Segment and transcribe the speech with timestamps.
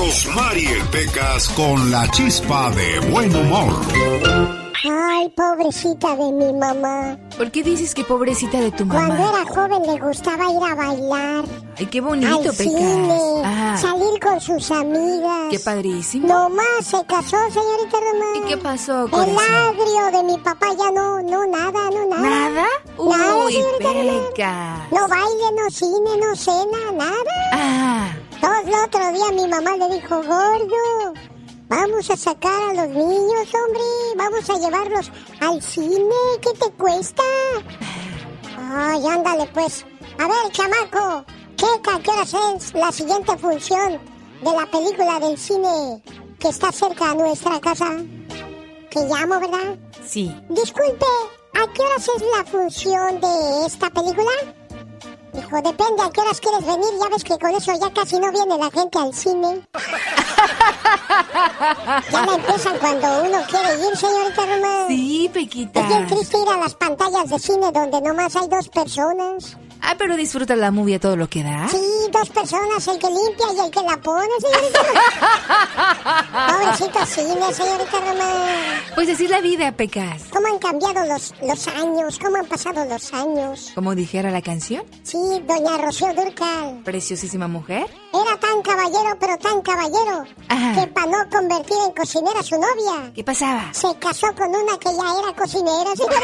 [0.00, 3.82] Rosmarie Pecas con la chispa de buen humor.
[4.82, 7.18] Ay, pobrecita de mi mamá.
[7.36, 9.08] ¿Por qué dices que pobrecita de tu mamá?
[9.08, 11.44] Cuando era joven le gustaba ir a bailar.
[11.76, 13.42] Ay, qué bonito, al cine,
[13.76, 15.48] salir con sus amigas.
[15.50, 16.26] Qué padrísimo.
[16.26, 18.36] Nomás se casó, señorita Román.
[18.36, 22.22] ¿Y qué pasó con El agrio de mi papá ya no, no, nada, no, nada.
[22.22, 22.66] ¿Nada?
[22.98, 24.92] Nada, Uy, señorita Pecas.
[24.92, 27.34] No baile, no cine, no cena, nada.
[27.52, 28.09] Ah.
[28.42, 31.14] El otro día mi mamá le dijo, gordo,
[31.70, 33.80] Vamos a sacar a los niños, hombre.
[34.16, 36.14] Vamos a llevarlos al cine.
[36.42, 37.22] ¿Qué te cuesta?
[38.58, 39.86] Ay, ándale, pues.
[40.18, 41.24] A ver, chamaco.
[41.56, 41.66] ¿Qué,
[42.02, 44.00] qué horas es la siguiente función
[44.42, 46.02] de la película del cine
[46.40, 47.98] que está cerca de nuestra casa?
[48.90, 49.78] Que llamo, ¿verdad?
[50.04, 50.34] Sí.
[50.48, 51.06] Disculpe,
[51.54, 54.32] ¿a qué horas es la función de esta película?
[55.32, 56.90] Dijo, depende a qué horas quieres venir.
[57.00, 59.66] Ya ves que con eso ya casi no viene la gente al cine.
[62.10, 64.88] ya la empiezan cuando uno quiere ir, señorita Román.
[64.88, 65.80] Sí, Pequita.
[65.80, 69.56] Es bien triste ir a las pantallas de cine donde nomás hay dos personas.
[69.82, 71.68] Ah, pero disfruta la movie a todo lo que da.
[71.68, 71.80] Sí,
[72.12, 74.80] dos personas, el que limpia y el que la pone, señorita
[76.48, 78.82] Pobrecito cine, señorita Román.
[78.94, 80.24] Pues decir la vida, Pecas.
[80.30, 82.18] ¿Cómo han cambiado los, los años?
[82.18, 83.72] ¿Cómo han pasado los años?
[83.74, 84.84] Como dijera la canción.
[85.02, 86.82] Sí, doña Rocío Durcal.
[86.84, 87.86] Preciosísima mujer.
[88.12, 93.12] Era tan caballero, pero tan caballero, que para no convertir en cocinera a su novia.
[93.14, 93.72] ¿Qué pasaba?
[93.72, 96.20] Se casó con una que ya era cocinera, señorita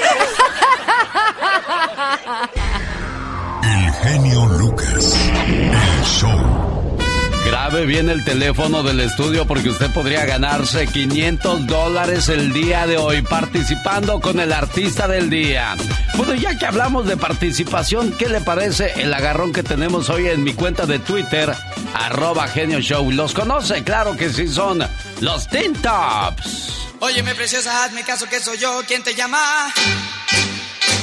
[3.67, 5.15] El genio Lucas.
[5.47, 6.77] El show.
[7.45, 12.97] Grabe bien el teléfono del estudio porque usted podría ganarse 500 dólares el día de
[12.97, 15.77] hoy participando con el artista del día.
[16.15, 20.45] Bueno, ya que hablamos de participación, ¿qué le parece el agarrón que tenemos hoy en
[20.45, 21.53] mi cuenta de Twitter,
[21.95, 23.11] arroba genio show?
[23.11, 23.83] ¿Los conoce?
[23.83, 24.85] Claro que sí, son
[25.21, 26.89] los Teen Tops.
[27.01, 29.73] Óyeme, preciosa, hazme caso que soy yo quien te llama.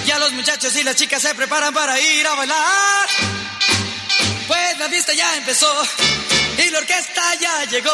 [0.05, 3.07] Ya los muchachos y las chicas se preparan para ir a bailar.
[4.47, 5.71] Pues la fiesta ya empezó
[6.57, 7.91] y la orquesta ya llegó.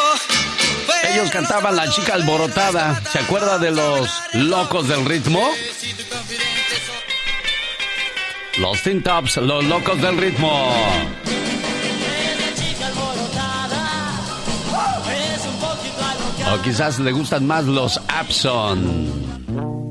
[0.86, 3.00] Pues Ellos cantaban La Chica Alborotada.
[3.12, 5.48] ¿Se acuerda de los locos del ritmo?
[8.58, 10.74] Los Teen Tops, los locos del ritmo.
[16.52, 19.89] O quizás le gustan más los Abson.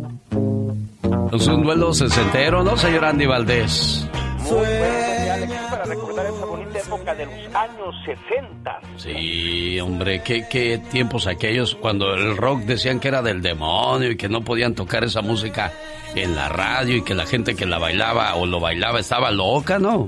[1.32, 4.08] Es un duelo sesentero, ¿no, señor Andy Valdés?
[4.40, 8.82] Muy bueno, para recordar esa bonita época de los años 60.
[8.98, 14.18] Sí, hombre, qué, qué tiempos aquellos cuando el rock decían que era del demonio y
[14.18, 15.72] que no podían tocar esa música
[16.16, 19.78] en la radio y que la gente que la bailaba o lo bailaba estaba loca,
[19.78, 20.08] ¿no?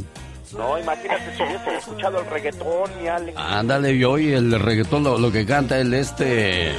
[0.57, 3.38] No, imagínate si hubiese escuchado el reggaetón, mi Alex.
[3.38, 6.73] Ándale, yo y el reggaetón lo, lo que canta el este...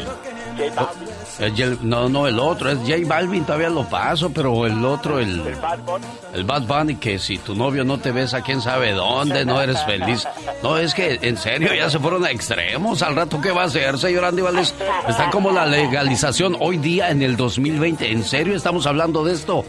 [0.58, 1.21] J Balvin.
[1.38, 5.40] El no, no, el otro, es J Balvin, todavía lo paso, pero el otro, el...
[5.40, 6.06] El Bad Bunny.
[6.34, 9.82] El Bad Bunny, que si tu novio no te besa, quién sabe dónde, no eres
[9.84, 10.26] feliz.
[10.62, 13.02] No, es que en serio ya se fueron a extremos.
[13.02, 14.74] Al rato, ¿qué va a hacer, señor Andy Valdés?
[15.08, 18.10] Está como la legalización hoy día en el 2020.
[18.10, 19.64] ¿En serio estamos hablando de esto?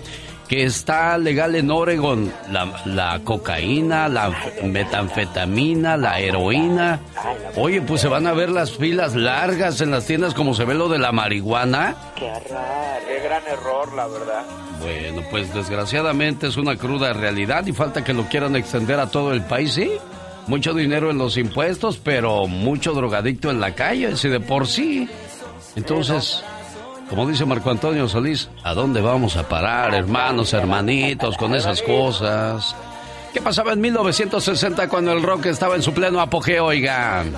[0.48, 4.32] Que está legal en Oregon la, la cocaína, la
[4.64, 7.00] metanfetamina, la heroína.
[7.56, 10.74] Oye, pues se van a ver las filas largas en las tiendas como se ve
[10.74, 11.96] lo de la marihuana.
[12.16, 13.06] Qué raro.
[13.08, 14.44] Qué gran error, la verdad.
[14.82, 19.34] Bueno, pues desgraciadamente es una cruda realidad y falta que lo quieran extender a todo
[19.34, 19.92] el país, ¿sí?
[20.48, 25.08] Mucho dinero en los impuestos, pero mucho drogadicto en la calle, si de por sí.
[25.76, 26.44] Entonces,
[27.10, 32.76] como dice Marco Antonio Solís, ¿a dónde vamos a parar, hermanos, hermanitos, con esas cosas?
[33.34, 37.34] ¿Qué pasaba en 1960 cuando el rock estaba en su pleno apogeo, oigan?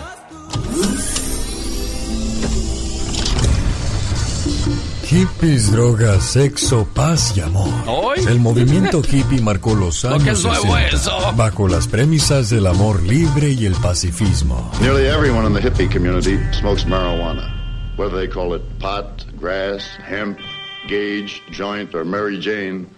[5.06, 7.70] Hippies, drogas, sexo, paz y amor.
[7.86, 8.20] ¿Hoy?
[8.28, 11.34] El movimiento hippie marcó los Lo que años es nuevo 60 eso.
[11.36, 14.72] bajo las premisas del amor libre y el pacifismo.
[14.82, 17.55] Nearly everyone in the hippie community smokes marijuana,
[17.96, 20.40] whether they call it pot, grass, hemp,
[20.88, 22.90] gauge, joint, or Mary Jane.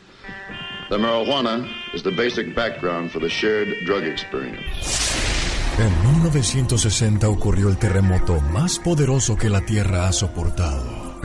[0.89, 5.17] The marijuana is the basic background for the shared drug experience.
[5.77, 5.91] En
[6.23, 11.06] 1960 ocurrió el terremoto más poderoso que la Tierra ha soportado.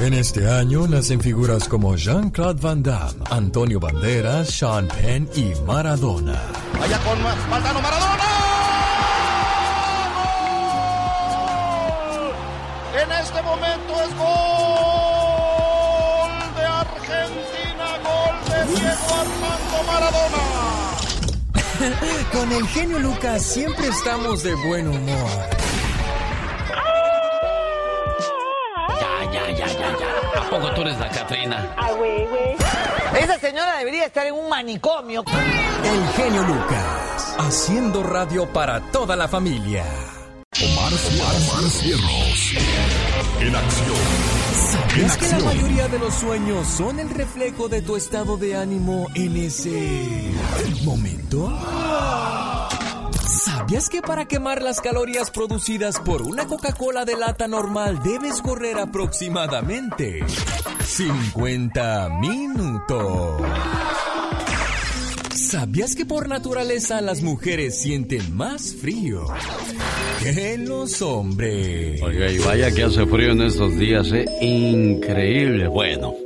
[0.00, 6.42] En este año nacen figuras como Jean-Claude Van Damme, Antonio Banderas, Sean Penn y Maradona.
[6.78, 8.24] Vaya con Maradona, Maradona.
[13.02, 14.32] En este momento es gol
[16.56, 20.42] de Argentina, gol de Diego Armando Maradona.
[22.32, 25.30] Con el genio Lucas siempre estamos de buen humor.
[30.52, 31.74] Poco tú eres la Catrina?
[31.78, 32.56] Ah, güey, güey.
[33.22, 35.24] Esa señora debería estar en un manicomio.
[35.82, 39.84] El genio Lucas, haciendo radio para toda la familia.
[40.62, 42.54] Omar, Omar Cierros.
[43.40, 43.96] En acción.
[44.72, 49.06] ¿Sabías que la mayoría de los sueños son el reflejo de tu estado de ánimo
[49.14, 50.32] en ese
[50.84, 51.50] momento?
[53.62, 58.76] ¿Sabías que para quemar las calorías producidas por una Coca-Cola de lata normal debes correr
[58.76, 60.24] aproximadamente
[60.84, 63.40] 50 minutos?
[65.32, 69.26] ¿Sabías que por naturaleza las mujeres sienten más frío
[70.24, 72.02] que los hombres?
[72.02, 74.26] Oiga, y vaya que hace frío en estos días, ¿eh?
[74.40, 75.68] Increíble.
[75.68, 76.16] Bueno.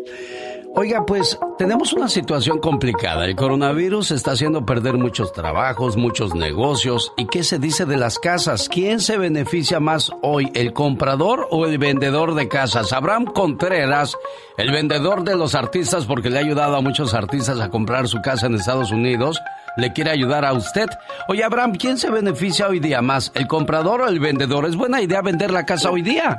[0.79, 3.25] Oiga, pues tenemos una situación complicada.
[3.25, 7.15] El coronavirus está haciendo perder muchos trabajos, muchos negocios.
[7.17, 8.69] ¿Y qué se dice de las casas?
[8.69, 12.93] ¿Quién se beneficia más hoy, el comprador o el vendedor de casas?
[12.93, 14.19] Abraham Contreras,
[14.59, 18.21] el vendedor de los artistas, porque le ha ayudado a muchos artistas a comprar su
[18.21, 19.41] casa en Estados Unidos,
[19.79, 20.91] le quiere ayudar a usted.
[21.29, 24.67] Oye, Abraham, ¿quién se beneficia hoy día más, el comprador o el vendedor?
[24.67, 26.39] ¿Es buena idea vender la casa hoy día?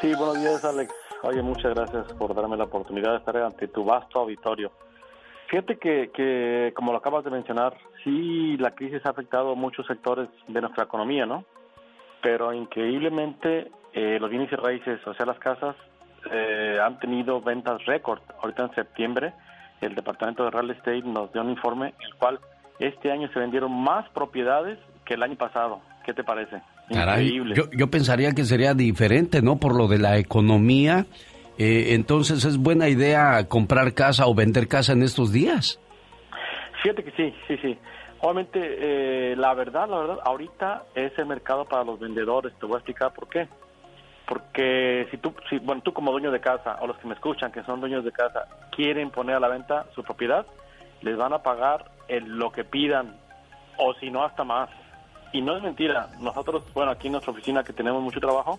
[0.00, 1.05] Sí, buenos días, Alex.
[1.26, 4.70] Oye, muchas gracias por darme la oportunidad de estar ante tu vasto auditorio.
[5.48, 10.28] Fíjate que, que, como lo acabas de mencionar, sí, la crisis ha afectado muchos sectores
[10.46, 11.44] de nuestra economía, ¿no?
[12.22, 15.74] Pero increíblemente, eh, los bienes y raíces, o sea, las casas,
[16.30, 18.20] eh, han tenido ventas récord.
[18.40, 19.34] Ahorita en septiembre,
[19.80, 22.38] el Departamento de Real Estate nos dio un informe, el cual
[22.78, 25.80] este año se vendieron más propiedades que el año pasado.
[26.04, 26.62] ¿Qué te parece?
[26.88, 29.56] Caray, yo, yo, pensaría que sería diferente, ¿no?
[29.56, 31.06] Por lo de la economía.
[31.58, 35.80] Eh, entonces, ¿es buena idea comprar casa o vender casa en estos días?
[36.82, 37.78] Fíjate que sí, sí, sí.
[38.20, 42.52] Obviamente, eh, la verdad, la verdad, ahorita es el mercado para los vendedores.
[42.58, 43.48] Te voy a explicar por qué.
[44.26, 47.52] Porque si tú, si, bueno, tú como dueño de casa o los que me escuchan,
[47.52, 50.46] que son dueños de casa, quieren poner a la venta su propiedad,
[51.02, 53.16] les van a pagar el, lo que pidan
[53.78, 54.68] o si no hasta más.
[55.32, 58.58] Y no es mentira, nosotros, bueno, aquí en nuestra oficina que tenemos mucho trabajo,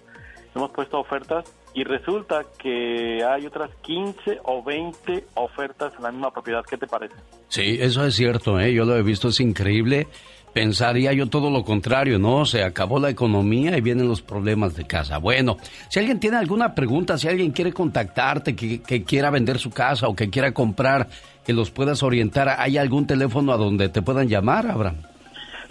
[0.56, 6.31] hemos puesto ofertas y resulta que hay otras 15 o 20 ofertas en la misma
[6.31, 6.64] propiedad.
[6.68, 7.16] ¿Qué te parece?
[7.48, 8.74] Sí, eso es cierto, ¿eh?
[8.74, 10.08] yo lo he visto, es increíble.
[10.54, 12.44] Pensaría yo todo lo contrario, ¿no?
[12.46, 15.19] Se acabó la economía y vienen los problemas de casa.
[15.19, 15.58] Bueno,
[15.90, 20.07] si alguien tiene alguna pregunta, si alguien quiere contactarte, que, que quiera vender su casa
[20.07, 21.09] o que quiera comprar,
[21.45, 24.97] que los puedas orientar, ¿hay algún teléfono a donde te puedan llamar, Abraham?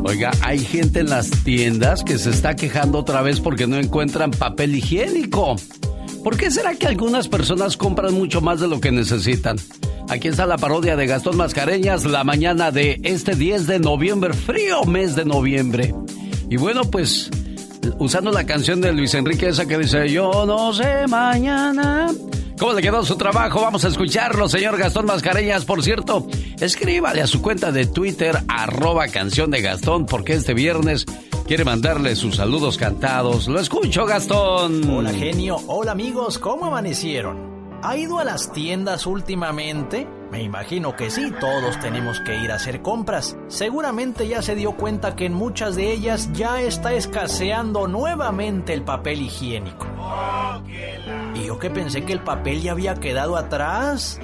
[0.05, 4.31] Oiga, hay gente en las tiendas que se está quejando otra vez porque no encuentran
[4.31, 5.57] papel higiénico.
[6.25, 9.57] ¿Por qué será que algunas personas compran mucho más de lo que necesitan?
[10.09, 14.85] Aquí está la parodia de Gastón Mascareñas la mañana de este 10 de noviembre, frío
[14.85, 15.95] mes de noviembre.
[16.50, 17.30] Y bueno, pues
[17.99, 22.09] usando la canción de Luis Enrique esa que dice, yo no sé mañana
[22.61, 23.62] ¿Cómo le quedó su trabajo?
[23.62, 25.64] Vamos a escucharlo, señor Gastón Mascareñas.
[25.64, 26.26] Por cierto,
[26.61, 31.07] escríbale a su cuenta de Twitter, arroba canción de Gastón, porque este viernes
[31.47, 33.49] quiere mandarle sus saludos cantados.
[33.49, 34.87] Lo escucho, Gastón.
[34.90, 35.57] Hola, genio.
[35.69, 36.38] Hola, amigos.
[36.38, 37.60] ¿Cómo amanecieron?
[37.83, 40.07] ¿Ha ido a las tiendas últimamente?
[40.31, 43.39] Me imagino que sí, todos tenemos que ir a hacer compras.
[43.49, 48.83] Seguramente ya se dio cuenta que en muchas de ellas ya está escaseando nuevamente el
[48.83, 49.87] papel higiénico.
[51.35, 54.21] Y yo que pensé que el papel ya había quedado atrás.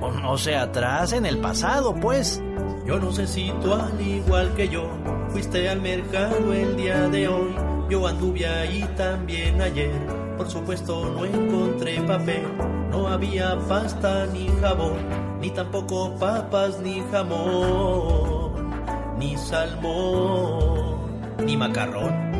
[0.00, 2.40] O no sé, atrás en el pasado, pues.
[2.86, 4.88] Yo no sé si tú al igual que yo
[5.30, 7.54] fuiste al mercado el día de hoy.
[7.90, 10.21] Yo anduve ahí también ayer.
[10.36, 12.42] Por supuesto no encontré papel.
[12.90, 14.98] No había pasta ni jabón,
[15.40, 18.70] ni tampoco papas ni jamón,
[19.18, 20.98] ni salmón,
[21.44, 22.32] ni macarrón.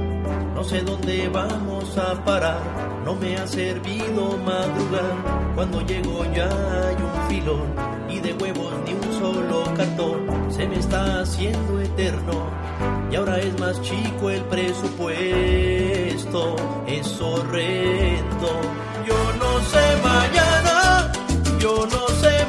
[0.54, 2.61] No sé dónde vamos a parar,
[3.04, 5.14] no me ha servido madrugar.
[5.54, 7.75] Cuando llego ya hay un filón
[8.08, 10.26] y de huevos ni un solo cartón.
[10.50, 12.50] Se me está haciendo eterno
[13.11, 15.91] y ahora es más chico el presupuesto.
[16.86, 18.48] Es horrendo.
[19.06, 21.12] Yo no sé mañana,
[21.58, 22.41] yo no sé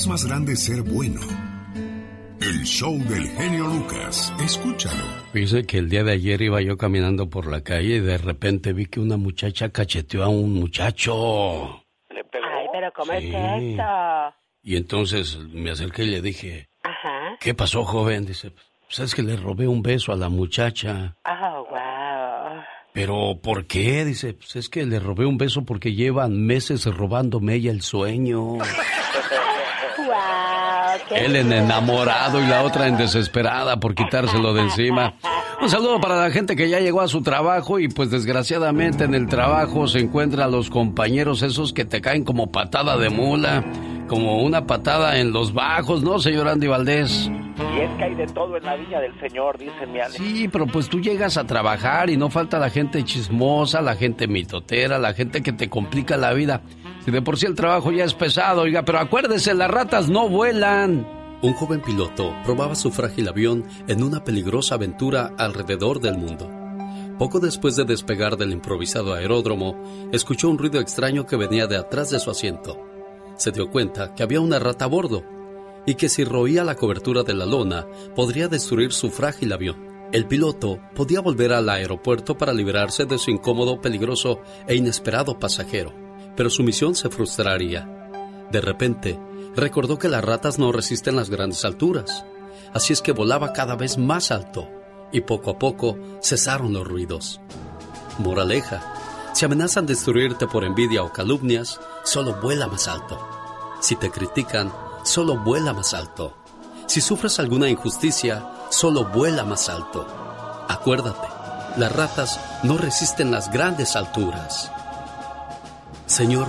[0.00, 1.20] es más grande ser bueno.
[2.40, 4.32] El show del genio Lucas.
[4.42, 5.04] Escúchalo.
[5.34, 8.72] Dice que el día de ayer iba yo caminando por la calle y de repente
[8.72, 11.82] vi que una muchacha cacheteó a un muchacho.
[12.08, 13.26] Ay, pero ¿cómo Sí.
[13.26, 13.82] es esto?
[14.62, 17.36] Y entonces me acerqué y le dije, Ajá.
[17.38, 18.24] ¿qué pasó, joven?
[18.24, 18.52] Dice,
[18.86, 21.14] pues es que le robé un beso a la muchacha.
[21.26, 22.62] Oh, wow.
[22.94, 24.06] ¿Pero por qué?
[24.06, 28.56] Dice, pues es que le robé un beso porque llevan meses robándome ella el sueño.
[31.14, 35.14] Él en enamorado y la otra en desesperada por quitárselo de encima.
[35.60, 39.14] Un saludo para la gente que ya llegó a su trabajo y pues desgraciadamente en
[39.14, 43.64] el trabajo se encuentran los compañeros esos que te caen como patada de mula,
[44.08, 47.30] como una patada en los bajos, ¿no, señor Andy Valdés?
[47.76, 50.14] Y es que hay de todo en la viña del Señor, dice mi Alex.
[50.14, 54.26] Sí, pero pues tú llegas a trabajar y no falta la gente chismosa, la gente
[54.26, 56.62] mitotera, la gente que te complica la vida.
[57.04, 60.28] Si de por sí el trabajo ya es pesado, oiga, pero acuérdese, las ratas no
[60.28, 61.06] vuelan.
[61.42, 66.50] Un joven piloto probaba su frágil avión en una peligrosa aventura alrededor del mundo.
[67.18, 72.10] Poco después de despegar del improvisado aeródromo, escuchó un ruido extraño que venía de atrás
[72.10, 72.78] de su asiento.
[73.36, 75.24] Se dio cuenta que había una rata a bordo
[75.86, 79.88] y que si roía la cobertura de la lona podría destruir su frágil avión.
[80.12, 85.94] El piloto podía volver al aeropuerto para librarse de su incómodo, peligroso e inesperado pasajero,
[86.36, 87.86] pero su misión se frustraría.
[88.50, 89.18] De repente,
[89.54, 92.24] recordó que las ratas no resisten las grandes alturas,
[92.74, 94.68] así es que volaba cada vez más alto
[95.12, 97.40] y poco a poco cesaron los ruidos.
[98.18, 103.18] Moraleja, si amenazan destruirte por envidia o calumnias, solo vuela más alto.
[103.80, 104.72] Si te critican,
[105.04, 106.36] solo vuela más alto.
[106.86, 110.06] Si sufres alguna injusticia, solo vuela más alto.
[110.68, 111.28] Acuérdate,
[111.76, 114.70] las ratas no resisten las grandes alturas.
[116.10, 116.48] Señor,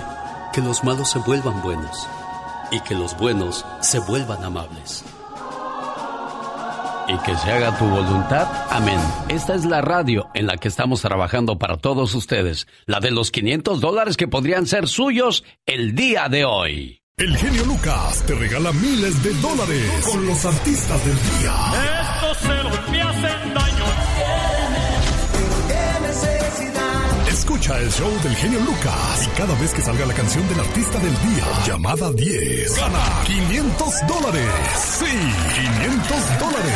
[0.52, 2.08] que los malos se vuelvan buenos
[2.72, 5.04] y que los buenos se vuelvan amables.
[7.06, 8.48] Y que se haga tu voluntad.
[8.70, 8.98] Amén.
[9.28, 12.66] Esta es la radio en la que estamos trabajando para todos ustedes.
[12.86, 17.00] La de los 500 dólares que podrían ser suyos el día de hoy.
[17.16, 21.54] El genio Lucas te regala miles de dólares con los artistas del día.
[22.16, 23.71] Estos celos me hacen daño.
[27.62, 30.98] Escucha el show del genio Lucas y cada vez que salga la canción del artista
[30.98, 34.48] del día, llamada 10, gana 500 dólares.
[34.98, 36.74] Sí, 500 dólares.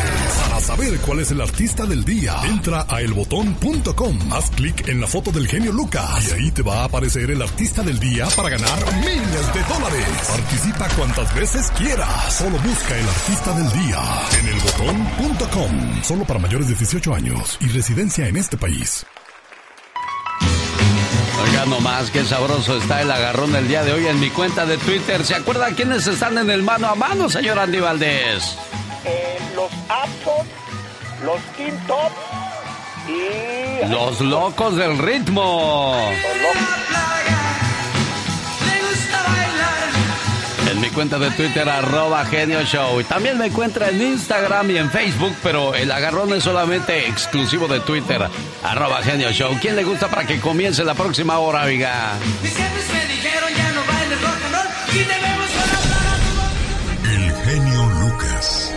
[0.49, 5.09] Para saber cuál es el artista del día, entra a elbotón.com, haz clic en la
[5.09, 8.51] foto del genio Lucas y ahí te va a aparecer el artista del día para
[8.51, 10.07] ganar miles de dólares.
[10.29, 12.33] Participa cuantas veces quieras.
[12.33, 14.05] Solo busca el artista del día
[14.39, 16.03] en elbotón.com.
[16.05, 19.05] Solo para mayores de 18 años y residencia en este país.
[21.43, 24.79] Oiga nomás, qué sabroso está el agarrón del día de hoy en mi cuenta de
[24.79, 25.25] Twitter.
[25.25, 28.57] ¿Se acuerdan quiénes están en el mano a mano, señor Andy Valdés?
[29.05, 30.47] Eh, los Abson,
[31.25, 32.13] los Teen Top
[33.09, 33.89] y...
[33.89, 35.95] Los locos del ritmo.
[40.71, 43.01] En mi cuenta de Twitter, arroba Genio Show.
[43.01, 47.69] Y también me encuentra en Instagram y en Facebook, pero el agarrón es solamente exclusivo
[47.69, 48.21] de Twitter,
[48.65, 49.57] arroba Genio Show.
[49.61, 52.15] ¿Quién le gusta para que comience la próxima hora, oiga?
[57.05, 58.75] El genio Lucas.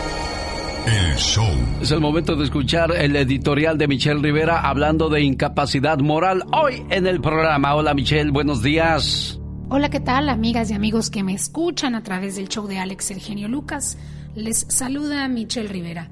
[0.86, 1.50] El show.
[1.82, 6.84] Es el momento de escuchar el editorial de Michelle Rivera hablando de incapacidad moral hoy
[6.90, 7.74] en el programa.
[7.74, 9.39] Hola Michelle, buenos días.
[9.72, 13.12] Hola, ¿qué tal, amigas y amigos que me escuchan a través del show de Alex
[13.12, 13.96] Eugenio Lucas?
[14.34, 16.10] Les saluda Michelle Rivera.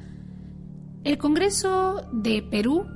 [1.03, 2.87] El Congreso de Perú,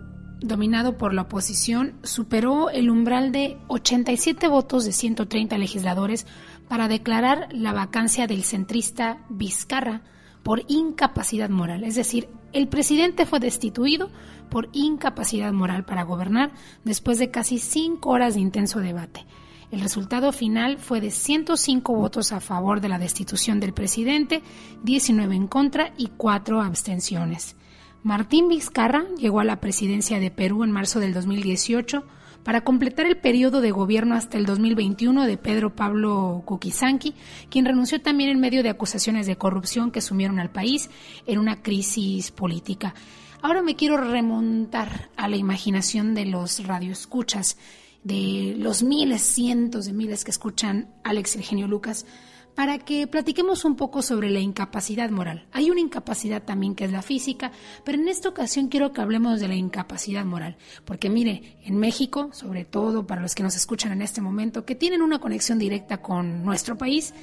[0.40, 6.28] dominado por la oposición, superó el umbral de 87 votos de 130 legisladores
[6.69, 10.02] para declarar la vacancia del centrista Vizcarra
[10.45, 11.83] por incapacidad moral.
[11.83, 14.11] Es decir, el presidente fue destituido
[14.49, 16.52] por incapacidad moral para gobernar
[16.85, 19.26] después de casi cinco horas de intenso debate.
[19.73, 24.43] El resultado final fue de 105 votos a favor de la destitución del presidente,
[24.83, 27.57] 19 en contra y 4 abstenciones.
[28.02, 32.05] Martín Vizcarra llegó a la presidencia de Perú en marzo del 2018
[32.45, 37.14] para completar el periodo de gobierno hasta el 2021 de Pedro Pablo Kukisanki,
[37.49, 40.91] quien renunció también en medio de acusaciones de corrupción que sumieron al país
[41.26, 42.95] en una crisis política.
[43.41, 47.57] Ahora me quiero remontar a la imaginación de los radioescuchas
[48.04, 52.06] de los miles, cientos de miles que escuchan Alex Eugenio Lucas,
[52.54, 55.47] para que platiquemos un poco sobre la incapacidad moral.
[55.52, 57.52] Hay una incapacidad también que es la física,
[57.85, 62.30] pero en esta ocasión quiero que hablemos de la incapacidad moral, porque mire, en México,
[62.32, 66.02] sobre todo para los que nos escuchan en este momento, que tienen una conexión directa
[66.02, 67.14] con nuestro país,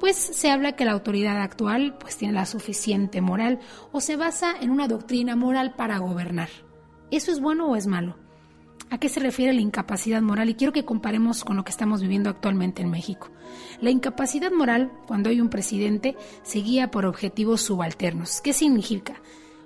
[0.00, 3.60] pues se habla que la autoridad actual pues tiene la suficiente moral
[3.92, 6.48] o se basa en una doctrina moral para gobernar.
[7.10, 8.23] ¿Eso es bueno o es malo?
[8.90, 10.50] ¿A qué se refiere la incapacidad moral?
[10.50, 13.30] Y quiero que comparemos con lo que estamos viviendo actualmente en México.
[13.80, 18.40] La incapacidad moral, cuando hay un presidente, se guía por objetivos subalternos.
[18.40, 19.20] ¿Qué significa?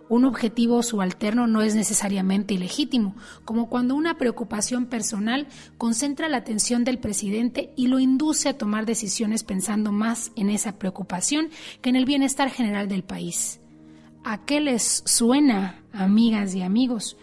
[0.08, 6.82] Un objetivo subalterno no es necesariamente ilegítimo, como cuando una preocupación personal concentra la atención
[6.84, 11.50] del presidente y lo induce a tomar decisiones pensando más en esa preocupación
[11.82, 13.60] que en el bienestar general del país.
[14.24, 17.18] ¿A qué les suena, amigas y amigos?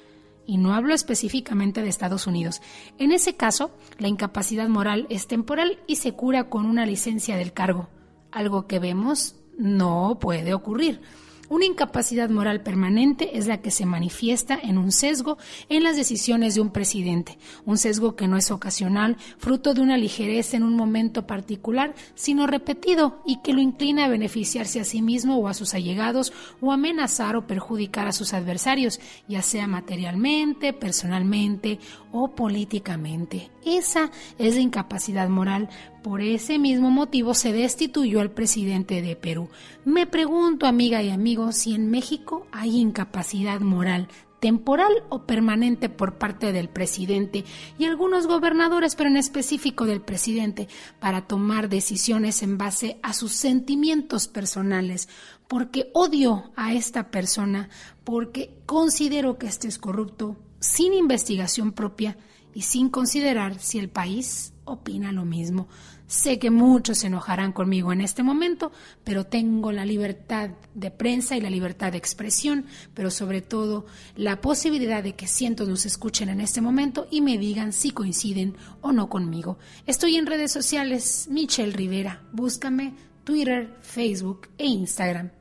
[0.45, 2.61] Y no hablo específicamente de Estados Unidos.
[2.97, 7.53] En ese caso, la incapacidad moral es temporal y se cura con una licencia del
[7.53, 7.89] cargo,
[8.31, 11.01] algo que vemos no puede ocurrir.
[11.47, 15.37] Una incapacidad moral permanente es la que se manifiesta en un sesgo
[15.69, 19.97] en las decisiones de un presidente, un sesgo que no es ocasional, fruto de una
[19.97, 25.01] ligereza en un momento particular, sino repetido y que lo inclina a beneficiarse a sí
[25.01, 30.73] mismo o a sus allegados o amenazar o perjudicar a sus adversarios, ya sea materialmente,
[30.73, 31.79] personalmente
[32.17, 33.51] o políticamente.
[33.65, 35.69] Esa es la incapacidad moral
[36.01, 39.49] por ese mismo motivo se destituyó al presidente de Perú.
[39.83, 44.07] Me pregunto, amiga y amigo, si en México hay incapacidad moral
[44.39, 47.43] temporal o permanente por parte del presidente
[47.79, 50.67] y algunos gobernadores, pero en específico del presidente,
[50.99, 55.09] para tomar decisiones en base a sus sentimientos personales,
[55.47, 57.69] porque odio a esta persona,
[58.03, 62.17] porque considero que este es corrupto, sin investigación propia
[62.53, 65.67] y sin considerar si el país opina lo mismo.
[66.07, 68.71] Sé que muchos se enojarán conmigo en este momento,
[69.03, 74.41] pero tengo la libertad de prensa y la libertad de expresión, pero sobre todo la
[74.41, 78.91] posibilidad de que cientos nos escuchen en este momento y me digan si coinciden o
[78.91, 79.57] no conmigo.
[79.85, 82.23] Estoy en redes sociales, Michelle Rivera.
[82.31, 85.31] Búscame Twitter, Facebook e Instagram.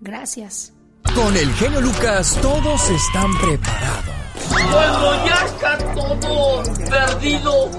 [0.00, 0.72] Gracias.
[1.14, 4.14] Con el genio Lucas todos están preparados.
[4.48, 7.70] Cuando ya está todo perdido,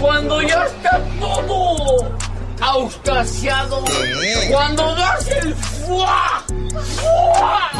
[0.00, 2.16] cuando ya está todo
[2.60, 3.84] auscasiado,
[4.50, 6.44] cuando das el fuá,
[6.96, 7.70] fuá.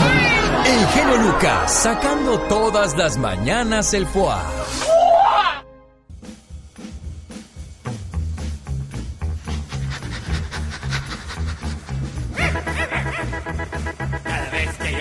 [0.64, 4.37] El genio Lucas sacando todas las mañanas el foie.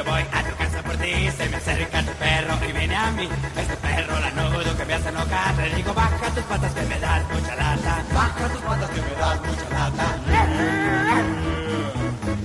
[0.04, 3.30] voy a tu casa por ti, se me acerca tu perro y viene a mí.
[3.56, 7.24] Este perro lanudo que me hace enojar, le digo baja tus patas que me das
[7.32, 8.04] mucha lata.
[8.14, 10.06] Baja tus patas que me das mucha lata.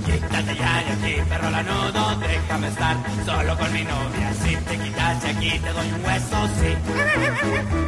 [0.07, 4.33] Quítate ya de aquí, perro lanudo, déjame estar solo con mi novia.
[4.43, 6.77] Si te quitas de aquí, te doy un hueso, sí.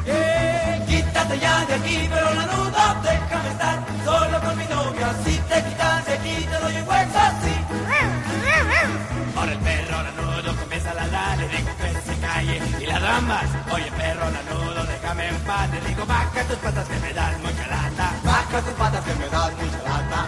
[0.07, 5.15] Eh, quítate ya de aquí, perro lanudo, déjame estar solo con mi novia.
[5.25, 7.48] Si te quitas de aquí, te doy un hueso, sí.
[13.19, 15.69] Oye, perro lanudo, déjame en paz.
[15.73, 18.13] Le digo, baja tus patas que me dan mucha lata.
[18.23, 20.27] Baja tus patas que me dan mucha lata.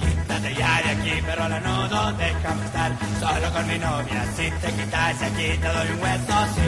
[0.00, 4.24] Quítate ya de aquí, perro lanudo, déjame estar solo con mi novia.
[4.36, 6.66] Si te quitas aquí, te doy un hueso, sí.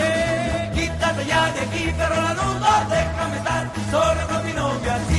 [0.00, 4.98] Eh, quítate ya de aquí, perro lanudo, déjame estar solo con mi novia.
[5.08, 5.17] Si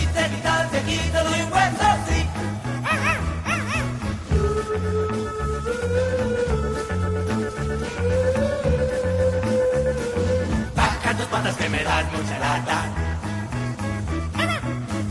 [12.07, 12.79] mucha lata.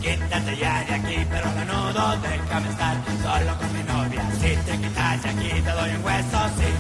[0.01, 4.23] Quítate ya de aquí, pero menudo, déjame estar solo con mi novia.
[4.41, 6.71] Si te quitas de aquí, te doy un hueso, sí.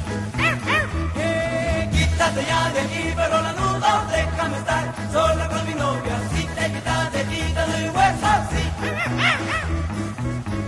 [1.17, 6.17] Eh, Quítate ya de aquí, pero menudo, déjame estar solo con mi novia.
[6.33, 8.65] Si te quitas de aquí, te doy un hueso, sí.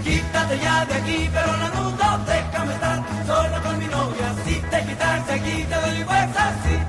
[0.04, 4.34] Quítate ya de aquí, pero menudo, déjame estar solo con mi novia.
[4.44, 6.79] Si te quitas de aquí, te doy un hueso, sí.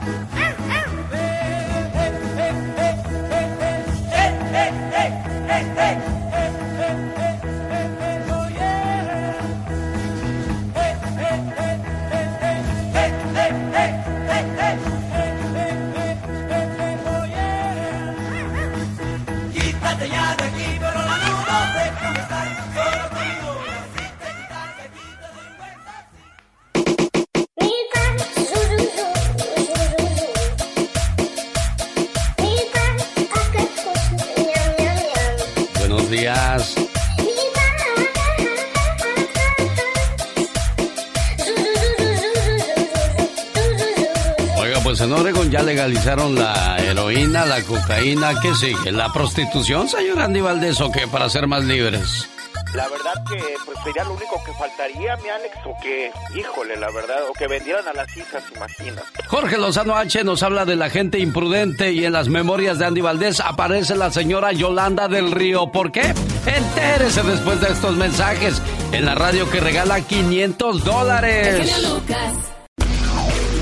[47.62, 48.91] La cocaína, ¿qué sigue?
[48.91, 52.28] ¿La prostitución, señor Andy Valdés, o qué, para ser más libres?
[52.74, 56.89] La verdad que pues sería lo único que faltaría, mi Alex, o que, híjole, la
[56.91, 59.02] verdad, o que vendieran a las hijas, imagina.
[59.28, 63.02] Jorge Lozano H nos habla de la gente imprudente y en las memorias de Andy
[63.02, 65.71] Valdés aparece la señora Yolanda del Río.
[65.71, 66.13] ¿Por qué?
[66.45, 68.62] Entérese después de estos mensajes
[68.93, 71.91] en la radio que regala 500 dólares.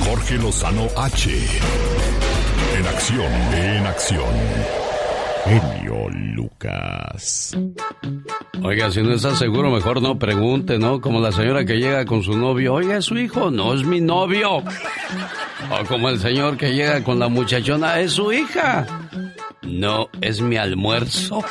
[0.05, 1.98] Jorge Lozano H.
[2.99, 4.33] Acción, en acción.
[5.45, 7.57] Genio Lucas.
[8.61, 10.99] Oiga, si no está seguro, mejor no pregunte, ¿no?
[10.99, 12.73] Como la señora que llega con su novio.
[12.73, 14.57] Oiga, es su hijo, no es mi novio.
[14.57, 18.85] O como el señor que llega con la muchachona, es su hija.
[19.61, 21.43] No, es mi almuerzo.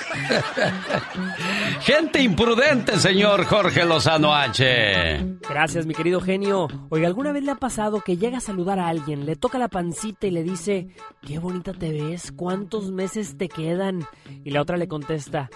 [1.81, 5.39] Gente imprudente, señor Jorge Lozano H.
[5.49, 6.69] Gracias, mi querido genio.
[6.89, 9.69] Oiga, ¿alguna vez le ha pasado que llega a saludar a alguien, le toca la
[9.69, 10.89] pancita y le dice,
[11.27, 14.05] qué bonita te ves, cuántos meses te quedan?
[14.45, 15.51] Y la otra le contesta,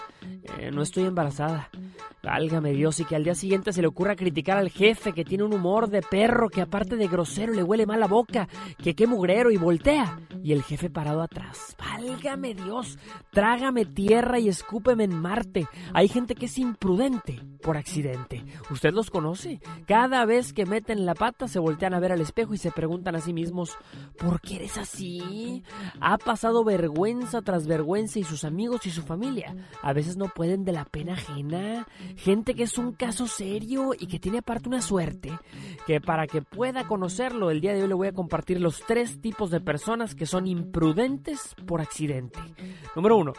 [0.59, 1.69] "Eh, no estoy embarazada.
[2.21, 5.43] Válgame Dios, y que al día siguiente se le ocurra criticar al jefe que tiene
[5.43, 8.47] un humor de perro, que aparte de grosero le huele mal la boca,
[8.81, 10.19] que qué mugrero y voltea.
[10.41, 11.75] Y el jefe parado atrás.
[11.77, 12.99] Válgame Dios,
[13.31, 15.67] trágame tierra y escúpeme en Marte.
[15.93, 18.43] Hay gente que es imprudente por accidente.
[18.69, 19.61] ¿Usted los conoce?
[19.87, 23.15] Cada vez que meten la pata se voltean a ver al espejo y se preguntan
[23.15, 23.77] a sí mismos,
[24.17, 25.63] ¿por qué eres así?
[26.01, 29.55] Ha pasado vergüenza tras vergüenza y sus amigos y su familia.
[29.81, 31.87] A veces no pueden de la pena ajena.
[32.17, 35.31] Gente que es un caso serio y que tiene aparte una suerte.
[35.87, 39.21] Que para que pueda conocerlo, el día de hoy le voy a compartir los tres
[39.21, 42.32] tipos de personas que son imprudentes por accidente.
[42.95, 43.33] Número uno,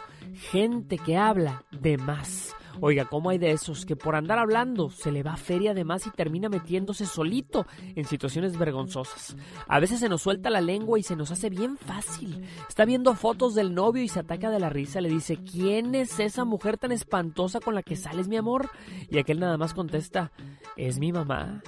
[0.51, 2.55] gente que habla de más.
[2.81, 6.05] Oiga, ¿cómo hay de esos que por andar hablando se le va feria de más
[6.07, 9.35] y termina metiéndose solito en situaciones vergonzosas?
[9.67, 12.43] A veces se nos suelta la lengua y se nos hace bien fácil.
[12.67, 16.19] Está viendo fotos del novio y se ataca de la risa, le dice, ¿quién es
[16.19, 18.69] esa mujer tan espantosa con la que sales, mi amor?
[19.09, 20.31] Y aquel nada más contesta,
[20.75, 21.63] es mi mamá.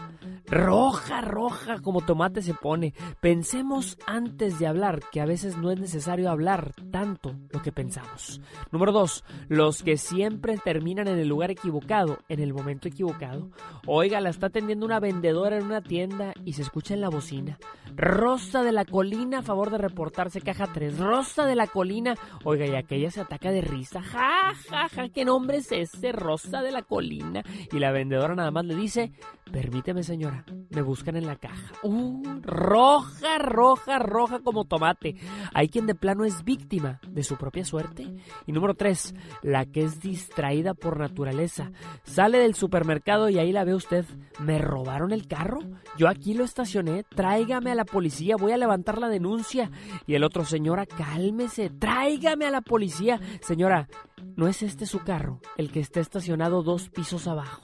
[0.50, 2.94] Roja, roja, como tomate se pone.
[3.20, 8.40] Pensemos antes de hablar, que a veces no es necesario hablar tanto lo que pensamos.
[8.72, 13.50] Número dos, los que siempre terminan en el lugar equivocado, en el momento equivocado.
[13.86, 17.60] Oiga, la está atendiendo una vendedora en una tienda y se escucha en la bocina.
[17.98, 20.98] Rosa de la colina, a favor de reportarse caja 3.
[20.98, 22.16] Rosa de la colina.
[22.46, 24.02] Oiga, y aquella se ataca de risa.
[24.02, 26.14] Ja, ja, ja, ¿qué nombre es ese?
[26.14, 27.44] Rosa de la colina.
[27.70, 29.12] Y la vendedora nada más le dice,
[29.52, 30.37] permíteme señora.
[30.70, 31.74] Me buscan en la caja.
[31.84, 35.16] Uh, roja, roja, roja como tomate.
[35.54, 38.08] Hay quien de plano es víctima de su propia suerte.
[38.46, 41.72] Y número tres, la que es distraída por naturaleza.
[42.04, 44.06] Sale del supermercado y ahí la ve usted.
[44.40, 45.60] ¿Me robaron el carro?
[45.98, 47.04] Yo aquí lo estacioné.
[47.04, 48.36] Tráigame a la policía.
[48.38, 49.72] Voy a levantar la denuncia.
[50.06, 51.70] Y el otro, señora, cálmese.
[51.70, 53.20] Tráigame a la policía.
[53.42, 53.88] Señora,
[54.36, 55.42] ¿no es este su carro?
[55.58, 57.64] El que está estacionado dos pisos abajo.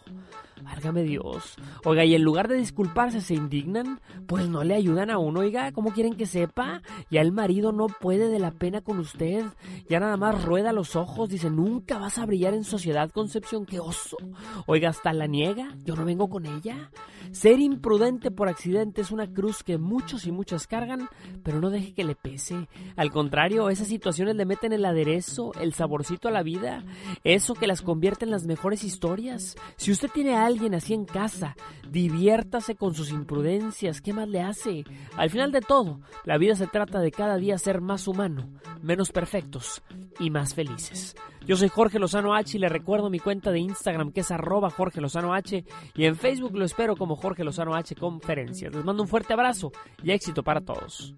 [0.63, 1.55] Válgame Dios.
[1.85, 5.71] Oiga, y en lugar de disculparse, se indignan, pues no le ayudan a uno, oiga,
[5.71, 6.81] ¿cómo quieren que sepa?
[7.11, 9.45] Ya el marido no puede de la pena con usted.
[9.89, 13.79] Ya nada más rueda los ojos, dice, nunca vas a brillar en sociedad, Concepción, qué
[13.79, 14.17] oso.
[14.65, 16.89] Oiga, hasta la niega, yo no vengo con ella.
[17.31, 21.09] Ser imprudente por accidente es una cruz que muchos y muchas cargan,
[21.43, 22.67] pero no deje que le pese.
[22.95, 26.83] Al contrario, esas situaciones le meten el aderezo, el saborcito a la vida,
[27.23, 29.55] eso que las convierte en las mejores historias.
[29.75, 31.55] Si usted tiene a alguien así en casa,
[31.89, 34.83] diviértase con sus imprudencias, ¿qué más le hace?
[35.17, 38.49] Al final de todo, la vida se trata de cada día ser más humano,
[38.81, 39.81] menos perfectos
[40.19, 41.15] y más felices.
[41.45, 44.69] Yo soy Jorge Lozano H y le recuerdo mi cuenta de Instagram que es arroba
[44.69, 48.73] Jorge Lozano H y en Facebook lo espero como Jorge Lozano H Conferencias.
[48.73, 51.13] Les mando un fuerte abrazo y éxito para todos.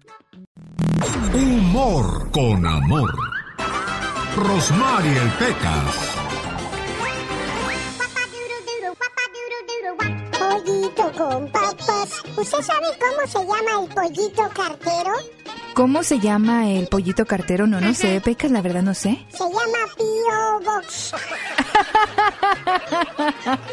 [1.32, 3.14] Humor con amor.
[4.36, 6.15] Rosmarie el Pecas.
[11.16, 12.22] Con papas.
[12.36, 15.12] ¿Usted sabe cómo se llama el pollito cartero?
[15.74, 17.66] ¿Cómo se llama el pollito cartero?
[17.66, 19.26] No, no sé, Pecas, la verdad no sé.
[19.30, 21.12] Se llama Pio Box.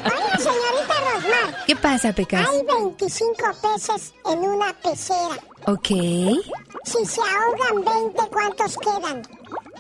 [0.04, 1.66] Oiga, señorita Rosmar.
[1.66, 2.48] ¿Qué pasa, Pecas?
[2.50, 5.38] Hay 25 peces en una pecera.
[5.68, 5.88] Ok.
[6.86, 9.22] Si se ahogan 20, ¿cuántos quedan?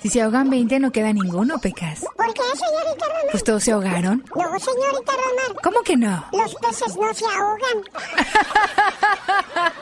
[0.02, 2.02] Si se ahogan 20 no queda ninguno, Pecas.
[2.18, 3.32] ¿Por qué, señorita Rosmar?
[3.32, 4.24] Pues todos se ahogaron.
[4.36, 5.62] No, señorita Rosmar.
[5.64, 6.26] ¿Cómo que no?
[6.34, 7.84] Los peces no se ahogan.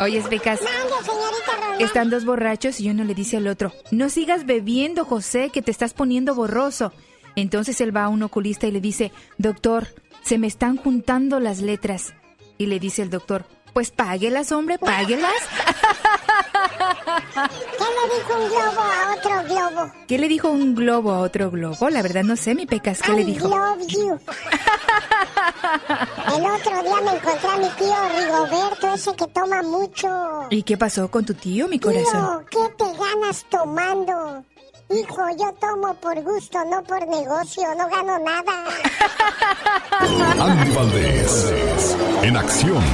[0.00, 0.60] Oye, Pecas.
[0.60, 1.82] Mande, señorita Rosmar.
[1.82, 5.70] Están dos borrachos y uno le dice al otro, no sigas bebiendo, José, que te
[5.70, 6.92] estás poniendo borroso.
[7.36, 9.88] Entonces él va a un oculista y le dice, doctor,
[10.22, 12.14] se me están juntando las letras.
[12.58, 15.34] Y le dice el doctor, pues páguelas, hombre, páguelas.
[17.78, 19.92] ¿Qué le dijo un globo a otro globo?
[20.06, 21.90] ¿Qué le dijo un globo a otro globo?
[21.90, 23.48] La verdad no sé, mi Pecas, ¿qué le I dijo?
[23.48, 24.18] love you.
[26.36, 30.08] El otro día me encontré a mi tío Rigoberto, ese que toma mucho.
[30.50, 32.44] ¿Y qué pasó con tu tío, mi corazón?
[32.50, 34.44] Tío, ¿qué te ganas tomando?
[34.90, 38.64] Hijo, yo tomo por gusto, no por negocio, no gano nada.
[40.40, 41.54] Andy Valdés.
[42.22, 42.84] En acción.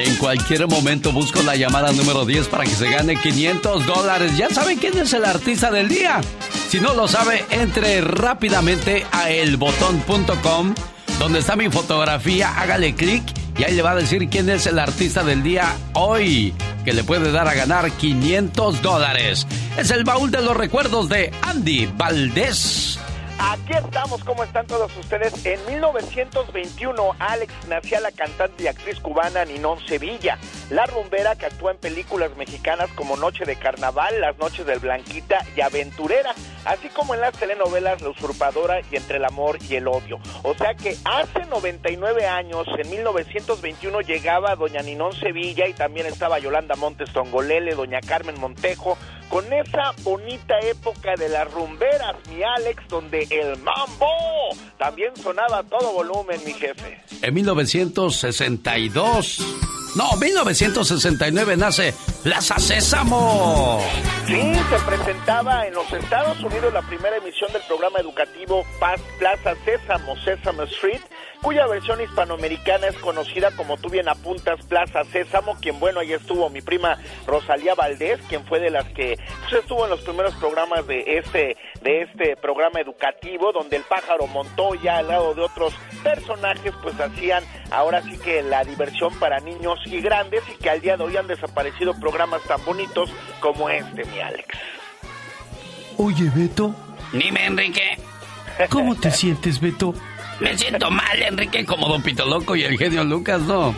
[0.00, 4.36] En cualquier momento busco la llamada número 10 para que se gane 500 dólares.
[4.36, 6.20] ¿Ya saben quién es el artista del día?
[6.68, 10.74] Si no lo sabe, entre rápidamente a elbotón.com,
[11.18, 13.24] donde está mi fotografía, hágale clic
[13.58, 17.02] y ahí le va a decir quién es el artista del día hoy, que le
[17.02, 19.48] puede dar a ganar 500 dólares.
[19.76, 23.00] Es el baúl de los recuerdos de Andy Valdés.
[23.40, 25.46] Aquí estamos, ¿cómo están todos ustedes?
[25.46, 30.38] En 1921, Alex nacía la cantante y actriz cubana Ninón Sevilla,
[30.70, 35.38] la rumbera que actúa en películas mexicanas como Noche de Carnaval, Las Noches del Blanquita
[35.56, 39.86] y Aventurera, así como en las telenovelas La Usurpadora y Entre el Amor y el
[39.86, 40.18] Odio.
[40.42, 46.40] O sea que hace 99 años, en 1921, llegaba doña Ninón Sevilla y también estaba
[46.40, 48.98] Yolanda Montes Tongolele, doña Carmen Montejo,
[49.28, 54.08] con esa bonita época de las rumberas, mi Alex, donde el mambo
[54.78, 57.00] también sonaba a todo volumen, mi jefe.
[57.22, 59.38] En 1962.
[59.96, 63.80] No, 1969 nace Plaza Sésamo.
[64.26, 69.54] Sí, se presentaba en los Estados Unidos la primera emisión del programa educativo Paz Plaza
[69.64, 71.00] Sésamo, Sesame Street,
[71.42, 76.48] cuya versión hispanoamericana es conocida como tú bien apuntas Plaza Sésamo, quien bueno, ahí estuvo
[76.50, 80.86] mi prima Rosalía Valdés, quien fue de las que pues, estuvo en los primeros programas
[80.86, 86.72] de este, de este programa educativo, donde el pájaro Montoya, al lado de otros personajes,
[86.82, 90.96] pues hacían ahora sí que la diversión para niños y grandes y que al día
[90.96, 94.46] de hoy han desaparecido programas tan bonitos como este, mi Alex.
[95.96, 96.74] Oye, Beto.
[97.12, 97.98] Dime, Enrique.
[98.70, 99.94] ¿Cómo te sientes, Beto?
[100.40, 103.74] Me siento mal, Enrique, Como Don Pito Loco y el genio Lucas, ¿no?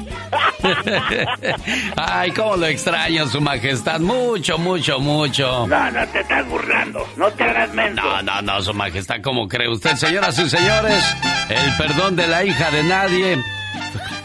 [1.97, 3.99] Ay, cómo lo extraño, su majestad.
[4.01, 5.67] Mucho, mucho, mucho.
[5.67, 7.07] No, no te estás burlando.
[7.17, 8.03] No te hagas menso.
[8.03, 9.97] No, no, no, su majestad, ¿cómo cree usted?
[9.97, 11.17] Señoras y señores,
[11.49, 13.45] el perdón de la hija de nadie.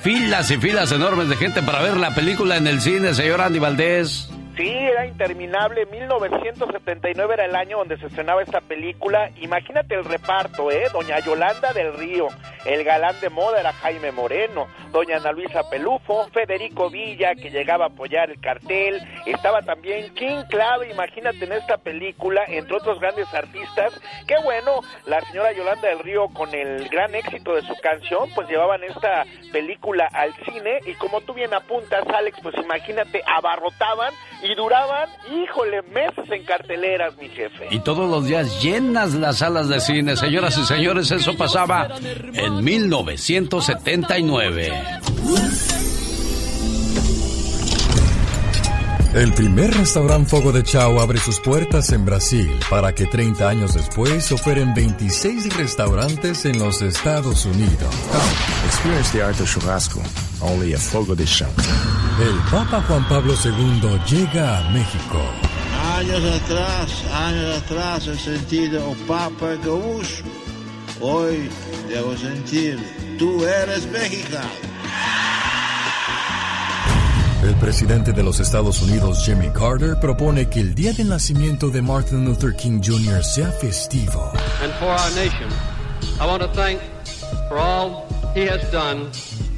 [0.01, 3.59] Filas y filas enormes de gente para ver la película en el cine, señor Andy
[3.59, 4.29] Valdés.
[4.55, 5.85] Sí, era interminable.
[5.85, 9.29] 1979 era el año donde se estrenaba esta película.
[9.41, 10.87] Imagínate el reparto, ¿eh?
[10.93, 12.27] Doña Yolanda del Río,
[12.63, 17.85] el galán de moda era Jaime Moreno, Doña Ana Luisa Pelufo, Federico Villa, que llegaba
[17.85, 19.01] a apoyar el cartel.
[19.25, 23.99] Estaba también King Clave, imagínate en esta película, entre otros grandes artistas.
[24.25, 28.47] Qué bueno, la señora Yolanda del Río, con el gran éxito de su canción, pues
[28.47, 30.79] llevaban esta película al cine.
[30.85, 34.13] Y como tú bien apuntas, Alex, pues imagínate, abarrotaban
[34.45, 37.67] y duraban, híjole, meses en carteleras, mi jefe.
[37.71, 41.89] Y todos los días llenas las salas de cine, señoras y señores, eso pasaba
[42.33, 44.71] en 1979.
[49.15, 53.73] El primer restaurante Fogo de Chao abre sus puertas en Brasil para que 30 años
[53.73, 57.95] después operen 26 restaurantes en los Estados Unidos.
[58.65, 60.01] Experience the art of churrasco,
[60.41, 61.47] only a Fogo de Chao.
[62.19, 65.21] El Papa Juan Pablo II llega a México.
[65.95, 70.25] Años atrás, años atrás he sentido o Papa Gaúcho.
[70.99, 71.49] Hoy
[71.87, 72.77] debo sentir,
[73.17, 74.75] tú eres mexicano.
[77.45, 81.79] El presidente de los Estados Unidos, Jimmy Carter, propone que el día del nacimiento de
[81.79, 83.23] Martin Luther King Jr.
[83.23, 84.31] sea festivo.
[84.63, 85.47] And for our nation,
[86.19, 86.79] I want to thank
[87.47, 89.11] for all he has done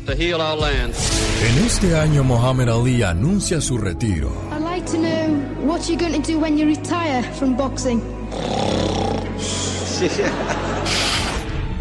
[0.06, 0.94] to heal our land.
[1.42, 4.34] En este año, Muhammad Ali anuncia su retiro.
[4.52, 8.02] I'd like to know what you're going to do when you retire from boxing.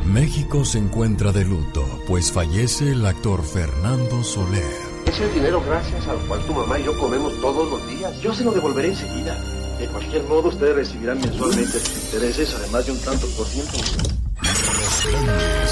[0.04, 4.85] México se encuentra de luto, pues fallece el actor Fernando Soler.
[5.16, 8.20] Es el dinero gracias al cual tu mamá y yo comemos todos los días.
[8.20, 9.34] Yo se lo devolveré enseguida.
[9.78, 13.78] De cualquier modo, ustedes recibirán mensualmente sus intereses, además de un tanto por ciento.
[13.78, 15.70] Los grandes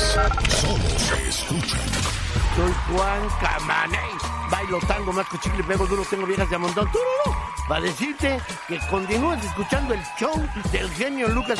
[0.48, 1.80] solo se escuchan.
[2.56, 4.43] Soy Juan Camaney.
[4.54, 6.88] Bailo tango, masco chicle, pego duro, tengo viejas de montón.
[6.92, 7.36] ¡Tururú!
[7.68, 10.32] Va a decirte que continúes escuchando el show
[10.70, 11.58] del genio Lucas.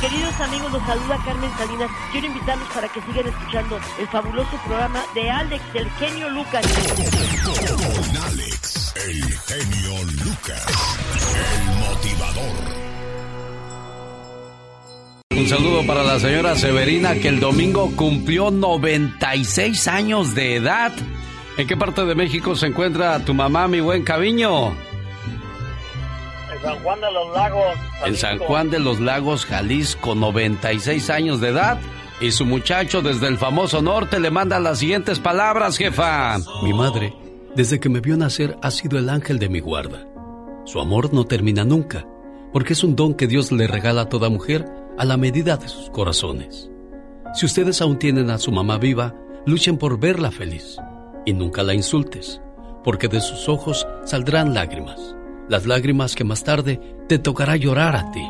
[0.00, 1.90] Queridos amigos, los saluda Carmen Salinas.
[2.10, 6.66] Quiero invitarlos para que sigan escuchando el fabuloso programa de Alex, el genio Lucas.
[7.44, 10.66] Con Alex, el genio Lucas,
[11.36, 12.83] el motivador.
[15.36, 20.92] Un saludo para la señora Severina que el domingo cumplió 96 años de edad.
[21.58, 24.68] ¿En qué parte de México se encuentra tu mamá, mi buen Caviño?
[24.68, 27.64] En San Juan de los Lagos.
[28.06, 31.80] En San Juan de los Lagos, Jalisco, 96 años de edad.
[32.20, 36.38] Y su muchacho desde el famoso norte le manda las siguientes palabras, jefa.
[36.62, 37.12] Mi madre,
[37.56, 40.06] desde que me vio nacer, ha sido el ángel de mi guarda.
[40.64, 42.06] Su amor no termina nunca,
[42.52, 45.68] porque es un don que Dios le regala a toda mujer a la medida de
[45.68, 46.70] sus corazones.
[47.34, 49.14] Si ustedes aún tienen a su mamá viva,
[49.46, 50.76] luchen por verla feliz
[51.26, 52.40] y nunca la insultes,
[52.84, 55.16] porque de sus ojos saldrán lágrimas,
[55.48, 58.24] las lágrimas que más tarde te tocará llorar a ti.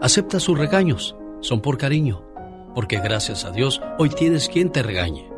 [0.00, 2.26] Acepta sus regaños, son por cariño,
[2.74, 5.30] porque gracias a Dios hoy tienes quien te regañe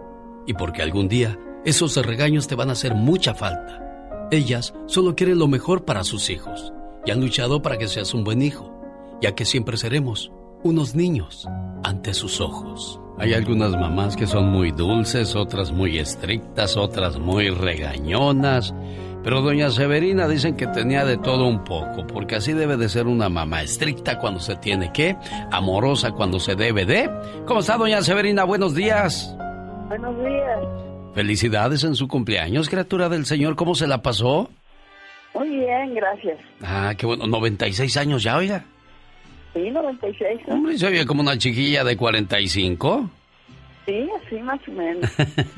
[0.46, 4.28] y porque algún día esos regaños te van a hacer mucha falta.
[4.30, 6.72] Ellas solo quieren lo mejor para sus hijos
[7.04, 8.74] y han luchado para que seas un buen hijo,
[9.20, 10.32] ya que siempre seremos
[10.62, 11.47] unos niños
[11.85, 13.01] ante sus ojos.
[13.18, 18.73] Hay algunas mamás que son muy dulces, otras muy estrictas, otras muy regañonas.
[19.25, 23.09] Pero doña Severina dicen que tenía de todo un poco, porque así debe de ser
[23.09, 25.16] una mamá, estricta cuando se tiene que,
[25.51, 27.11] amorosa cuando se debe de.
[27.44, 28.44] ¿Cómo está doña Severina?
[28.44, 29.37] Buenos días.
[29.88, 30.61] Buenos días.
[31.14, 33.57] Felicidades en su cumpleaños, criatura del Señor.
[33.57, 34.49] ¿Cómo se la pasó?
[35.35, 36.38] Muy bien, gracias.
[36.62, 37.27] Ah, qué bueno.
[37.27, 38.64] 96 años ya, oiga.
[39.54, 40.40] Sí, 96.
[40.46, 40.54] ¿no?
[40.54, 43.11] Hombre, se veía como una chiquilla de 45.
[43.87, 45.11] Sí, así más o menos.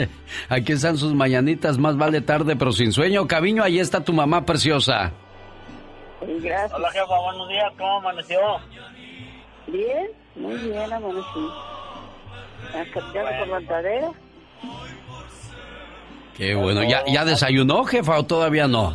[0.49, 3.27] Aquí están sus mañanitas, más vale tarde pero sin sueño.
[3.27, 5.13] Caviño, ahí está tu mamá preciosa.
[6.21, 6.73] Sí, gracias.
[6.73, 7.73] Hola, jefa, buenos días.
[7.77, 8.39] ¿Cómo amaneció?
[9.67, 11.49] Bien, muy bien, amanecí.
[12.75, 13.01] Acá
[13.39, 14.11] por la tarea.
[16.37, 16.83] Qué bueno.
[16.85, 18.95] ¿Ya, ¿Ya desayunó, jefa, o todavía no?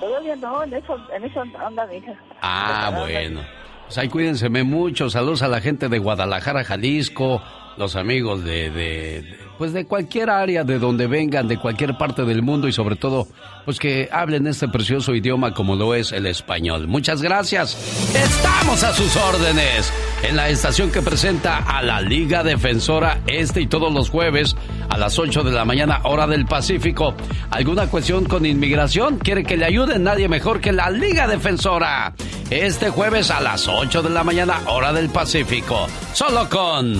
[0.00, 2.14] Todavía no, en eso, en eso anda mi hija.
[2.40, 3.42] Ah, bueno.
[3.84, 5.10] Pues ahí cuídense mucho.
[5.10, 7.42] Saludos a la gente de Guadalajara, Jalisco,
[7.76, 12.24] los amigos de, de, de, pues de cualquier área de donde vengan, de cualquier parte
[12.24, 13.28] del mundo y sobre todo,
[13.66, 16.88] pues que hablen este precioso idioma como lo es el español.
[16.88, 17.76] Muchas gracias.
[18.14, 19.92] Estamos a sus órdenes
[20.22, 24.56] en la estación que presenta a la Liga Defensora este y todos los jueves
[24.88, 27.12] a las 8 de la mañana hora del Pacífico.
[27.50, 29.18] ¿Alguna cuestión con inmigración?
[29.18, 30.04] ¿Quiere que le ayuden?
[30.04, 32.14] Nadie mejor que la Liga Defensora.
[32.48, 35.86] Este jueves a las 8 de la mañana hora del Pacífico.
[36.14, 36.94] Solo con...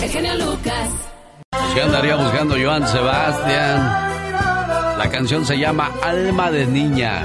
[0.00, 1.09] El genio Lucas.
[1.74, 3.80] ¿Qué andaría buscando Joan Sebastián?
[4.98, 7.24] La canción se llama Alma de Niña,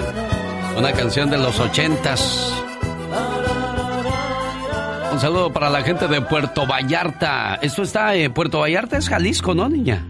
[0.75, 2.51] una canción de los ochentas.
[5.11, 7.59] Un saludo para la gente de Puerto Vallarta.
[7.61, 10.03] Esto está en Puerto Vallarta, es Jalisco, ¿no, niña?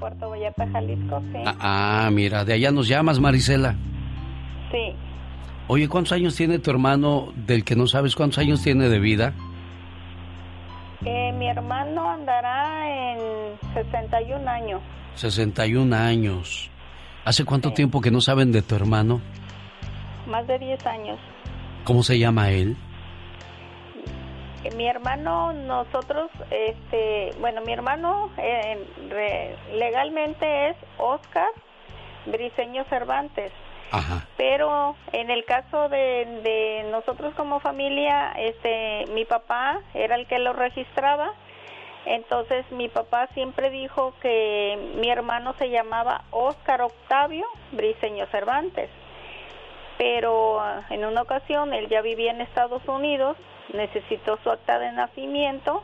[0.00, 1.38] Puerto Vallarta, Jalisco, sí.
[1.44, 3.76] Ah, ah, mira, de allá nos llamas, Marisela.
[4.72, 4.94] Sí.
[5.66, 9.34] Oye, ¿cuántos años tiene tu hermano del que no sabes cuántos años tiene de vida?
[11.04, 13.18] Eh, mi hermano andará en
[13.74, 14.80] 61 años.
[15.14, 16.70] 61 años.
[17.24, 19.20] ¿Hace cuánto tiempo que no saben de tu hermano?
[20.26, 21.18] Más de 10 años.
[21.84, 22.76] ¿Cómo se llama él?
[24.76, 28.76] Mi hermano, nosotros, este, bueno, mi hermano eh,
[29.72, 31.48] legalmente es Oscar
[32.26, 33.52] Briseño Cervantes.
[34.36, 40.52] Pero en el caso de, nosotros como familia, este, mi papá era el que lo
[40.52, 41.32] registraba.
[42.06, 48.88] Entonces mi papá siempre dijo que mi hermano se llamaba Oscar Octavio Briseño Cervantes.
[49.98, 53.36] Pero ah, en una ocasión él ya vivía en Estados Unidos,
[53.74, 55.82] necesitó su acta de nacimiento,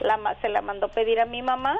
[0.00, 1.76] la, se la mandó pedir a mi mamá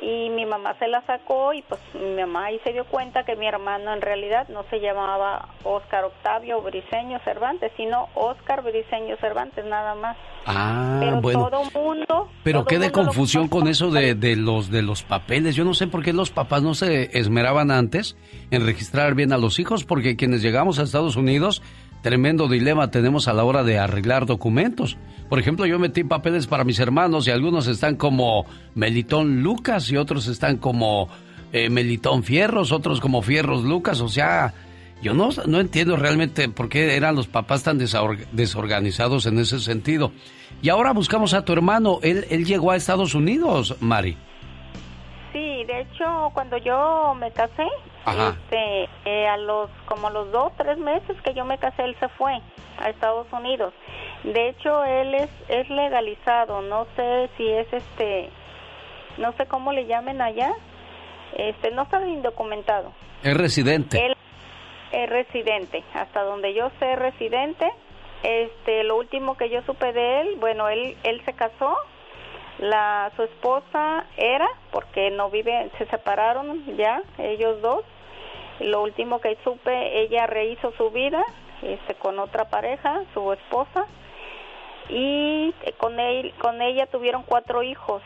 [0.00, 3.36] y mi mamá se la sacó y pues mi mamá ahí se dio cuenta que
[3.36, 9.64] mi hermano en realidad no se llamaba Oscar Octavio Briseño Cervantes, sino Oscar Briseño Cervantes
[9.64, 10.16] nada más.
[10.46, 11.48] Ah, Pero bueno.
[11.48, 12.28] todo mundo.
[12.44, 15.56] Pero qué de confusión con eso de, de, los de los papeles.
[15.56, 18.16] Yo no sé por qué los papás no se esmeraban antes
[18.50, 21.62] en registrar bien a los hijos, porque quienes llegamos a Estados Unidos
[22.02, 24.96] tremendo dilema tenemos a la hora de arreglar documentos.
[25.28, 29.96] Por ejemplo, yo metí papeles para mis hermanos y algunos están como Melitón Lucas y
[29.96, 31.08] otros están como
[31.52, 34.00] eh, Melitón Fierros, otros como Fierros Lucas.
[34.00, 34.54] O sea,
[35.02, 40.12] yo no, no entiendo realmente por qué eran los papás tan desorganizados en ese sentido.
[40.62, 41.98] Y ahora buscamos a tu hermano.
[42.02, 44.16] Él, él llegó a Estados Unidos, Mari.
[45.32, 47.66] Sí, de hecho, cuando yo me casé,
[48.06, 52.08] este, eh, a los como los dos, tres meses que yo me casé, él se
[52.08, 52.40] fue
[52.78, 53.74] a Estados Unidos.
[54.24, 58.28] De hecho, él es, es legalizado, no sé si es este,
[59.16, 60.52] no sé cómo le llamen allá,
[61.36, 62.92] este, no está indocumentado.
[63.22, 64.04] Es residente.
[64.04, 64.16] Él
[64.92, 67.70] es residente, hasta donde yo sé residente.
[68.22, 71.76] Este, lo último que yo supe de él, bueno, él, él se casó,
[72.58, 77.84] la su esposa era, porque no vive, se separaron ya ellos dos,
[78.58, 81.24] lo último que supe, ella rehizo su vida
[81.62, 83.86] este, con otra pareja, su esposa,
[84.88, 88.02] y con, él, con ella tuvieron cuatro hijos,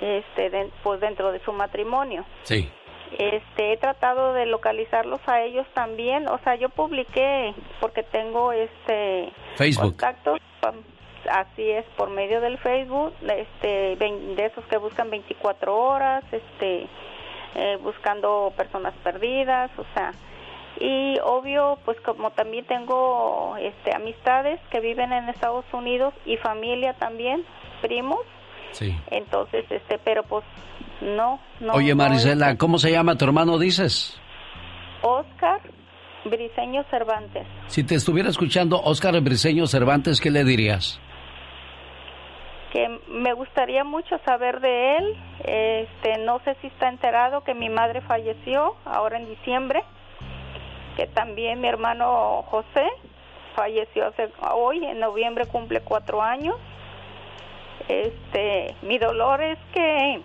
[0.00, 2.24] este, pues dentro de su matrimonio.
[2.42, 2.70] Sí.
[3.18, 9.32] Este, he tratado de localizarlos a ellos también, o sea, yo publiqué porque tengo este
[9.56, 9.96] Facebook.
[9.96, 10.38] contactos,
[11.28, 16.86] así es, por medio del Facebook, este, de esos que buscan 24 horas, este,
[17.56, 20.12] eh, buscando personas perdidas, o sea,
[20.78, 26.94] y obvio, pues como también tengo este, amistades que viven en Estados Unidos y familia
[26.94, 27.44] también,
[27.82, 28.20] primos,
[28.72, 28.96] sí.
[29.10, 30.44] entonces, este, pero pues
[31.00, 31.72] no, no.
[31.72, 34.20] Oye Marisela, ¿cómo se llama tu hermano, dices?
[35.02, 35.60] Oscar
[36.24, 37.46] Briseño Cervantes.
[37.68, 41.00] Si te estuviera escuchando Oscar Briseño Cervantes, ¿qué le dirías?
[42.72, 45.16] que me gustaría mucho saber de él.
[45.40, 49.82] Este, no sé si está enterado que mi madre falleció ahora en diciembre,
[50.96, 52.86] que también mi hermano José
[53.54, 56.56] falleció hace, hoy en noviembre cumple cuatro años.
[57.88, 60.20] Este, mi dolor es que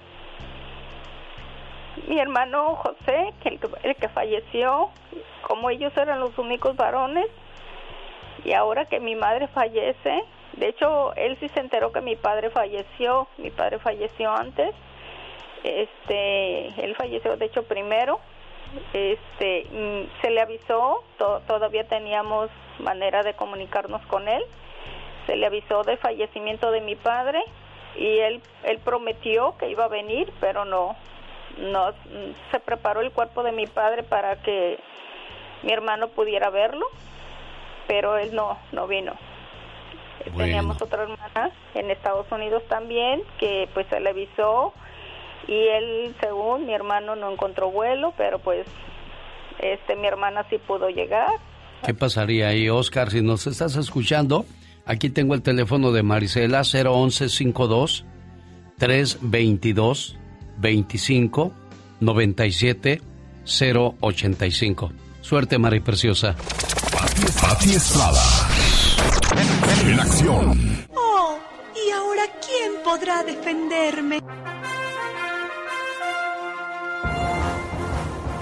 [2.07, 4.89] mi hermano José, que el, el que falleció,
[5.47, 7.25] como ellos eran los únicos varones,
[8.43, 12.49] y ahora que mi madre fallece, de hecho, él sí se enteró que mi padre
[12.49, 14.73] falleció, mi padre falleció antes,
[15.63, 18.19] este, él falleció de hecho primero,
[18.93, 22.49] este, mm, se le avisó, todavía teníamos
[22.79, 24.43] manera de comunicarnos con él,
[25.25, 27.43] se le avisó del fallecimiento de mi padre
[27.95, 30.95] y él, él prometió que iba a venir, pero no,
[31.57, 31.93] no,
[32.51, 34.77] se preparó el cuerpo de mi padre para que
[35.63, 36.85] mi hermano pudiera verlo,
[37.87, 39.13] pero él no, no vino.
[40.37, 44.73] Teníamos otra hermana en Estados Unidos también que pues se le avisó
[45.47, 48.65] y él, según mi hermano, no encontró vuelo, pero pues
[49.59, 51.33] este mi hermana sí pudo llegar.
[51.85, 54.45] ¿Qué pasaría ahí, Oscar, si nos estás escuchando?
[54.85, 58.05] Aquí tengo el teléfono de Marisela 01152
[58.77, 60.17] 322
[60.57, 61.51] 25
[61.99, 63.01] 97
[63.45, 64.91] 085.
[65.21, 66.35] Suerte, Mari Preciosa.
[67.41, 68.21] Pati Estrada.
[69.87, 70.85] En acción.
[70.95, 71.37] Oh,
[71.75, 74.19] ¿y ahora quién podrá defenderme?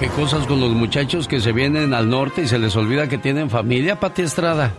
[0.03, 3.17] ¿Qué cosas con los muchachos que se vienen al norte y se les olvida que
[3.17, 4.73] tienen familia, Pati Estrada?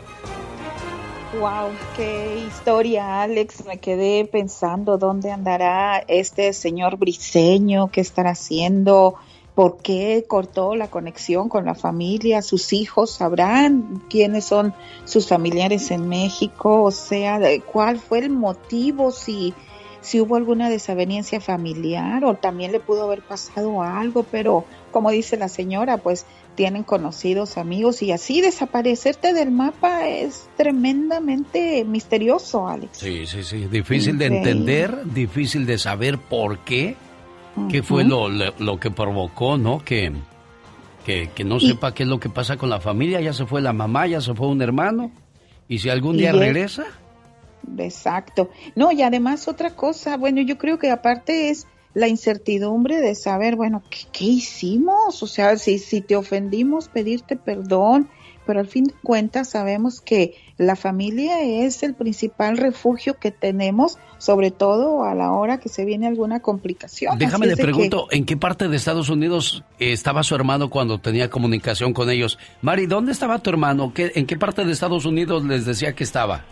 [1.41, 3.65] Wow, qué historia, Alex.
[3.65, 9.15] Me quedé pensando dónde andará este señor briseño, qué estará haciendo,
[9.55, 14.75] por qué cortó la conexión con la familia, sus hijos sabrán quiénes son
[15.07, 17.41] sus familiares en México, o sea,
[17.73, 19.55] cuál fue el motivo, si,
[20.03, 25.37] si hubo alguna desaveniencia familiar o también le pudo haber pasado algo, pero como dice
[25.37, 26.25] la señora, pues
[26.55, 32.99] tienen conocidos, amigos y así desaparecerte del mapa es tremendamente misterioso, Alex.
[32.99, 36.95] Sí, sí, sí, difícil de entender, difícil de saber por qué
[37.69, 39.79] ¿Qué fue lo, lo, que provocó, no?
[39.85, 40.13] Que,
[41.05, 43.21] que, no sepa qué es lo que pasa con la familia.
[43.21, 45.13] Ya se fue la mamá, ya se fue un hermano.
[45.69, 46.85] ¿Y si algún día regresa?
[47.79, 48.51] Exacto.
[48.75, 53.57] No, y además otra cosa, bueno, yo creo que aparte es la incertidumbre de saber,
[53.57, 55.23] bueno, ¿qué, qué hicimos?
[55.23, 58.11] O sea, si, si te ofendimos, pedirte perdón,
[58.47, 63.99] pero al fin de cuentas sabemos que la familia es el principal refugio que tenemos,
[64.19, 67.19] sobre todo a la hora que se viene alguna complicación.
[67.19, 71.93] Déjame le pregunto, ¿en qué parte de Estados Unidos estaba su hermano cuando tenía comunicación
[71.93, 72.39] con ellos?
[72.63, 73.93] Mari, ¿dónde estaba tu hermano?
[73.97, 76.45] ¿En qué parte de Estados Unidos les decía que estaba?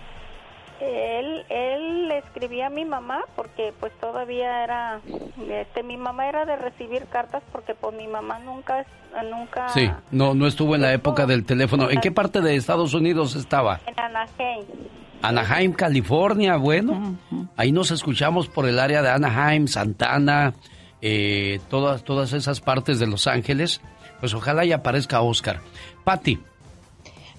[0.83, 5.01] Él, él le escribía a mi mamá porque pues todavía era,
[5.49, 8.85] este, mi mamá era de recibir cartas porque pues mi mamá nunca,
[9.30, 9.68] nunca.
[9.68, 11.89] Sí, no, no estuvo en la época del teléfono.
[11.89, 13.80] ¿En qué parte de Estados Unidos estaba?
[13.87, 14.64] En Anaheim.
[15.22, 17.16] Anaheim, California, bueno,
[17.57, 20.53] ahí nos escuchamos por el área de Anaheim, Santana,
[21.01, 23.80] eh, todas, todas esas partes de Los Ángeles.
[24.18, 25.61] Pues ojalá ya aparezca Oscar.
[26.05, 26.41] Patti,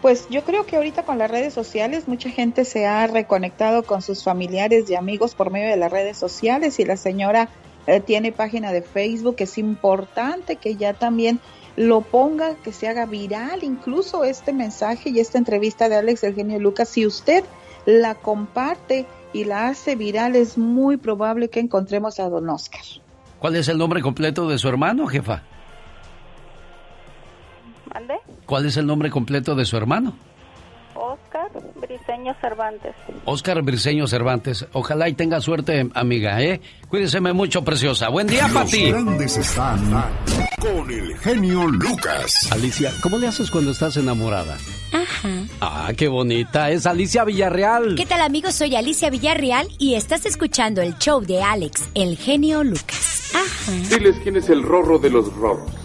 [0.04, 4.04] Pues yo creo que ahorita con las redes sociales mucha gente se ha reconectado con
[4.04, 7.50] sus familiares y amigos por medio de las redes sociales y la señora
[7.88, 11.40] eh, tiene página de Facebook, es importante que ya también
[11.76, 16.60] lo ponga, que se haga viral, incluso este mensaje y esta entrevista de Alex Eugenio
[16.60, 17.44] Lucas, si usted
[17.86, 22.82] la comparte y la hace viral, es muy probable que encontremos a don Oscar.
[23.40, 25.44] ¿Cuál es el nombre completo de su hermano, jefa?
[27.94, 28.16] ¿Mande?
[28.46, 30.14] ¿Cuál es el nombre completo de su hermano?
[30.96, 31.52] Oscar
[31.88, 32.96] Briseño Cervantes.
[33.26, 34.66] Oscar Briseño Cervantes.
[34.74, 36.62] Ojalá y tenga suerte, amiga, ¿eh?
[36.90, 38.10] Cuídese mucho, preciosa.
[38.10, 38.92] Buen día, Pati.
[38.92, 39.92] Los grandes están
[40.60, 42.52] con el genio Lucas.
[42.52, 44.58] Alicia, ¿cómo le haces cuando estás enamorada?
[44.92, 45.30] Ajá.
[45.62, 46.72] Ah, qué bonita.
[46.72, 47.96] Es Alicia Villarreal.
[47.96, 48.56] ¿Qué tal, amigos?
[48.56, 53.34] Soy Alicia Villarreal y estás escuchando el show de Alex, el genio Lucas.
[53.36, 53.72] Ajá.
[53.90, 55.85] Diles quién es el rorro de los rorros.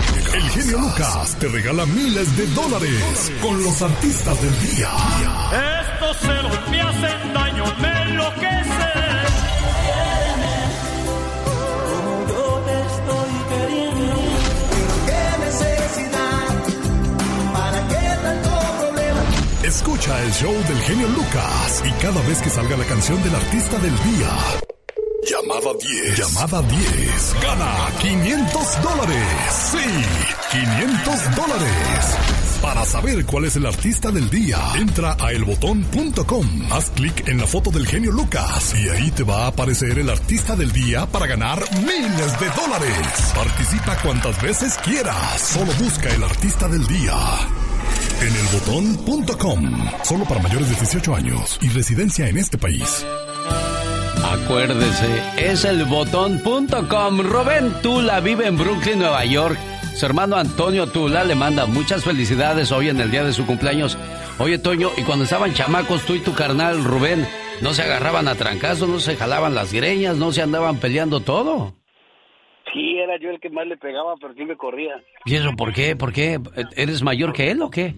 [0.39, 4.89] genio Lucas te regala miles de dólares con los artistas del día.
[5.81, 8.61] Estos celos me hacen daño, me enloquecen.
[11.89, 14.15] Como yo te estoy queriendo.
[15.05, 16.47] ¿Qué necesidad?
[17.53, 19.23] ¿Para qué tanto problema?
[19.63, 23.77] Escucha el show del genio Lucas y cada vez que salga la canción del artista
[23.79, 24.29] del día
[25.51, 26.17] Llamada 10.
[26.17, 27.35] Llamada 10.
[27.41, 29.25] Gana 500 dólares.
[29.71, 32.17] Sí, 500 dólares.
[32.61, 36.47] Para saber cuál es el artista del día, entra a elbotón.com.
[36.71, 40.09] Haz clic en la foto del genio Lucas y ahí te va a aparecer el
[40.09, 43.33] artista del día para ganar miles de dólares.
[43.35, 45.41] Participa cuantas veces quieras.
[45.41, 47.17] Solo busca el artista del día.
[48.21, 49.89] En elbotón.com.
[50.03, 53.05] Solo para mayores de 18 años y residencia en este país.
[54.31, 57.19] Acuérdese, es elbotón.com.
[57.19, 59.57] Rubén Tula vive en Brooklyn, Nueva York.
[59.93, 63.97] Su hermano Antonio Tula le manda muchas felicidades hoy en el día de su cumpleaños.
[64.39, 67.27] Oye, Toño, y cuando estaban chamacos, tú y tu carnal Rubén,
[67.61, 71.73] ¿no se agarraban a trancazos, no se jalaban las greñas, no se andaban peleando todo?
[72.71, 74.93] Sí, era yo el que más le pegaba, pero sí me corría.
[75.25, 75.97] ¿Y eso por qué?
[75.97, 76.39] ¿Por qué?
[76.77, 77.95] ¿Eres mayor que él o qué?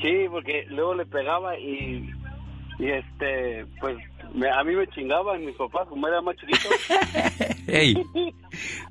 [0.00, 2.08] Sí, porque luego le pegaba y,
[2.78, 3.98] y este, pues
[4.52, 6.68] a mí me chingaban mis papás como era más chiquito.
[7.66, 7.94] ¡Ey!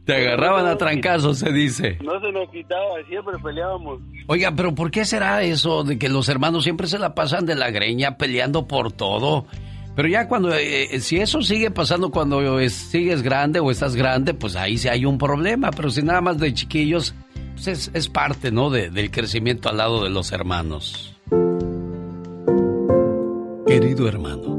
[0.05, 1.97] Te agarraban a trancazos, se dice.
[2.03, 4.01] No se nos quitaba, siempre peleábamos.
[4.27, 7.55] Oiga, pero ¿por qué será eso de que los hermanos siempre se la pasan de
[7.55, 9.45] la greña peleando por todo?
[9.95, 14.33] Pero ya cuando, eh, eh, si eso sigue pasando cuando sigues grande o estás grande,
[14.33, 15.71] pues ahí sí hay un problema.
[15.71, 17.13] Pero si nada más de chiquillos,
[17.53, 18.69] pues es, es parte, ¿no?
[18.69, 21.17] De, del crecimiento al lado de los hermanos.
[23.67, 24.58] Querido hermano,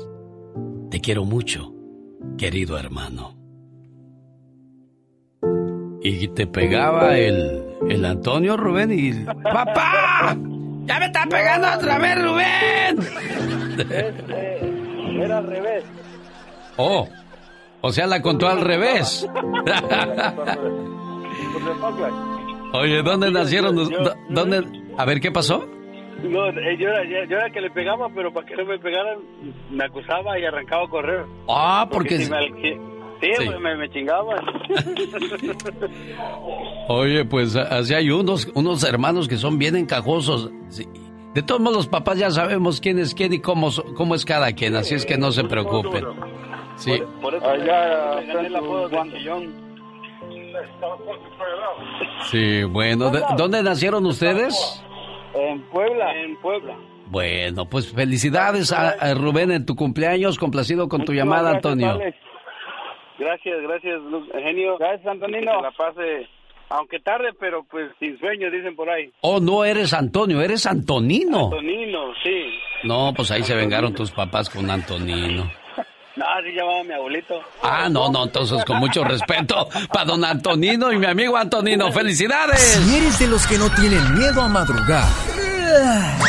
[0.91, 1.73] Te quiero mucho,
[2.37, 3.37] querido hermano.
[6.03, 9.13] Y te pegaba el, el Antonio Rubén y...
[9.23, 10.35] ¡Papá!
[10.85, 12.99] ¡Ya me está pegando otra vez, Rubén!
[13.79, 15.85] Este, era al revés.
[16.75, 17.07] Oh,
[17.79, 19.25] o sea, la contó al revés.
[22.73, 23.77] Oye, ¿dónde nacieron?
[24.29, 24.65] ¿Dónde?
[24.97, 25.65] A ver, ¿qué pasó?
[26.23, 29.19] No, eh, yo era, yo era que le pegaba, pero para que no me pegaran,
[29.71, 31.25] me acusaba y arrancaba a correr.
[31.47, 32.19] Ah, porque...
[32.19, 34.39] sí, pues, Me, me, chingaban.
[36.87, 40.51] Oye, pues así hay unos, unos hermanos que son bien encajosos.
[41.33, 44.51] De todos modos, los papás ya sabemos quién es quién y cómo, cómo es cada
[44.53, 46.05] quien, así es que no se preocupen.
[46.75, 47.01] Sí.
[47.21, 48.61] Por, eso Allá, gané la
[52.29, 54.83] Sí, bueno, ¿dónde nacieron ustedes?
[55.33, 56.13] En Puebla.
[56.15, 56.75] En Puebla.
[57.07, 61.99] Bueno, pues felicidades a, Rubén en tu cumpleaños, complacido con tu llamada, Antonio.
[63.19, 63.99] Gracias, gracias,
[64.43, 64.77] genio.
[64.77, 65.61] Gracias, Antonino.
[65.61, 66.27] la pase,
[66.69, 69.11] aunque tarde, pero pues sin sueño, dicen por ahí.
[69.21, 71.45] Oh, no eres Antonio, eres Antonino.
[71.45, 72.45] Antonino, sí.
[72.83, 75.51] No, pues ahí se vengaron tus papás con Antonino.
[76.15, 77.35] No, así llamaba mi abuelito.
[77.63, 81.91] Ah, no, no, entonces con mucho respeto para don Antonino y mi amigo Antonino.
[81.91, 82.59] ¡Felicidades!
[82.59, 85.07] Si eres de los que no tienen miedo a madrugar,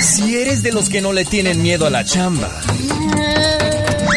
[0.00, 2.48] si eres de los que no le tienen miedo a la chamba,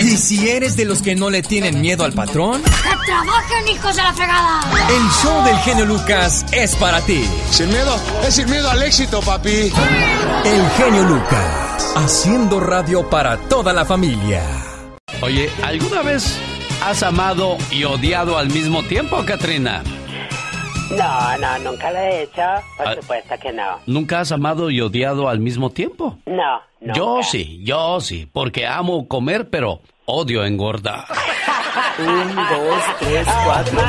[0.01, 3.95] y si eres de los que no le tienen miedo al patrón, ¡que trabajen, hijos
[3.95, 4.59] de la fregada!
[4.88, 7.28] El show del genio Lucas es para ti.
[7.49, 9.72] Sin miedo, es sin miedo al éxito, papi.
[10.45, 14.43] El genio Lucas, haciendo radio para toda la familia.
[15.22, 16.39] Oye, ¿alguna vez
[16.84, 19.84] has amado y odiado al mismo tiempo, Katrina?
[20.91, 22.41] No, no, nunca lo he hecho.
[22.78, 23.80] Por ah, supuesto que no.
[23.88, 26.20] ¿Nunca has amado y odiado al mismo tiempo?
[26.26, 26.93] No, no.
[26.93, 31.05] Yo sí, yo sí, porque amo comer, pero odio engordar.
[31.97, 33.80] Un, dos, tres, cuatro.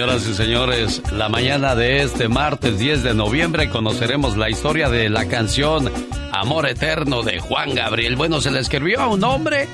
[0.00, 5.10] Señoras y señores, la mañana de este martes 10 de noviembre conoceremos la historia de
[5.10, 5.92] la canción
[6.32, 8.16] Amor Eterno de Juan Gabriel.
[8.16, 9.68] Bueno, ¿se le escribió a un hombre?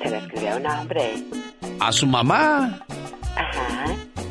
[0.00, 1.14] ¿Se le escribió a un hombre?
[1.80, 2.78] ¿A su mamá?
[3.34, 3.86] Ajá.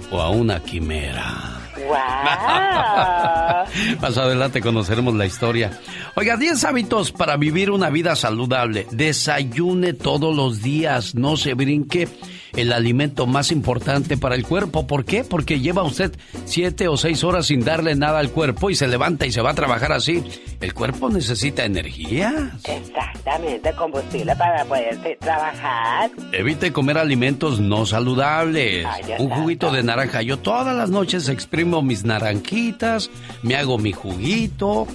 [0.10, 1.60] ¿O a una quimera?
[1.76, 1.98] Wow.
[4.00, 5.82] Más adelante conoceremos la historia.
[6.16, 8.88] Oiga, 10 hábitos para vivir una vida saludable.
[8.92, 12.08] Desayune todos los días, no se brinque
[12.56, 14.88] el alimento más importante para el cuerpo.
[14.88, 15.24] ¿Por qué?
[15.24, 16.12] Porque lleva usted
[16.46, 19.52] siete o seis horas sin darle nada al cuerpo y se levanta y se va
[19.52, 20.24] a trabajar así.
[20.62, 22.52] El cuerpo necesita energía.
[22.64, 26.12] Exactamente, combustible para poder trabajar.
[26.32, 28.86] Evite comer alimentos no saludables.
[29.20, 30.22] Un juguito de naranja.
[30.22, 33.10] Yo todas las noches exprimo mis naranjitas,
[33.42, 34.88] me hago mi juguito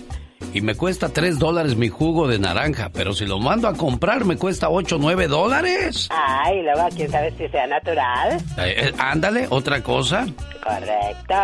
[0.53, 4.25] y me cuesta 3 dólares mi jugo de naranja, pero si lo mando a comprar
[4.25, 6.09] me cuesta 8 o 9 dólares.
[6.11, 8.39] Ay, luego quién sabe si sea natural.
[8.59, 10.27] Eh, eh, ándale, otra cosa.
[10.63, 11.35] Correcto.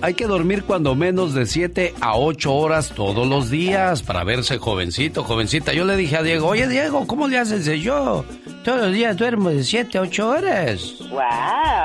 [0.00, 4.58] Hay que dormir cuando menos de 7 a 8 horas todos los días para verse
[4.58, 5.72] jovencito, jovencita.
[5.72, 7.64] Yo le dije a Diego, oye Diego, ¿cómo le haces?
[7.80, 8.24] Yo
[8.64, 10.94] todos los días duermo de 7 a 8 horas.
[11.10, 11.20] Wow.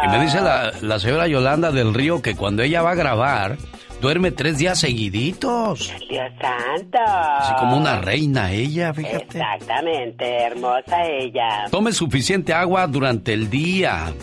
[0.03, 3.57] Y me dice la, la señora Yolanda del Río que cuando ella va a grabar
[4.01, 5.93] duerme tres días seguiditos.
[6.09, 6.99] Dios santo.
[7.05, 9.23] Así como una reina ella, fíjate.
[9.23, 11.65] Exactamente, hermosa ella.
[11.71, 14.13] Tome suficiente agua durante el día.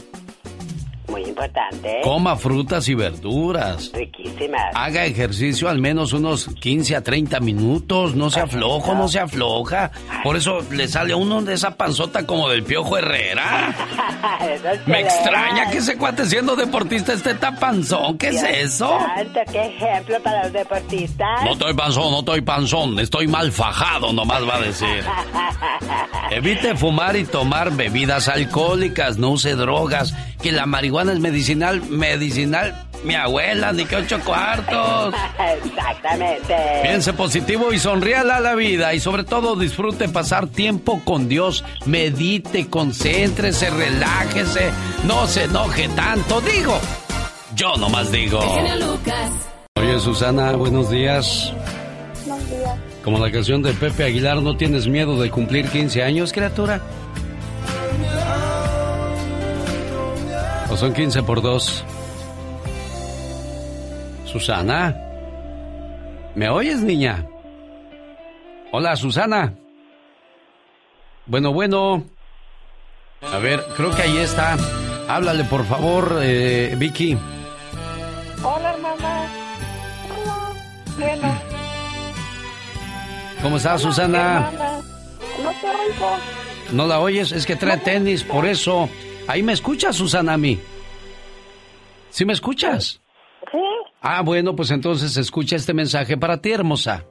[1.09, 2.01] Muy importante.
[2.03, 3.91] Coma frutas y verduras.
[3.93, 4.75] Riquísimas.
[4.75, 8.15] Haga ejercicio al menos unos 15 a 30 minutos.
[8.15, 9.91] No se aflojo, no se afloja.
[10.23, 13.75] Por eso le sale a uno de esa panzota como del piojo Herrera.
[14.87, 18.19] Me extraña que ese cuate siendo deportista esté tan panzón.
[18.19, 18.99] ¿Qué es eso?
[19.17, 21.45] Santo, qué ejemplo para los deportistas.
[21.45, 22.99] No estoy panzón, no estoy panzón.
[22.99, 25.05] Estoy mal fajado, nomás va a decir.
[26.31, 29.19] Evite fumar y tomar bebidas alcohólicas.
[29.19, 30.15] No use drogas.
[30.43, 32.87] Que la marihuana es medicinal, medicinal.
[33.05, 35.15] Mi abuela, ni que ocho cuartos.
[35.65, 36.55] Exactamente.
[36.83, 38.95] Piense positivo y sonríale a la vida.
[38.95, 41.65] Y sobre todo disfrute pasar tiempo con Dios.
[41.85, 44.71] Medite, concéntrese, relájese.
[45.05, 46.41] No se enoje tanto.
[46.41, 46.79] Digo,
[47.55, 48.41] yo nomás digo.
[49.77, 51.53] Oye, Susana, buenos días.
[52.27, 52.79] Buenos días.
[53.05, 56.81] Como la canción de Pepe Aguilar, ¿no tienes miedo de cumplir 15 años, criatura?
[60.77, 61.85] ¿O son 15 por 2?
[64.27, 64.95] Susana.
[66.35, 67.25] ¿Me oyes, niña?
[68.73, 69.55] Hola, Susana.
[71.25, 72.05] Bueno, bueno.
[73.23, 74.59] A ver, creo que ahí está.
[75.09, 77.17] Háblale, por favor, eh, Vicky.
[78.43, 79.29] Hola, hermana.
[80.11, 80.53] Hola.
[80.99, 81.41] Bueno.
[83.41, 84.51] ¿Cómo estás, Susana?
[85.43, 86.17] No te oigo.
[86.73, 87.33] ¿No la oyes?
[87.33, 88.91] Es que trae tenis, por eso.
[89.27, 90.59] Ahí me escuchas, Susana, a mí.
[92.11, 93.01] ¿Sí me escuchas?
[93.51, 93.59] Sí.
[94.01, 97.05] Ah, bueno, pues entonces escucha este mensaje para ti, hermosa.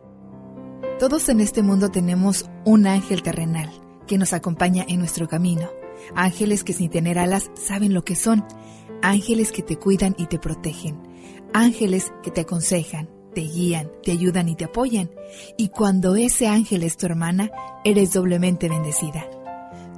[1.00, 3.70] Todos en este mundo tenemos un ángel terrenal
[4.08, 5.70] que nos acompaña en nuestro camino.
[6.16, 8.46] Ángeles que sin tener alas saben lo que son.
[9.02, 11.02] Ángeles que te cuidan y te protegen.
[11.54, 15.12] Ángeles que te aconsejan, te guían, te ayudan y te apoyan.
[15.58, 17.52] Y cuando ese ángel es tu hermana,
[17.84, 19.26] eres doblemente bendecida.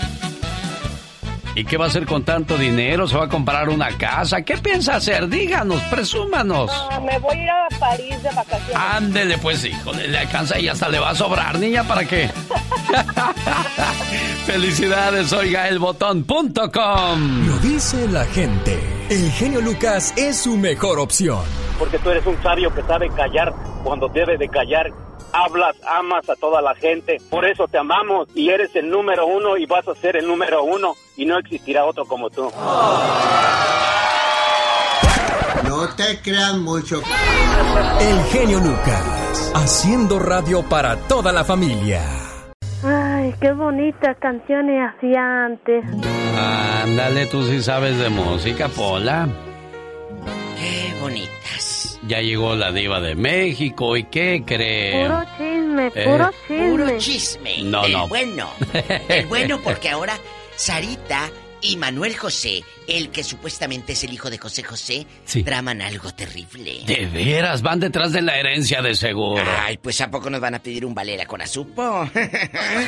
[1.56, 3.08] ¿Y qué va a hacer con tanto dinero?
[3.08, 4.42] ¿Se va a comprar una casa?
[4.42, 5.26] ¿Qué piensa hacer?
[5.26, 6.70] Díganos, presúmanos.
[6.70, 8.76] Ah, me voy a ir a París de vacaciones.
[8.76, 12.28] Ándele, pues, hijo, le alcanza y hasta le va a sobrar, niña, ¿para qué?
[14.44, 17.46] Felicidades, oiga, elbotón.com.
[17.46, 18.78] Lo dice la gente.
[19.08, 21.40] El genio Lucas es su mejor opción.
[21.78, 24.92] Porque tú eres un sabio que sabe callar cuando debe de callar
[25.44, 27.18] hablas, amas a toda la gente.
[27.30, 30.64] Por eso te amamos y eres el número uno y vas a ser el número
[30.64, 32.50] uno y no existirá otro como tú.
[35.64, 37.02] No te creas mucho.
[38.00, 42.02] El genio Lucas, haciendo radio para toda la familia.
[42.84, 45.84] Ay, qué bonitas canciones hacía antes.
[46.84, 49.28] Ándale, tú sí sabes de música, Pola.
[50.58, 51.75] Qué bonitas.
[52.06, 55.02] Ya llegó la diva de México y ¿qué cree?
[55.06, 56.04] Puro chisme, Eh.
[56.04, 56.68] puro chisme.
[56.70, 57.62] Puro chisme.
[57.62, 58.08] No, el no.
[58.08, 58.50] bueno.
[59.08, 60.16] El bueno porque ahora
[60.54, 61.28] Sarita
[61.62, 65.42] y Manuel José, el que supuestamente es el hijo de José José, Sí.
[65.42, 66.80] traman algo terrible.
[66.86, 69.44] De veras, van detrás de la herencia de seguro.
[69.60, 72.08] Ay, pues ¿a poco nos van a pedir un valera con azupo?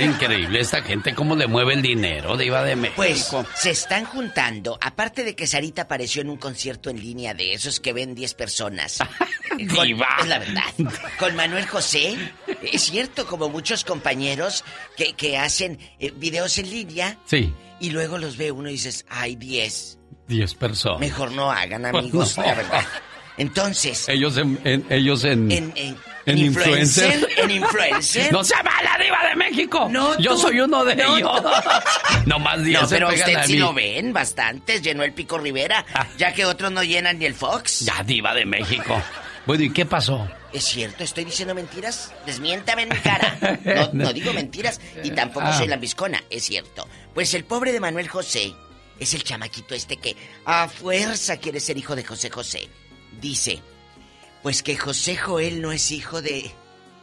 [0.01, 2.97] Increíble esta gente, cómo le mueve el dinero, diva de México.
[2.97, 7.55] Pues se están juntando, aparte de que Sarita apareció en un concierto en línea de
[7.55, 8.99] esos que ven 10 personas.
[9.75, 10.07] Con- Diva.
[10.21, 10.63] es la verdad.
[11.19, 12.17] Con Manuel José,
[12.63, 14.65] es cierto, como muchos compañeros
[14.97, 19.05] que, que hacen eh, videos en línea Sí, y luego los ve uno y dices,
[19.09, 19.99] ay, 10.
[20.29, 21.01] 10 personas.
[21.01, 22.45] Mejor no hagan amigos, no.
[22.45, 22.85] la verdad.
[23.37, 27.29] Entonces, Ellos en, en- ellos en, en, en, en influencer.
[27.37, 28.33] En influencer.
[28.33, 29.87] ¡No se va la diva de México!
[29.89, 30.39] No, Yo tú.
[30.41, 31.43] soy uno de No, ellos.
[32.27, 35.13] No más 10 No, se pero pegan usted a sí lo ven bastantes, llenó el
[35.13, 35.87] Pico Rivera,
[36.19, 37.81] ya que otros no llenan ni el Fox.
[37.81, 39.01] Ya, diva de México.
[39.49, 40.29] Bueno, ¿y qué pasó?
[40.53, 41.03] ¿Es cierto?
[41.03, 42.13] ¿Estoy diciendo mentiras?
[42.27, 43.59] Desmiéntame en mi cara.
[43.65, 45.57] No, no digo mentiras y tampoco Ah.
[45.57, 46.87] soy lambiscona, es cierto.
[47.15, 48.53] Pues el pobre de Manuel José
[49.01, 52.69] es el chamaquito este que a fuerza quiere ser hijo de José José.
[53.23, 53.61] Dice,
[54.43, 56.51] pues que José Joel no es hijo de,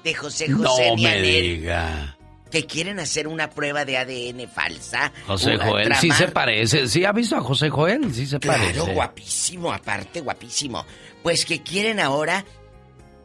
[0.04, 2.16] de José José No ni me diga.
[2.56, 5.12] Que quieren hacer una prueba de ADN falsa.
[5.28, 6.88] José Joel, sí se parece.
[6.88, 8.14] ¿Sí ha visto a José Joel?
[8.14, 8.94] Sí se Claro, parece.
[8.94, 10.86] guapísimo, aparte, guapísimo.
[11.22, 12.46] Pues que quieren ahora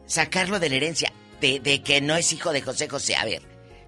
[0.05, 3.15] sacarlo de la herencia, de, de que no es hijo de José José.
[3.15, 3.41] A ver,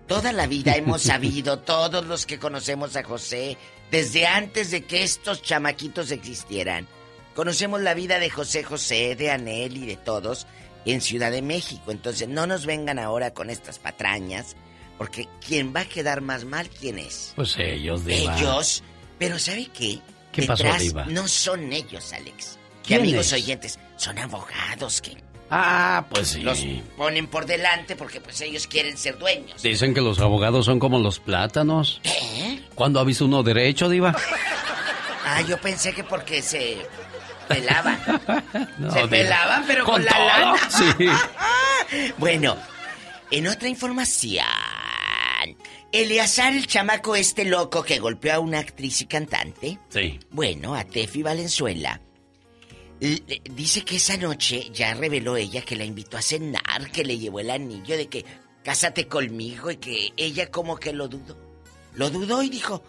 [0.08, 3.58] toda la vida hemos sabido, todos los que conocemos a José,
[3.92, 6.88] desde antes de que estos chamaquitos existieran,
[7.36, 10.48] conocemos la vida de José José, de Anel y de todos
[10.86, 11.92] en Ciudad de México.
[11.92, 14.56] Entonces, no nos vengan ahora con estas patrañas,
[15.04, 17.34] porque quien va a quedar más mal, ¿quién es?
[17.36, 18.38] Pues ellos, diva.
[18.38, 18.82] Ellos.
[19.20, 20.00] Pero ¿sabe qué?
[20.32, 21.04] ¿Qué pasó, Diva?
[21.08, 22.58] No son ellos, Alex.
[22.88, 23.34] ¿Quién amigos es?
[23.34, 25.18] oyentes, son abogados que
[25.50, 26.40] Ah, pues sí.
[26.42, 26.58] los
[26.96, 29.62] ponen por delante porque pues ellos quieren ser dueños.
[29.62, 32.00] Dicen que los abogados son como los plátanos.
[32.06, 32.64] ¿Eh?
[32.74, 34.16] ¿Cuándo ha visto uno derecho, diva?
[35.26, 36.78] Ah, yo pensé que porque se
[37.50, 38.00] pelaban.
[38.78, 40.70] No, se pelaban, pero con, la todo, lana.
[40.70, 42.12] Sí.
[42.18, 42.56] bueno,
[43.32, 44.46] en otra información,
[45.92, 50.20] Eleazar, el chamaco este loco que golpeó a una actriz y cantante, Sí.
[50.32, 52.00] Bueno, a Tefi Valenzuela.
[53.00, 57.18] le- Dice que esa noche ya reveló ella que la invitó a cenar, que le
[57.18, 58.24] llevó el anillo de que
[58.64, 61.38] cásate conmigo y que ella como que lo dudó.
[61.96, 62.82] Lo dudó y dijo,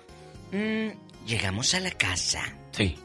[0.53, 0.91] "Mm,
[1.27, 2.97] llegamos a la casa Sí.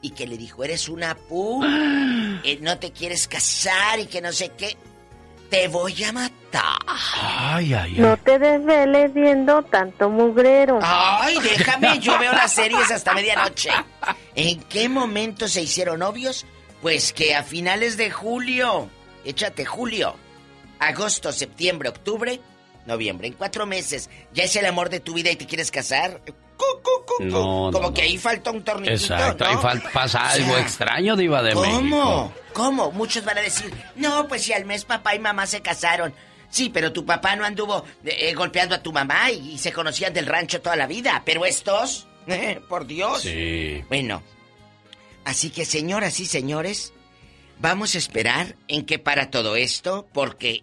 [0.00, 1.62] y que le dijo, eres una pu,
[2.44, 4.76] eh, no te quieres casar y que no sé qué,
[5.50, 6.78] te voy a matar.
[6.86, 7.94] Ay, ay, ay.
[7.98, 10.78] No te desveles viendo tanto mugrero.
[10.82, 13.70] Ay, déjame, yo veo las series hasta medianoche.
[14.34, 16.46] ¿En qué momento se hicieron novios?
[16.82, 18.88] Pues que a finales de julio,
[19.24, 20.14] échate julio,
[20.78, 22.40] agosto, septiembre, octubre,
[22.86, 26.20] noviembre, en cuatro meses, ¿ya es el amor de tu vida y te quieres casar?
[27.20, 27.94] No, Como no.
[27.94, 29.56] que ahí falta un tornillito, Exacto, ahí
[29.92, 31.80] pasa O algo sea, extraño, diva de ¿Cómo?
[31.80, 32.32] México.
[32.52, 32.92] ¿Cómo?
[32.92, 36.14] Muchos van a decir, no, pues si al mes papá y mamá se casaron.
[36.50, 40.14] Sí, pero tu papá no anduvo eh, golpeando a tu mamá y, y se conocían
[40.14, 41.22] del rancho toda la vida.
[41.26, 43.22] Pero estos, eh, por Dios.
[43.22, 43.82] Sí.
[43.88, 44.22] Bueno,
[45.24, 46.92] así que señoras y señores,
[47.58, 50.62] vamos a esperar en qué para todo esto, porque,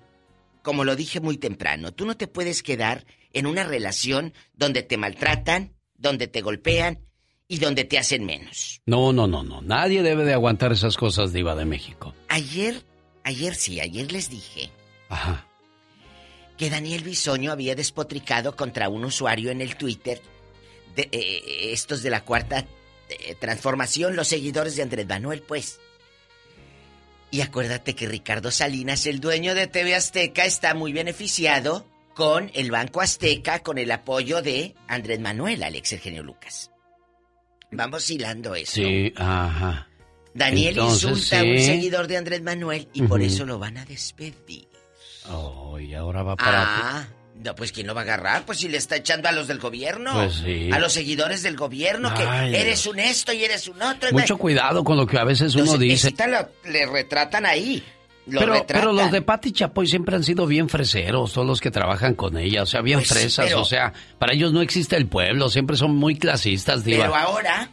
[0.63, 4.97] como lo dije muy temprano, tú no te puedes quedar en una relación donde te
[4.97, 5.73] maltratan,
[6.05, 6.99] donde te golpean
[7.47, 8.81] y donde te hacen menos.
[8.85, 9.61] No, no, no, no.
[9.61, 12.13] Nadie debe de aguantar esas cosas, diva de México.
[12.29, 12.83] Ayer,
[13.23, 14.69] ayer sí, ayer les dije
[15.09, 15.47] Ajá.
[16.57, 20.21] que Daniel Bisoño había despotricado contra un usuario en el Twitter,
[20.95, 22.65] de, eh, estos de la cuarta
[23.09, 25.79] eh, transformación, los seguidores de Andrés Manuel, pues.
[27.31, 31.85] Y acuérdate que Ricardo Salinas, el dueño de TV Azteca, está muy beneficiado
[32.15, 36.71] con el Banco Azteca, con el apoyo de Andrés Manuel, Alex Eugenio Lucas.
[37.71, 38.75] Vamos hilando eso.
[38.75, 39.87] Sí, ajá.
[40.33, 44.67] Daniel insulta a un seguidor de Andrés Manuel y por eso lo van a despedir.
[45.29, 46.63] Oh, y ahora va para...
[46.63, 48.45] Ah, no, pues ¿quién lo va a agarrar?
[48.45, 50.13] Pues si le está echando a los del gobierno.
[50.13, 50.69] Pues sí.
[50.71, 52.23] A los seguidores del gobierno, que
[52.57, 54.09] eres un esto y eres un otro.
[54.13, 56.13] Mucho cuidado con lo que a veces uno dice.
[56.63, 57.83] le retratan ahí.
[58.29, 62.15] Pero, pero, los de Pati Chapoy siempre han sido bien freseros, todos los que trabajan
[62.15, 65.49] con ella, o sea, bien pues fresas, o sea, para ellos no existe el pueblo,
[65.49, 67.03] siempre son muy clasistas, diva.
[67.03, 67.69] Pero ahora,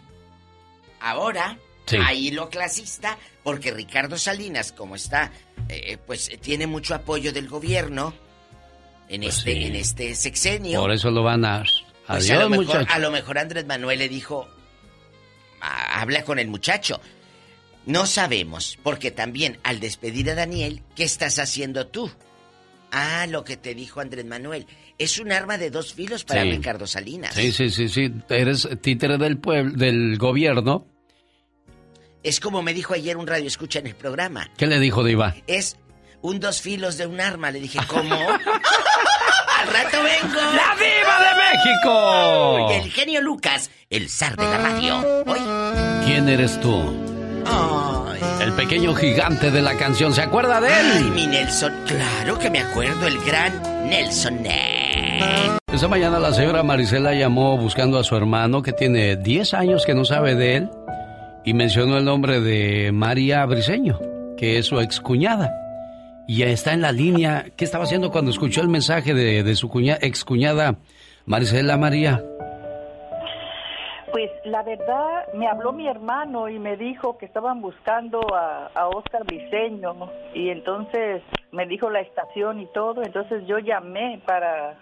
[1.01, 1.59] ahora,
[2.05, 5.33] ahí lo clasista, porque Ricardo Salinas, como está,
[5.69, 8.15] eh, pues tiene mucho apoyo del gobierno
[9.09, 10.81] en pues este en este sexenio.
[10.81, 11.65] Por eso lo van a
[12.07, 14.49] pues a, lo mejor, a lo mejor Andrés Manuel le dijo
[15.61, 17.01] habla con el muchacho.
[17.87, 22.11] No sabemos, porque también al despedir a Daniel, ¿qué estás haciendo tú?
[22.93, 24.67] Ah, lo que te dijo Andrés Manuel.
[24.99, 27.35] Es un arma de dos filos para Ricardo Salinas.
[27.35, 28.13] Sí, sí, sí, sí.
[28.29, 30.87] Eres títere del pueblo, del gobierno.
[32.23, 34.49] Es como me dijo ayer un radio escucha en el programa.
[34.57, 35.35] ¿Qué le dijo Diva?
[35.47, 35.77] Es
[36.21, 37.51] un dos filos de un arma.
[37.51, 38.15] Le dije, ¿cómo?
[39.59, 40.41] Al rato vengo.
[40.41, 42.69] ¡La Diva de México!
[42.71, 45.25] Y el genio Lucas, el zar de la radio.
[45.27, 46.05] ¿Hoy?
[46.05, 47.12] ¿Quién eres tú?
[48.41, 50.87] El pequeño gigante de la canción, ¿se acuerda de él?
[50.95, 54.41] Ay, mi Nelson, claro que me acuerdo, el gran Nelson
[55.73, 59.95] Esa mañana la señora Marisela llamó buscando a su hermano que tiene 10 años que
[59.95, 60.71] no sabe de él
[61.45, 63.99] y mencionó el nombre de María Briseño,
[64.37, 65.53] que es su excuñada.
[66.29, 67.47] Y está en la línea.
[67.57, 70.79] ¿Qué estaba haciendo cuando escuchó el mensaje de, su cuña, excuñada
[71.27, 72.25] Marisela María?
[74.13, 78.89] Pues la verdad, me habló mi hermano y me dijo que estaban buscando a, a
[78.89, 84.77] Oscar Briseño y entonces me dijo la estación y todo, entonces yo llamé para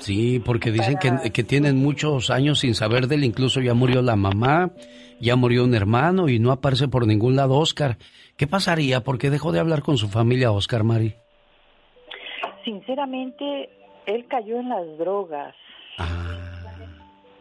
[0.00, 4.00] Sí, porque dicen que, que, tienen muchos años sin saber de él, incluso ya murió
[4.00, 4.70] la mamá,
[5.20, 7.98] ya murió un hermano y no aparece por ningún lado Oscar.
[8.38, 9.02] ¿Qué pasaría?
[9.02, 11.14] ¿Por qué dejó de hablar con su familia Oscar Mari?
[12.64, 13.68] Sinceramente,
[14.06, 15.54] él cayó en las drogas.
[15.98, 16.39] Ah.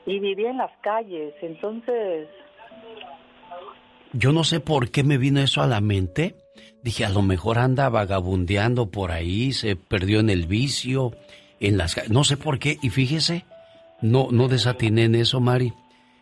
[0.09, 2.27] Y vivía en las calles, entonces...
[4.11, 6.33] Yo no sé por qué me vino eso a la mente.
[6.81, 11.11] Dije, a lo mejor anda vagabundeando por ahí, se perdió en el vicio,
[11.59, 13.45] en las no sé por qué, y fíjese,
[14.01, 15.73] no, no desatiné en eso, Mari.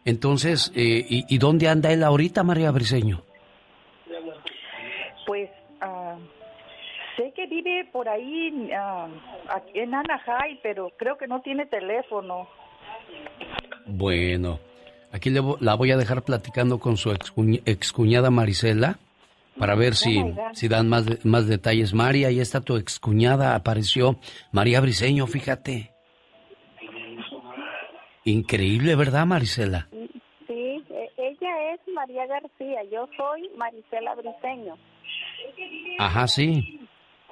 [0.03, 3.23] Entonces, eh, ¿y, dónde anda él ahorita, María Briseño?
[5.25, 6.17] Pues ah,
[7.15, 9.09] sé que vive por ahí uh,
[9.73, 12.49] en Anaheim, pero creo que no tiene teléfono.
[13.85, 14.59] Bueno,
[15.11, 18.99] aquí le, la voy a dejar platicando con su excuñada Marisela
[19.57, 21.93] para ver si, oh si dan más, más detalles.
[21.93, 24.17] María, ahí está tu excuñada, apareció
[24.51, 25.91] María Briseño, fíjate.
[28.25, 29.87] Increíble, ¿verdad, Marisela?
[30.47, 34.75] Sí, e, ella es María García, yo soy Marisela Briseño.
[35.97, 36.76] Ajá, sí.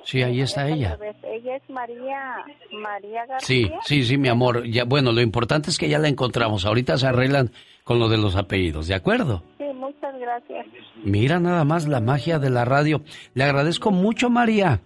[0.05, 0.97] Sí, ahí está ella.
[1.23, 3.41] Ella es María, María García.
[3.41, 4.65] Sí, sí, sí, mi amor.
[4.67, 6.65] Ya, bueno, lo importante es que ya la encontramos.
[6.65, 7.51] Ahorita se arreglan
[7.83, 9.43] con lo de los apellidos, ¿de acuerdo?
[9.57, 10.67] Sí, muchas gracias.
[11.03, 13.01] Mira nada más la magia de la radio.
[13.33, 14.81] Le agradezco mucho, María,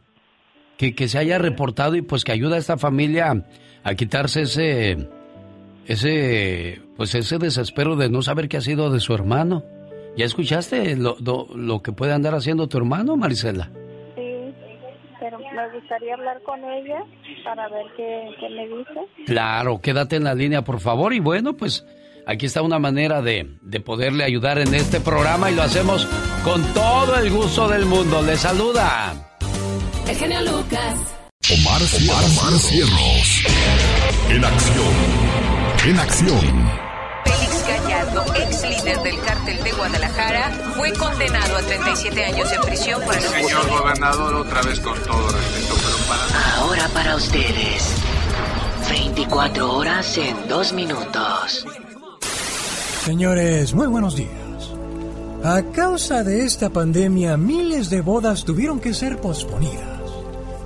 [0.77, 3.45] que, que se haya reportado y pues que ayuda a esta familia
[3.83, 5.09] a quitarse ese,
[5.85, 9.63] ese, pues ese desespero de no saber qué ha sido de su hermano.
[10.17, 13.69] ¿Ya escuchaste lo, lo, que puede andar haciendo tu hermano, Marisela?
[15.67, 17.03] Me gustaría hablar con ella
[17.43, 19.25] para ver qué, qué me dice.
[19.25, 21.13] Claro, quédate en la línea, por favor.
[21.13, 21.85] Y bueno, pues
[22.29, 26.05] Aquí está una manera de, de poderle ayudar en este programa y lo hacemos
[26.43, 28.21] con todo el gusto del mundo.
[28.21, 29.13] Le saluda.
[30.07, 31.17] El genio Lucas.
[31.51, 33.43] Omar, Omar, Cierros.
[34.29, 34.93] En acción.
[35.87, 36.88] En acción.
[38.39, 43.21] Ex líder del cártel de Guadalajara, fue condenado a 37 años en prisión por el
[43.21, 46.55] Señor gobernador, otra vez con todo respeto, pero para...
[46.55, 47.95] Ahora para ustedes.
[48.89, 51.65] 24 horas en 2 minutos.
[53.03, 54.29] Señores, muy buenos días.
[55.43, 59.99] A causa de esta pandemia, miles de bodas tuvieron que ser posponidas.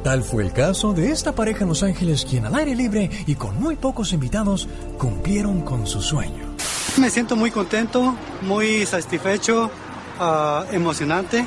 [0.03, 3.36] Tal fue el caso de esta pareja en Los Ángeles, quien al aire libre y
[3.36, 4.67] con muy pocos invitados
[4.97, 6.53] cumplieron con su sueño.
[6.98, 9.72] Me siento muy contento, muy satisfecho,
[10.20, 11.46] uh, emocionante.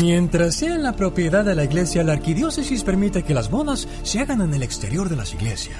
[0.00, 4.20] Mientras sea en la propiedad de la iglesia, la arquidiócesis permite que las bodas se
[4.20, 5.78] hagan en el exterior de las iglesias.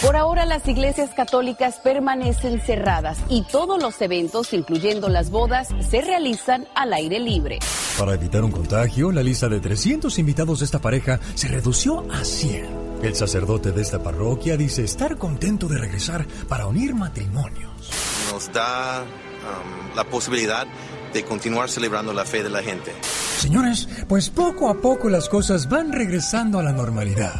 [0.00, 6.00] Por ahora las iglesias católicas permanecen cerradas y todos los eventos, incluyendo las bodas, se
[6.00, 7.58] realizan al aire libre.
[7.98, 12.24] Para evitar un contagio, la lista de 300 invitados de esta pareja se redució a
[12.24, 12.82] 100.
[13.02, 18.11] El sacerdote de esta parroquia dice estar contento de regresar para unir matrimonios.
[18.32, 20.66] Nos da um, la posibilidad
[21.12, 22.90] de continuar celebrando la fe de la gente.
[23.02, 27.34] Señores, pues poco a poco las cosas van regresando a la normalidad.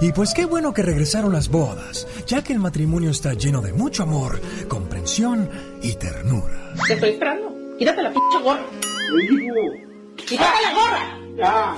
[0.00, 3.74] Y pues qué bueno que regresaron las bodas, ya que el matrimonio está lleno de
[3.74, 5.50] mucho amor, comprensión
[5.82, 6.72] y ternura.
[6.86, 7.76] Te estoy esperando.
[7.78, 8.64] Quítate la pinche gorra.
[10.16, 11.76] Quítate la gorra.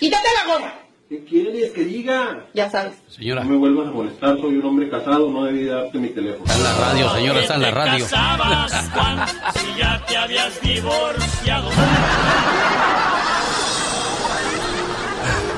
[0.00, 0.85] Quítate la gorra.
[1.08, 2.46] ¿Qué quieres que diga?
[2.52, 2.94] Ya sabes.
[3.08, 3.44] Señora.
[3.44, 6.44] No me vuelvas a molestar, soy un hombre casado, no debí darte mi teléfono.
[6.46, 8.06] Está en la radio, señora, está en la radio.
[8.06, 11.70] si ya te habías divorciado?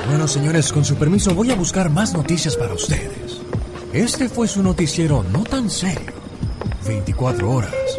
[0.07, 3.41] Bueno, señores, con su permiso voy a buscar más noticias para ustedes.
[3.91, 6.13] Este fue su noticiero no tan serio.
[6.85, 7.98] 24 horas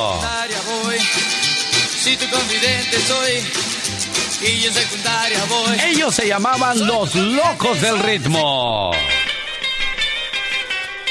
[1.98, 5.78] Si tu confidente soy y en secundaria voy.
[5.86, 8.92] Ellos se llamaban los locos del ritmo.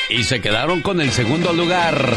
[0.09, 2.13] Y se quedaron con el segundo lugar.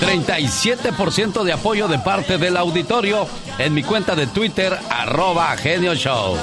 [0.00, 3.26] 37% de apoyo de parte del auditorio
[3.58, 6.36] en mi cuenta de Twitter, arroba Genio Show.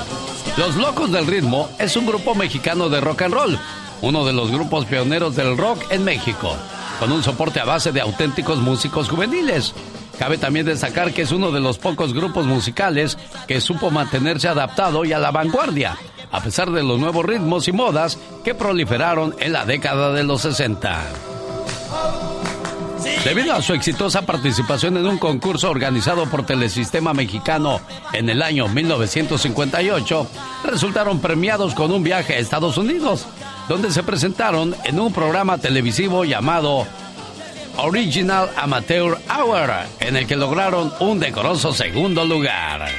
[0.58, 3.60] Los Locos del Ritmo es un grupo mexicano de rock and roll,
[4.02, 6.54] uno de los grupos pioneros del rock en México,
[7.00, 9.74] con un soporte a base de auténticos músicos juveniles.
[10.20, 15.04] Cabe también destacar que es uno de los pocos grupos musicales que supo mantenerse adaptado
[15.06, 15.98] y a la vanguardia,
[16.32, 20.42] a pesar de los nuevos ritmos y modas que proliferaron en la década de los
[20.42, 21.06] 60.
[23.24, 27.80] Debido a su exitosa participación en un concurso organizado por Telesistema Mexicano
[28.14, 30.28] en el año 1958,
[30.64, 33.28] resultaron premiados con un viaje a Estados Unidos,
[33.70, 36.88] donde se presentaron en un programa televisivo llamado
[37.78, 42.90] Original Amateur Hour, en el que lograron un decoroso segundo lugar.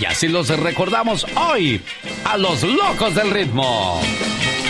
[0.00, 1.82] Y así los recordamos hoy
[2.24, 4.00] a los locos del ritmo.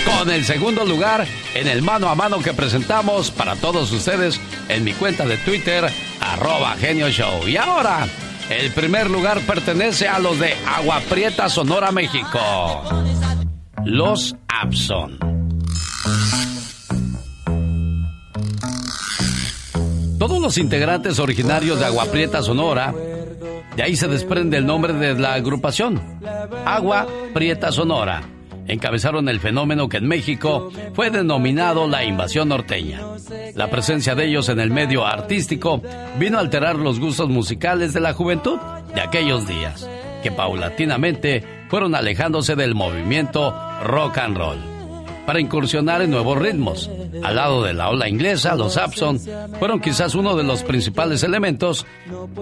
[0.04, 4.84] Con el segundo lugar en el mano a mano que presentamos para todos ustedes en
[4.84, 5.90] mi cuenta de Twitter,
[6.20, 7.46] arroba genio show.
[7.46, 8.08] Y ahora,
[8.48, 12.82] el primer lugar pertenece a los de Agua Prieta, Sonora, México.
[13.84, 15.18] Los Abson.
[20.20, 22.94] Todos los integrantes originarios de Agua Prieta, Sonora,
[23.74, 25.98] de ahí se desprende el nombre de la agrupación,
[26.66, 28.20] Agua Prieta Sonora.
[28.68, 33.00] Encabezaron el fenómeno que en México fue denominado la invasión norteña.
[33.54, 35.80] La presencia de ellos en el medio artístico
[36.18, 38.58] vino a alterar los gustos musicales de la juventud
[38.94, 39.88] de aquellos días,
[40.22, 44.69] que paulatinamente fueron alejándose del movimiento rock and roll
[45.26, 46.90] para incursionar en nuevos ritmos.
[47.22, 49.20] Al lado de la ola inglesa, los Abson
[49.58, 51.86] fueron quizás uno de los principales elementos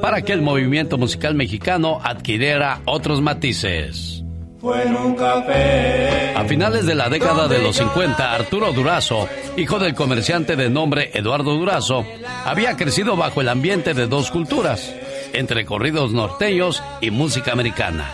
[0.00, 4.22] para que el movimiento musical mexicano adquiriera otros matices.
[6.34, 11.12] A finales de la década de los 50, Arturo Durazo, hijo del comerciante de nombre
[11.14, 12.04] Eduardo Durazo,
[12.44, 14.92] había crecido bajo el ambiente de dos culturas,
[15.32, 18.10] entre corridos norteños y música americana.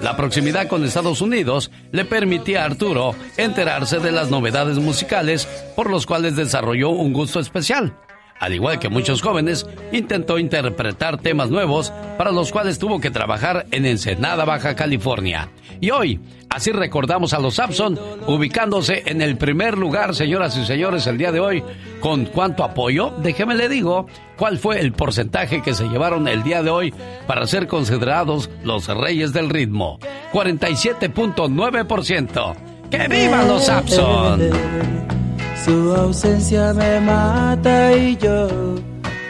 [0.00, 5.46] La proximidad con Estados Unidos le permitía a Arturo enterarse de las novedades musicales
[5.76, 7.94] por los cuales desarrolló un gusto especial.
[8.40, 13.66] Al igual que muchos jóvenes, intentó interpretar temas nuevos para los cuales tuvo que trabajar
[13.70, 15.50] en Ensenada, Baja California.
[15.78, 21.06] Y hoy, así recordamos a los Sapson, ubicándose en el primer lugar, señoras y señores,
[21.06, 21.62] el día de hoy.
[22.00, 23.12] ¿Con cuánto apoyo?
[23.18, 24.06] Déjeme le digo
[24.38, 26.94] cuál fue el porcentaje que se llevaron el día de hoy
[27.26, 29.98] para ser considerados los reyes del ritmo.
[30.32, 32.56] 47.9%.
[32.90, 35.19] ¡Que vivan los Sapson!
[35.70, 38.48] Su ausencia me mata y yo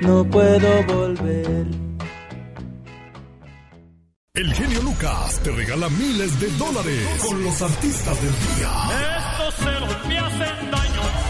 [0.00, 1.66] no puedo volver.
[4.32, 8.72] El genio Lucas te regala miles de dólares con los artistas del día.
[9.18, 11.29] Estos celos me hacen daño.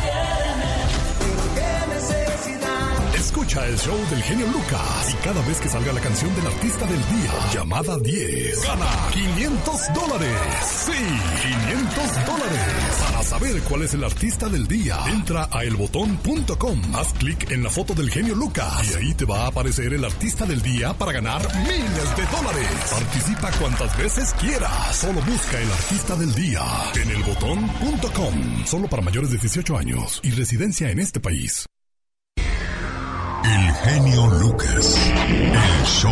[3.31, 6.85] Escucha el show del genio Lucas y cada vez que salga la canción del artista
[6.85, 10.37] del día, llamada 10, gana 500 dólares.
[10.67, 12.61] Sí, 500 dólares.
[12.99, 17.71] Para saber cuál es el artista del día, entra a elbotón.com, haz clic en la
[17.71, 21.13] foto del genio Lucas y ahí te va a aparecer el artista del día para
[21.13, 22.69] ganar miles de dólares.
[22.91, 24.97] Participa cuantas veces quieras.
[24.97, 26.63] Solo busca el artista del día
[27.01, 28.67] en elbotón.com.
[28.67, 31.71] Solo para mayores de 18 años y residencia en este país.
[33.43, 35.13] El genio Lucas.
[35.17, 36.11] El show.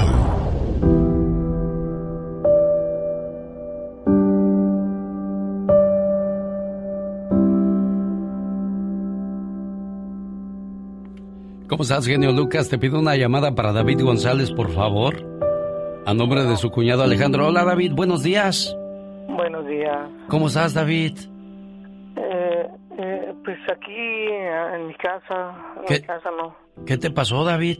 [11.69, 12.71] ¿Cómo estás, genio Lucas?
[12.71, 15.17] Te pido una llamada para David González, por favor.
[16.07, 17.47] A nombre de su cuñado Alejandro.
[17.47, 17.93] Hola, David.
[17.95, 18.75] Buenos días.
[19.29, 20.09] Buenos días.
[20.29, 21.19] ¿Cómo estás, David?
[23.01, 25.95] Eh, pues aquí eh, en mi casa, en ¿Qué?
[25.95, 26.57] mi casa no.
[26.85, 27.79] ¿Qué te pasó, David?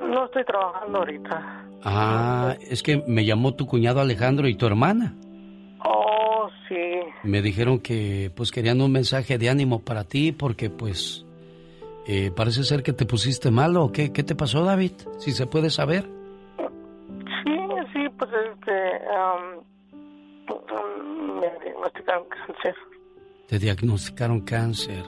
[0.00, 1.66] No estoy trabajando ahorita.
[1.84, 5.14] Ah, es que me llamó tu cuñado Alejandro y tu hermana.
[5.84, 6.80] Oh, sí.
[7.24, 11.26] Me dijeron que pues querían un mensaje de ánimo para ti porque pues
[12.06, 13.92] eh, parece ser que te pusiste malo.
[13.92, 14.92] ¿Qué, ¿Qué te pasó, David?
[15.18, 16.04] Si se puede saber.
[17.44, 17.58] Sí,
[17.92, 19.62] sí, pues este, um,
[21.40, 22.74] me diagnosticaron cáncer.
[23.48, 25.04] Te diagnosticaron cáncer.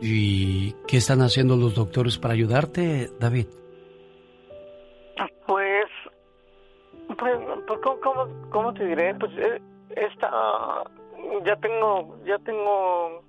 [0.00, 3.46] ¿Y qué están haciendo los doctores para ayudarte, David?
[5.46, 5.86] Pues,
[7.18, 9.14] pues, pues, ¿cómo, cómo, te diré?
[9.14, 9.62] Pues eh,
[9.96, 10.84] esta,
[11.44, 13.22] ya tengo, ya tengo,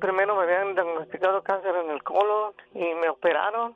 [0.00, 3.74] primero me habían diagnosticado cáncer en el colon y me operaron.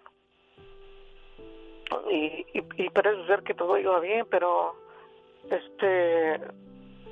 [2.11, 4.75] Y, y, y parece ser que todo iba bien, pero
[5.51, 6.41] este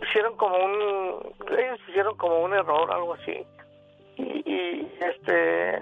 [0.03, 3.45] hicieron como un ellos hicieron como un error algo así.
[4.17, 5.79] Y, y, este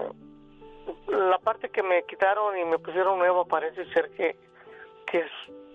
[1.07, 4.35] la parte que me quitaron y me pusieron nuevo parece ser que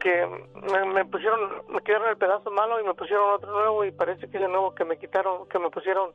[0.00, 3.90] que me, me pusieron me quitaron el pedazo malo y me pusieron otro nuevo y
[3.92, 6.12] parece que ese nuevo que me quitaron que me pusieron.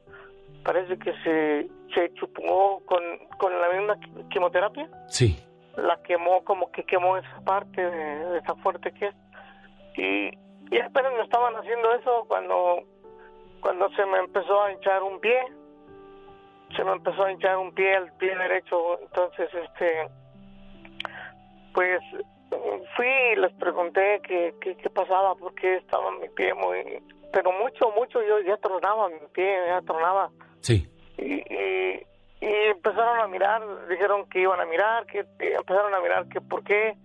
[0.64, 3.02] Parece que se se chupó con
[3.38, 4.90] con la misma qui- quimioterapia.
[5.08, 5.40] Sí.
[5.78, 9.16] la quemó como que quemó esa parte de, de tan fuerte que es.
[9.98, 10.38] Y,
[10.72, 12.84] y apenas me estaban haciendo eso cuando
[13.62, 15.40] cuando se me empezó a hinchar un pie.
[16.76, 19.00] Se me empezó a hinchar un pie el pie derecho.
[19.02, 20.08] Entonces este
[21.74, 22.02] pues
[22.96, 27.92] fui y les pregunté qué, qué, qué pasaba porque estaba mi pie muy pero mucho
[27.92, 28.22] mucho.
[28.22, 30.30] Yo ya tronaba mi pie ya tronaba.
[30.62, 30.88] Sí.
[31.18, 32.06] y, y,
[32.42, 36.40] y empezaron a mirar, dijeron que iban a mirar, que que empezaron a mirar que
[36.42, 36.96] por qué,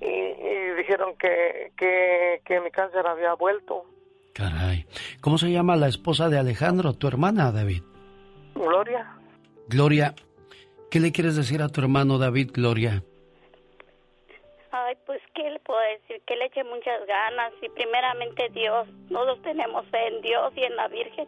[0.00, 3.84] y, y dijeron que, que, que mi cáncer había vuelto.
[4.32, 4.86] Caray.
[5.20, 7.82] ¿Cómo se llama la esposa de Alejandro, tu hermana, David?
[8.54, 9.16] Gloria,
[9.68, 10.14] Gloria,
[10.90, 13.02] ¿qué le quieres decir a tu hermano David, Gloria?
[14.70, 16.22] Ay, pues, ¿qué le puedo decir?
[16.26, 18.86] Que le eche muchas ganas y primeramente Dios.
[19.10, 21.26] Nosotros tenemos fe en Dios y en la Virgen,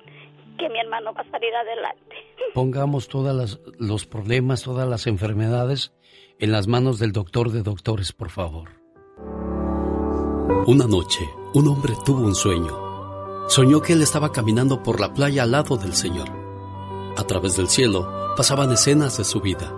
[0.59, 2.16] que mi hermano va a salir adelante.
[2.55, 5.93] Pongamos todos los problemas, todas las enfermedades
[6.40, 8.69] en las manos del doctor de doctores, por favor.
[10.66, 13.48] Una noche, un hombre tuvo un sueño.
[13.48, 16.28] Soñó que él estaba caminando por la playa al lado del Señor.
[17.16, 19.74] A través del cielo pasaban escenas de su vida.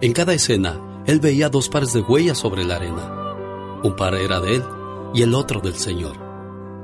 [0.00, 3.80] En cada escena, él veía dos pares de huellas sobre la arena.
[3.82, 4.64] Un par era de él
[5.12, 6.16] y el otro del Señor.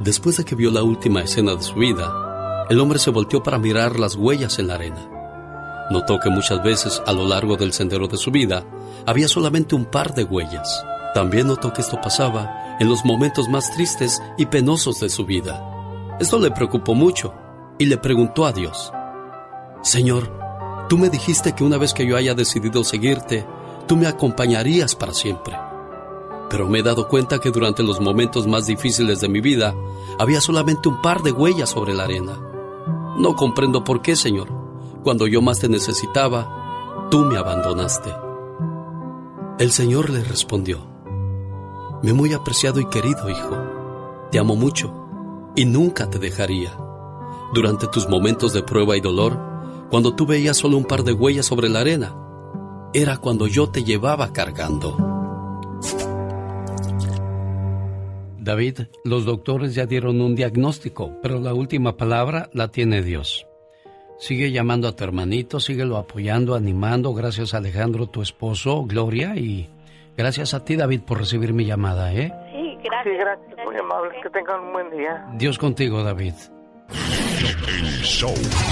[0.01, 3.59] Después de que vio la última escena de su vida, el hombre se volteó para
[3.59, 5.20] mirar las huellas en la arena.
[5.91, 8.65] Notó que muchas veces a lo largo del sendero de su vida
[9.07, 10.85] había solamente un par de huellas.
[11.15, 16.17] También notó que esto pasaba en los momentos más tristes y penosos de su vida.
[16.21, 17.35] Esto le preocupó mucho
[17.79, 18.93] y le preguntó a Dios,
[19.83, 20.31] Señor,
[20.89, 23.45] tú me dijiste que una vez que yo haya decidido seguirte,
[23.89, 25.57] tú me acompañarías para siempre.
[26.51, 29.75] Pero me he dado cuenta que durante los momentos más difíciles de mi vida
[30.19, 32.39] había solamente un par de huellas sobre la arena.
[33.17, 34.60] No comprendo por qué, Señor.
[35.03, 38.11] Cuando yo más te necesitaba, tú me abandonaste.
[39.59, 40.87] El Señor le respondió,
[42.03, 43.57] Mi muy apreciado y querido hijo,
[44.31, 44.95] te amo mucho
[45.57, 46.77] y nunca te dejaría.
[47.55, 49.39] Durante tus momentos de prueba y dolor,
[49.91, 52.15] cuando tú veías solo un par de huellas sobre la arena,
[52.93, 54.97] era cuando yo te llevaba cargando.
[58.39, 63.47] David, los doctores ya dieron un diagnóstico, pero la última palabra la tiene Dios.
[64.21, 67.15] Sigue llamando a tu hermanito, síguelo apoyando, animando.
[67.15, 69.71] Gracias Alejandro, tu esposo, Gloria, y
[70.15, 72.31] gracias a ti, David, por recibir mi llamada, ¿eh?
[72.53, 73.15] Sí, gracias.
[73.15, 74.11] Sí, gracias, muy amable.
[74.23, 75.27] Que tengan un buen día.
[75.37, 76.35] Dios contigo, David.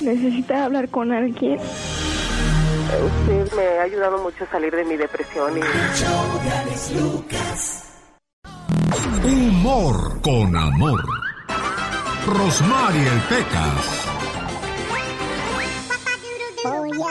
[0.03, 1.59] Necesita hablar con alguien.
[1.59, 5.63] Usted me ha ayudado mucho a salir de mi depresión y...
[9.27, 11.03] Humor con amor.
[12.27, 14.08] Rosmarie el Pecas.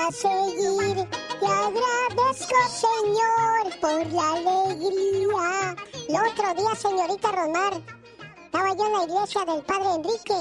[0.08, 1.10] A seguir,
[1.40, 5.76] te agradezco Señor por la alegría.
[6.08, 7.74] El otro día, señorita Romar,
[8.46, 10.34] estaba yo en la iglesia del Padre Enrique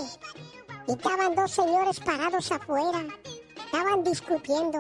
[0.87, 3.07] y estaban dos señores parados afuera.
[3.57, 4.79] Estaban discutiendo.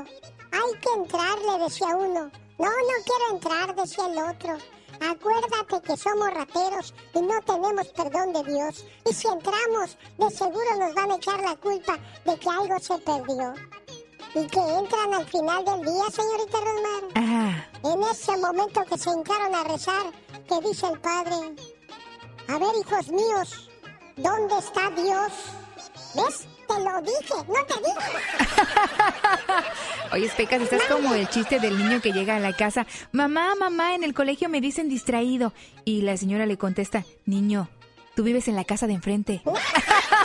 [0.52, 2.30] Hay que entrar, le decía uno.
[2.58, 4.56] No, no quiero entrar, decía el otro.
[5.00, 8.84] Acuérdate que somos rateros y no tenemos perdón de Dios.
[9.04, 12.96] Y si entramos, de seguro nos van a echar la culpa de que algo se
[12.98, 13.54] perdió.
[14.36, 17.68] Y que entran al final del día, señorita Rosmar.
[17.84, 20.12] En ese momento que se hincaron a rezar,
[20.46, 21.36] que dice el Padre,
[22.46, 23.70] a ver, hijos míos,
[24.16, 25.32] ¿dónde está Dios?
[26.14, 26.46] ¿Ves?
[26.68, 28.10] Te lo dije, no te dije.
[30.12, 32.86] Oye, Pecas, estás como el chiste del niño que llega a la casa.
[33.12, 35.54] Mamá, mamá, en el colegio me dicen distraído.
[35.86, 37.70] Y la señora le contesta, niño,
[38.14, 39.42] tú vives en la casa de enfrente.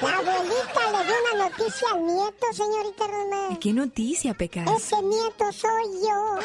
[0.00, 3.56] La abuelita le dio una noticia al nieto, señorita Román.
[3.58, 4.68] ¿Qué noticia, Pecas?
[4.76, 6.38] Ese nieto soy yo.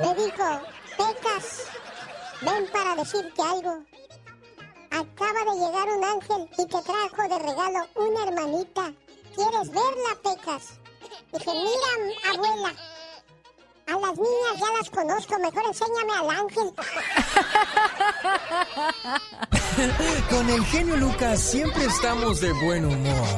[0.00, 0.60] Le dijo,
[0.96, 1.64] Pecas,
[2.40, 3.84] ven para decirte algo.
[4.90, 8.92] Acaba de llegar un ángel y te trajo de regalo una hermanita.
[9.34, 10.78] ¿Quieres verla, Pecas?
[11.32, 12.74] Dije, mira, abuela,
[13.86, 16.72] a las niñas ya las conozco, mejor enséñame al ángel.
[20.30, 23.28] Con el genio Lucas siempre estamos de buen humor.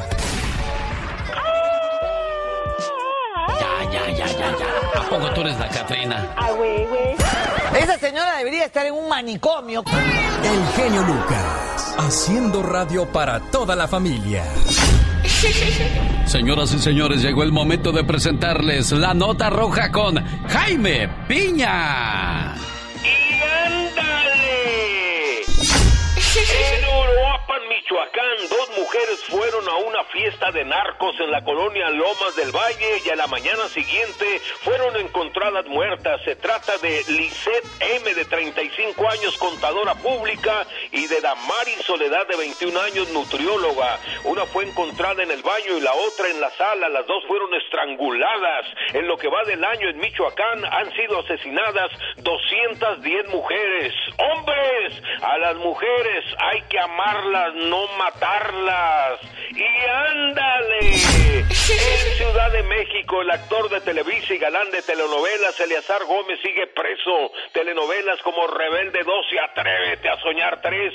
[3.49, 5.01] Ya, ya, ya, ya, ya.
[5.01, 6.35] ¿A poco tú eres la Catrina?
[6.37, 7.15] Ah, güey, güey.
[7.81, 9.83] Esa señora debería estar en un manicomio.
[10.43, 14.45] El genio Lucas, haciendo radio para toda la familia.
[16.27, 20.16] Señoras y señores, llegó el momento de presentarles la nota roja con
[20.49, 22.55] Jaime Piña.
[26.35, 27.44] Shit, shit, shit.
[27.85, 33.02] Michoacán, dos mujeres fueron a una fiesta de narcos en la colonia Lomas del Valle
[33.05, 36.23] y a la mañana siguiente fueron encontradas muertas.
[36.24, 42.36] Se trata de Lisette M, de 35 años, contadora pública, y de Damari Soledad, de
[42.39, 43.98] 21 años, nutrióloga.
[44.24, 46.89] Una fue encontrada en el baño y la otra en la sala.
[46.89, 48.66] Las dos fueron estranguladas.
[48.94, 53.93] En lo que va del año en Michoacán han sido asesinadas 210 mujeres.
[54.16, 55.02] ¡Hombres!
[55.20, 59.20] A las mujeres hay que amarlas, no matarlas.
[59.51, 61.44] ¡Y ándale!
[61.46, 66.66] En Ciudad de México, el actor de Televisa y galán de telenovelas, Eleazar Gómez, sigue
[66.66, 67.32] preso.
[67.52, 70.94] Telenovelas como Rebelde 2 y Atrévete a Soñar 3.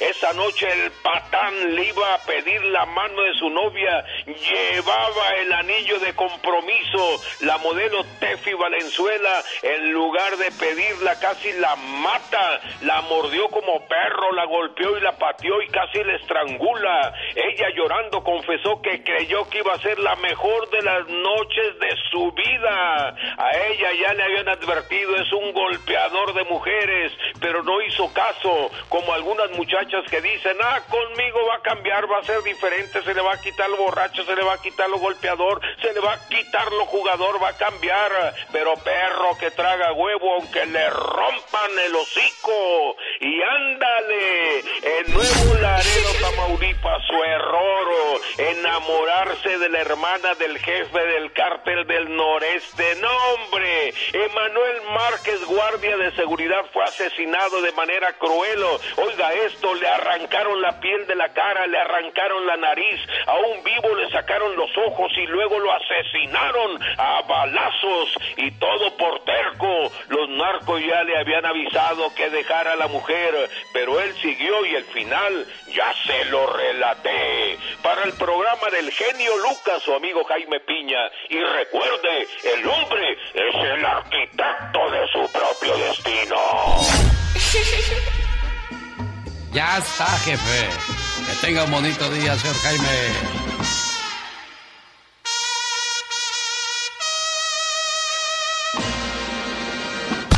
[0.00, 4.04] Esa noche el patán le iba a pedir la mano de su novia.
[4.26, 7.20] Llevaba el anillo de compromiso.
[7.40, 12.60] La modelo Tefi Valenzuela, en lugar de pedirla, casi la mata.
[12.82, 17.12] La mordió como perro, la golpeó y la pateó y casi la estrangula.
[17.34, 21.94] Ella llorando confesó que creyó que iba a ser la mejor de las noches de
[22.10, 23.08] su vida.
[23.38, 28.70] A ella ya le habían advertido, es un golpeador de mujeres, pero no hizo caso,
[28.88, 33.14] como algunas muchachas que dicen, ah, conmigo va a cambiar, va a ser diferente, se
[33.14, 36.00] le va a quitar lo borracho, se le va a quitar lo golpeador, se le
[36.00, 40.90] va a quitar lo jugador, va a cambiar, pero perro que traga huevo, aunque le
[40.90, 50.34] rompan el hocico, y ándale, en Nuevo Laredo, Tamaulipas, su error, enamorarse de la hermana
[50.34, 52.96] del jefe del cártel del noreste.
[53.00, 58.62] No, hombre, Emanuel Márquez, guardia de seguridad, fue asesinado de manera cruel.
[58.96, 63.62] Oiga esto, le arrancaron la piel de la cara, le arrancaron la nariz, a un
[63.62, 69.92] vivo le sacaron los ojos y luego lo asesinaron a balazos y todo por terco.
[70.08, 74.74] Los narcos ya le habían avisado que dejara a la mujer, pero él siguió y
[74.74, 77.58] el final ya se lo relaté.
[77.82, 81.10] Para el programa del genio Lucas, su amigo Jaime Piña.
[81.28, 86.36] Y recuerde, el hombre es el arquitecto de su propio destino.
[89.52, 90.68] Ya está, jefe.
[91.26, 93.47] Que tenga un bonito día, señor Jaime.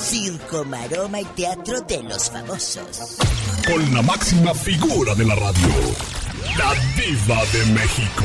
[0.00, 3.18] Circo, maroma y teatro de los famosos.
[3.66, 5.68] Con la máxima figura de la radio.
[6.58, 8.24] La Diva de México.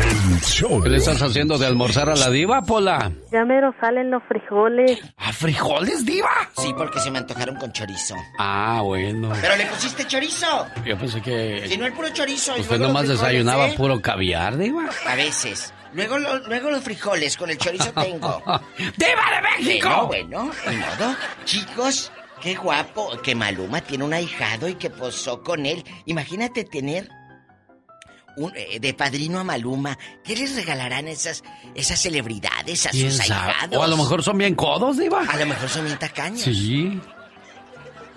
[0.00, 0.82] El show.
[0.82, 3.10] ¿Qué le estás haciendo de almorzar a la diva, Pola?
[3.30, 4.98] Ya mero salen los frijoles.
[5.16, 6.30] ¿A frijoles, diva?
[6.58, 8.14] Sí, porque se me antojaron con chorizo.
[8.38, 9.30] Ah, bueno.
[9.40, 10.66] Pero le pusiste chorizo.
[10.84, 12.54] Yo pensé que Si no el puro chorizo.
[12.58, 13.74] usted nomás desayunaba ¿eh?
[13.76, 14.84] puro caviar, diva.
[15.06, 15.72] A veces.
[15.94, 18.42] Luego, lo- luego los frijoles con el chorizo tengo.
[18.78, 20.06] ¡Diva de México!
[20.06, 21.16] Bueno, bueno, modo.
[21.44, 22.10] Chicos,
[22.40, 25.84] qué guapo que Maluma tiene un ahijado y que posó con él.
[26.06, 27.08] Imagínate tener
[28.36, 29.98] un, eh, de padrino a Maluma.
[30.24, 31.44] ¿Qué les regalarán esas,
[31.74, 33.76] esas celebridades a ¿Quién sus ahijados?
[33.78, 35.24] O a lo mejor son bien codos, diva.
[35.28, 36.40] A lo mejor son bien tacaños.
[36.40, 36.98] Sí.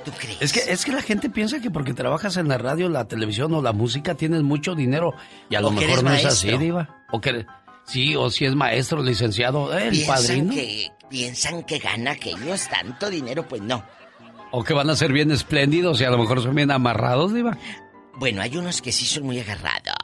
[0.06, 0.38] ¿Tú crees?
[0.40, 3.54] Es que, es que la gente piensa que porque trabajas en la radio, la televisión
[3.56, 5.16] o la música tienes mucho dinero.
[5.50, 7.04] Y a lo O mejor no es así, diva.
[7.12, 7.46] O que
[7.86, 10.54] sí, o si es maestro, licenciado, el piensan padrino.
[10.54, 13.86] que piensan que gana aquellos tanto dinero, pues no.
[14.52, 17.58] O que van a ser bien espléndidos y a lo mejor son bien amarrados, diva.
[18.18, 19.96] Bueno, hay unos que sí son muy agarrados,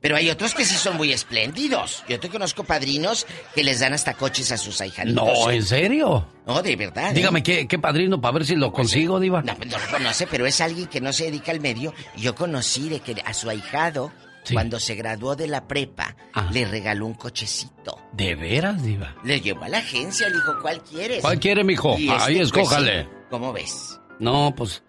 [0.00, 2.02] pero hay otros que sí son muy espléndidos.
[2.08, 5.14] Yo te conozco padrinos que les dan hasta coches a sus ahijaditos.
[5.24, 6.26] No, ¿en serio?
[6.46, 7.12] No, de verdad.
[7.12, 7.14] ¿eh?
[7.14, 9.42] Dígame qué, qué padrino para ver si lo consigo, diva.
[9.42, 11.94] No, pues no lo conoce, pero es alguien que no se dedica al medio.
[12.16, 14.12] Yo conocí de que a su ahijado,
[14.46, 14.54] Sí.
[14.54, 16.48] cuando se graduó de la prepa, Ah.
[16.52, 17.98] le regaló un cochecito.
[18.12, 19.14] ¿De veras, diva?
[19.24, 21.20] Le llevó a la agencia, le dijo, ¿cuál quieres?
[21.20, 21.96] ¿Cuál quiere, mijo?
[21.98, 23.02] Y este, Ahí, pues, escójale.
[23.02, 23.08] sí.
[23.30, 24.00] ¿Cómo ves?
[24.20, 24.82] No, pues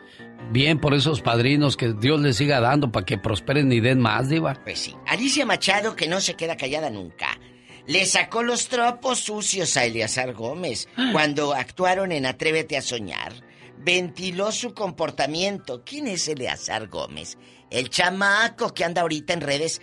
[0.51, 4.29] bien por esos padrinos que Dios les siga dando para que prosperen y den más,
[4.29, 4.53] diva.
[4.63, 4.95] Pues sí.
[5.07, 7.39] Alicia Machado, que no se queda callada nunca.
[7.87, 13.33] Le sacó los tropos sucios a Eleazar Gómez cuando actuaron en Atrévete a Soñar.
[13.79, 15.83] Ventiló su comportamiento.
[15.85, 17.37] ¿Quién es Eleazar Gómez?
[17.69, 19.81] El chamaco que anda ahorita en redes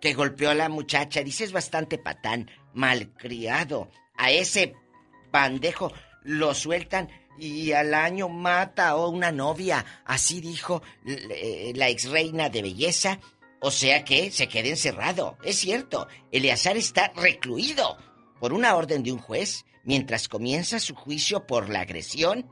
[0.00, 1.22] que golpeó a la muchacha.
[1.22, 3.90] Dice es bastante patán, malcriado.
[4.16, 4.74] A ese
[5.32, 5.92] bandejo
[6.22, 7.08] lo sueltan
[7.38, 9.84] y al año mata a una novia.
[10.04, 13.18] Así dijo l- la ex reina de belleza.
[13.60, 15.38] O sea que se quede encerrado.
[15.42, 17.96] Es cierto, Eleazar está recluido
[18.38, 22.48] por una orden de un juez mientras comienza su juicio por la agresión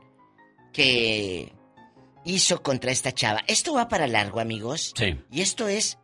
[0.73, 1.53] que
[2.25, 3.43] hizo contra esta chava.
[3.47, 4.93] Esto va para largo, amigos.
[4.97, 5.17] Sí.
[5.31, 5.97] Y esto es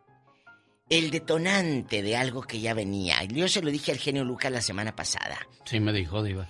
[0.88, 3.22] el detonante de algo que ya venía.
[3.24, 5.38] Yo se lo dije al genio Lucas la semana pasada.
[5.64, 6.48] Sí, me dijo, diva.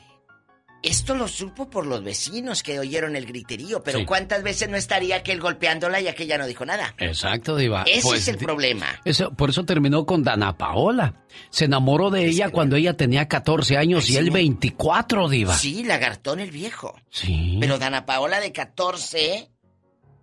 [0.82, 4.04] Esto lo supo por los vecinos que oyeron el griterío, pero Sí.
[4.04, 6.92] ¿cuántas veces no estaría aquel golpeándola y aquella no dijo nada?
[6.98, 7.84] Exacto, diva.
[7.86, 8.88] Ese Pues, es el di- problema.
[9.04, 11.22] Eso, por eso terminó con Dana Paola.
[11.50, 15.54] Se enamoró de ella cuando ella tenía 14 años y él 24, diva.
[15.56, 16.96] Sí, lagartón el viejo.
[17.10, 17.58] Sí.
[17.60, 19.51] Pero Dana Paola de 14,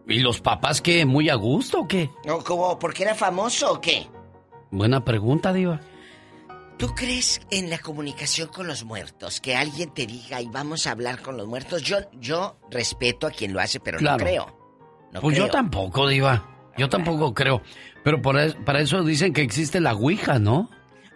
[0.10, 1.06] ¿Y los papás qué?
[1.06, 2.10] ¿Muy a gusto o qué?
[2.30, 4.07] ¿o como porque era famoso o qué?
[4.72, 5.80] Buena pregunta, diva.
[6.77, 9.41] ¿Tú crees en la comunicación con los muertos?
[9.41, 11.84] Que alguien te diga y vamos a hablar con los muertos.
[11.84, 14.18] Yo, yo respeto a quien lo hace, pero Claro.
[14.18, 14.60] no creo.
[15.11, 15.48] No pues creo.
[15.48, 16.72] yo tampoco, diva.
[16.77, 17.61] Yo tampoco creo.
[18.03, 20.69] Pero por es- para eso dicen que existe la Ouija, ¿no?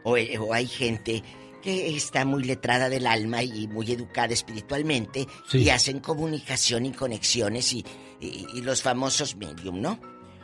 [0.03, 1.23] O, eh, o hay gente
[1.61, 5.59] que está muy letrada del alma y muy educada espiritualmente Sí.
[5.59, 7.85] y hacen comunicación y conexiones y,
[8.23, 9.99] y- y los famosos medium, ¿no?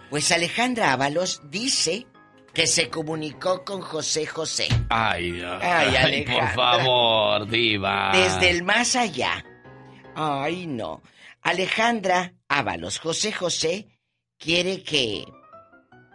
[0.09, 2.07] Pues Alejandra Ábalos dice
[2.53, 8.11] que se comunicó con José José Ay, Ay, ay, por favor, diva.
[8.13, 9.45] desde el más allá.
[10.15, 11.01] Ay, no.
[11.41, 13.87] Alejandra Ábalos, José José
[14.37, 15.23] quiere que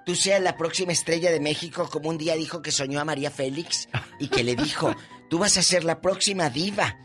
[0.05, 3.31] tú seas la próxima estrella de México, como un día dijo que soñó a María
[3.31, 3.89] Félix
[4.19, 4.95] y que le dijo,
[5.31, 6.97] tú vas a ser la próxima diva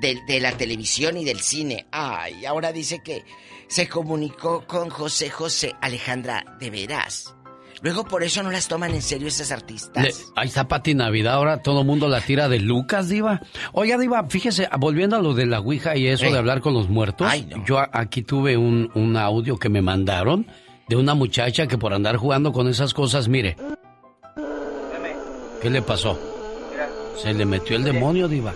[0.00, 1.86] de, de la televisión y del cine.
[1.92, 3.24] Ay, ahora dice que
[3.68, 5.74] se comunicó con José José.
[5.80, 7.34] Alejandra, ¿de veras?
[7.80, 10.04] Luego por eso no las toman en serio esas artistas.
[10.04, 13.40] Le- ahí está Pati Navidad, ahora todo el mundo la tira de Lucas, Diva.
[13.72, 16.32] Oiga, Diva, fíjese, volviendo a lo de la Ouija y eso Eh.
[16.32, 17.26] de hablar con los muertos,
[17.66, 20.46] yo a- aquí tuve un, un audio que me mandaron
[20.88, 23.56] de una muchacha que por andar jugando con esas cosas, mire,
[25.60, 26.18] ¿qué le pasó?
[27.20, 28.52] Se le metió el demonio, Diva.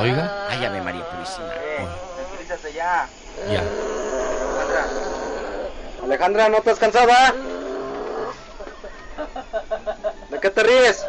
[0.00, 1.48] Oiga, Ay, Ave María Purísima.
[2.16, 3.08] Tranquilízate ya.
[3.50, 3.62] ya.
[6.04, 7.34] Alejandra, ¿no estás cansada?
[10.30, 11.04] ¿De qué te ríes?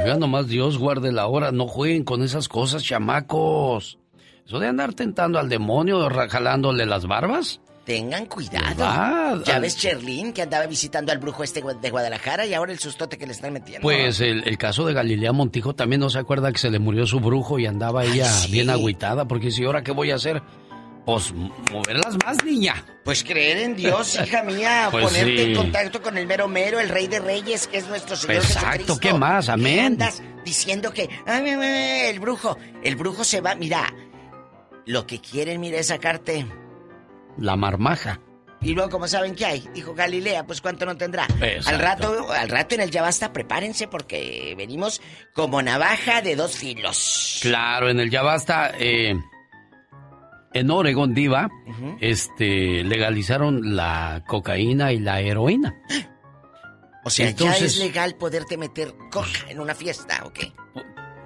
[0.00, 3.98] Oiga, nomás Dios guarde la hora, no jueguen con esas cosas, chamacos.
[4.46, 7.60] Eso de andar tentando al demonio, jalándole las barbas.
[7.84, 8.84] Tengan cuidado.
[8.86, 12.78] Ah, ya ves Cherlín que andaba visitando al brujo este de Guadalajara y ahora el
[12.78, 13.82] sustote que le están metiendo.
[13.82, 17.06] Pues el, el caso de Galilea Montijo también no se acuerda que se le murió
[17.06, 20.40] su brujo y andaba ella bien agüitada porque si ahora qué voy a hacer,
[21.04, 21.32] pues
[21.72, 22.84] moverlas más, niña.
[23.04, 25.50] Pues creer en Dios, hija mía, Pues ponerte sí.
[25.50, 28.68] en contacto con el mero mero, el rey de reyes, que es nuestro Señor Exacto,
[28.68, 28.98] Jesucristo.
[29.00, 29.48] ¿qué más?
[29.48, 29.74] Amén.
[29.74, 31.48] ¿Qué andas diciendo que ay,
[32.10, 33.92] el brujo, el brujo se va, mira,
[34.86, 36.46] lo que quieren, mira, es sacarte.
[37.38, 38.20] La marmaja.
[38.60, 41.26] Y luego, como saben qué hay, dijo Galilea, pues cuánto no tendrá.
[41.40, 41.68] Exacto.
[41.68, 45.00] Al rato, al rato en el ya basta, prepárense porque venimos
[45.34, 47.40] como navaja de dos filos.
[47.42, 49.16] Claro, en el ya basta, eh,
[50.54, 51.50] en Oregon, Diva,
[52.00, 55.74] este, legalizaron la cocaína y la heroína.
[57.04, 60.52] O sea, ya es legal poderte meter coca en una fiesta, ¿o qué?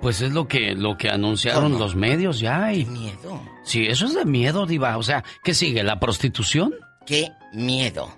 [0.03, 1.79] Pues es lo que, lo que anunciaron ¿Cómo?
[1.79, 2.73] los medios ya.
[2.73, 3.41] Y, Miedo.
[3.65, 4.97] sí, eso es de miedo, Diva.
[4.99, 5.83] O sea, ¿qué sigue?
[5.83, 6.75] ¿La prostitución?
[7.07, 8.09] Qué miedo.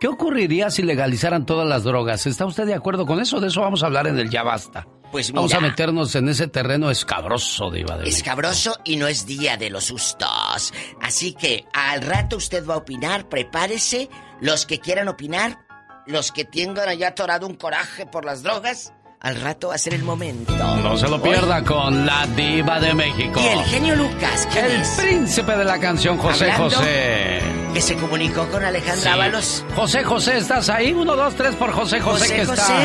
[0.00, 2.26] ¿Qué ocurriría si legalizaran todas las drogas?
[2.26, 3.40] ¿Está usted de acuerdo con eso?
[3.40, 4.86] De eso vamos a hablar en el Ya Basta.
[5.10, 5.70] Pues Vamos a mira.
[5.70, 8.16] meternos en ese terreno escabroso, Diva de México.
[8.18, 10.72] Escabroso y no es día de los sustos.
[11.00, 14.10] Así que al rato usted va a opinar, prepárese.
[14.42, 15.60] Los que quieran opinar,
[16.06, 19.94] los que tengan allá atorado un coraje por las drogas, al rato va a ser
[19.94, 20.52] el momento.
[20.82, 23.40] No se lo pierda con la Diva de México.
[23.42, 24.88] Y el genio Lucas, ¿quién El es?
[24.90, 27.40] príncipe de la canción, José Hablando José.
[27.74, 29.08] Que se comunicó con Alejandra Sí.
[29.08, 29.64] Ábalos.
[29.74, 30.92] José José, ¿estás ahí?
[30.92, 32.82] Uno, dos, tres por José José, José que José, está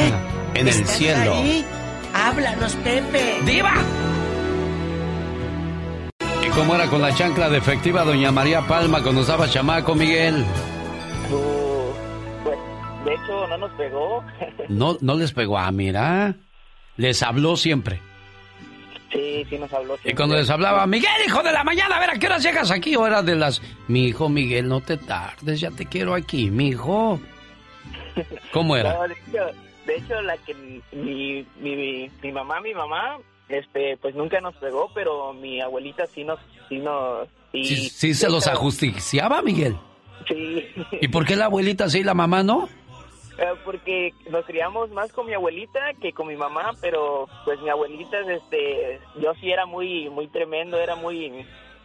[0.55, 1.35] en el ¿estás cielo.
[1.35, 1.65] ahí?
[2.13, 3.39] Háblanos, Pepe.
[3.45, 3.73] ¡Diva!
[6.45, 10.43] ¿Y cómo era con la chancla de efectiva doña María Palma cuando estaba chamaco, Miguel?
[11.29, 11.41] Pues,
[13.05, 14.23] de hecho, no nos pegó.
[14.69, 15.57] No, no les pegó.
[15.57, 16.35] Ah, mira.
[16.97, 17.99] Les habló siempre.
[19.11, 19.97] sí, sí nos habló.
[20.03, 22.71] Y cuando les hablaba, Miguel, hijo de la mañana, a ver a qué horas llegas
[22.71, 22.95] aquí.
[22.95, 26.69] O era de las, mi hijo Miguel, no te tardes, ya te quiero aquí, mi
[26.69, 27.19] hijo.
[28.53, 28.93] ¿Cómo era?
[28.93, 29.57] No, de, hecho,
[29.87, 33.17] de hecho, la que mi, mi, mi, mi mamá, mi mamá,
[33.49, 36.39] este, pues nunca nos pegó, pero mi abuelita sí nos,
[36.69, 39.75] sí nos, sí, Sí, sí se los ajusticiaba, Miguel.
[40.27, 40.63] Sí,
[41.01, 42.69] ¿Y por qué la abuelita sí y la mamá no?
[43.37, 47.69] Eh, porque nos criamos más con mi abuelita que con mi mamá, pero pues mi
[47.69, 51.31] abuelita, este, yo sí era muy, muy tremendo, era muy,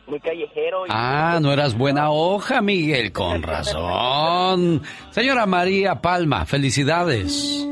[0.07, 0.85] muy callejero.
[0.87, 4.83] y- Ah, no eras buena hoja, Miguel, con razón.
[5.11, 7.67] Señora María Palma, felicidades.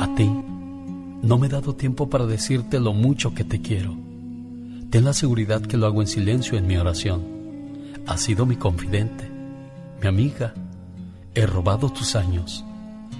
[0.00, 0.30] A ti,
[1.22, 3.96] no me he dado tiempo para decirte lo mucho que te quiero.
[4.90, 7.26] Ten la seguridad que lo hago en silencio en mi oración.
[8.06, 9.28] Has sido mi confidente,
[10.00, 10.54] mi amiga.
[11.34, 12.64] He robado tus años,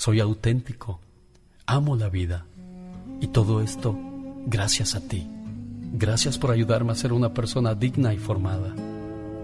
[0.00, 0.98] Soy auténtico.
[1.66, 2.46] Amo la vida.
[3.20, 3.94] Y todo esto
[4.46, 5.26] gracias a ti.
[5.92, 8.72] Gracias por ayudarme a ser una persona digna y formada.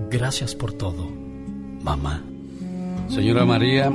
[0.09, 1.11] Gracias por todo,
[1.83, 2.25] mamá.
[3.09, 3.91] Señora María,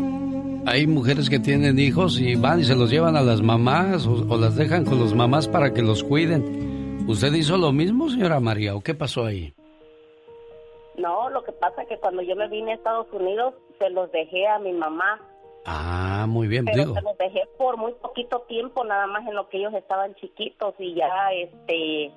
[0.68, 4.24] hay mujeres que tienen hijos y van y se los llevan a las mamás o,
[4.30, 7.08] o las dejan con los mamás para que los cuiden.
[7.08, 9.52] ¿Usted hizo lo mismo, señora María, o qué pasó ahí?
[10.96, 14.12] No, lo que pasa es que cuando yo me vine a Estados Unidos, se los
[14.12, 15.20] dejé a mi mamá.
[15.66, 16.96] Ah, muy bien, Pero digo.
[16.96, 20.74] se los dejé por muy poquito tiempo, nada más en lo que ellos estaban chiquitos
[20.80, 22.12] y ya, este,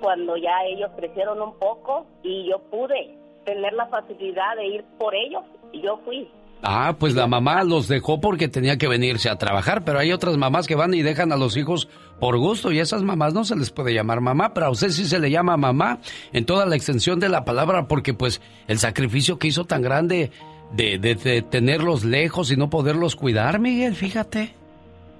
[0.00, 5.14] cuando ya ellos crecieron un poco y yo pude tener la facilidad de ir por
[5.14, 6.28] ellos, yo fui.
[6.62, 10.36] Ah, pues la mamá los dejó porque tenía que venirse a trabajar, pero hay otras
[10.36, 11.88] mamás que van y dejan a los hijos
[12.18, 14.88] por gusto y a esas mamás no se les puede llamar mamá, pero a usted
[14.88, 16.00] sí se le llama mamá
[16.32, 20.32] en toda la extensión de la palabra porque pues el sacrificio que hizo tan grande
[20.72, 24.54] de, de, de tenerlos lejos y no poderlos cuidar, Miguel, fíjate.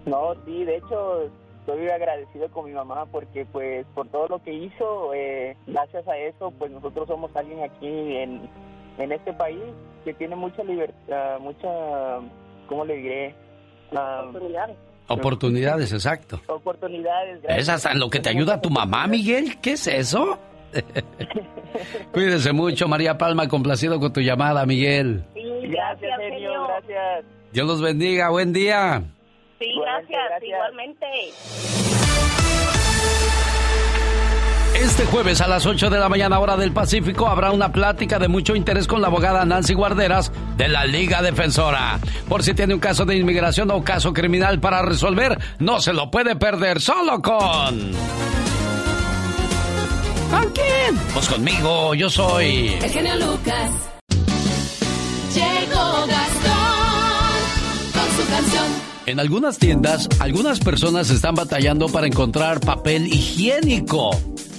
[0.06, 1.30] No, sí, de hecho
[1.60, 6.16] estoy agradecido con mi mamá porque pues por todo lo que hizo, eh, gracias a
[6.16, 8.48] eso pues nosotros somos alguien aquí en,
[8.98, 9.60] en este país
[10.04, 11.68] que tiene mucha libertad, mucha,
[12.68, 13.34] ¿cómo le diré?
[13.94, 14.76] Ah, Oportunidades.
[15.10, 16.40] Oportunidades, exacto.
[16.48, 17.40] oportunidades.
[17.48, 19.58] ¿Es hasta en lo que te ayuda tu mamá, Miguel?
[19.60, 20.38] ¿Qué es eso?
[22.12, 25.24] Cuídese mucho, María Palma, complacido con tu llamada, Miguel.
[25.34, 26.50] Sí, Gracias, genio.
[26.66, 27.24] gracias.
[27.52, 29.02] Dios los bendiga, buen día.
[29.58, 30.50] Sí, gracias, gracias.
[30.50, 31.06] igualmente.
[34.74, 38.28] Este jueves a las 8 de la mañana hora del Pacífico habrá una plática de
[38.28, 41.98] mucho interés con la abogada Nancy Guarderas de la Liga Defensora.
[42.28, 46.10] Por si tiene un caso de inmigración o caso criminal para resolver, no se lo
[46.10, 47.90] puede perder solo con...
[50.30, 50.96] ¿Con quién?
[51.14, 52.68] Pues conmigo, yo soy...
[52.82, 53.70] El genio Lucas.
[55.34, 57.38] Llegó Gastón
[57.92, 58.64] con su canción.
[59.06, 64.10] En algunas tiendas, algunas personas están batallando para encontrar papel higiénico.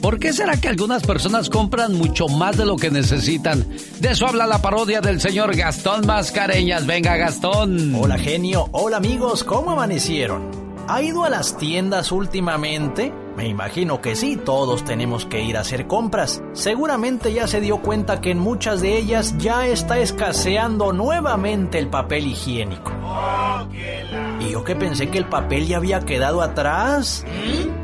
[0.02, 3.68] ¿Por qué será que algunas personas compran mucho más de lo que necesitan?
[4.00, 6.88] De eso habla la parodia del señor Gastón Mascareñas.
[6.88, 7.94] Venga, Gastón.
[7.94, 10.50] Hola genio, hola amigos, ¿cómo amanecieron?
[10.88, 13.14] ¿Ha ido a las tiendas últimamente?
[13.40, 16.44] Me imagino que sí, todos tenemos que ir a hacer compras.
[16.52, 21.88] Seguramente ya se dio cuenta que en muchas de ellas ya está escaseando nuevamente el
[21.88, 22.92] papel higiénico.
[24.42, 27.26] Y yo que pensé que el papel ya había quedado atrás.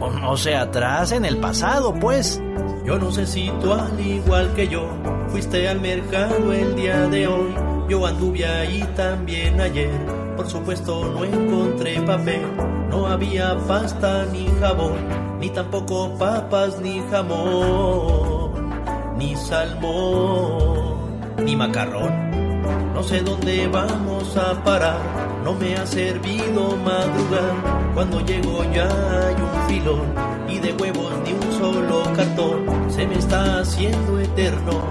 [0.02, 2.42] O no sé, atrás en el pasado, pues.
[2.86, 4.90] Yo no sé si tú al igual que yo
[5.30, 7.56] fuiste al mercado el día de hoy.
[7.88, 10.25] Yo anduve ahí también ayer.
[10.36, 12.42] Por supuesto no encontré papel.
[12.90, 14.96] No había pasta ni jabón,
[15.40, 18.70] ni tampoco papas ni jamón,
[19.18, 22.94] ni salmón, ni macarrón.
[22.94, 25.00] No sé dónde vamos a parar,
[25.44, 27.92] no me ha servido madrugar.
[27.94, 30.14] Cuando llego ya hay un filón
[30.48, 32.66] y de huevos ni un solo cartón.
[32.90, 34.84] Se me está haciendo eterno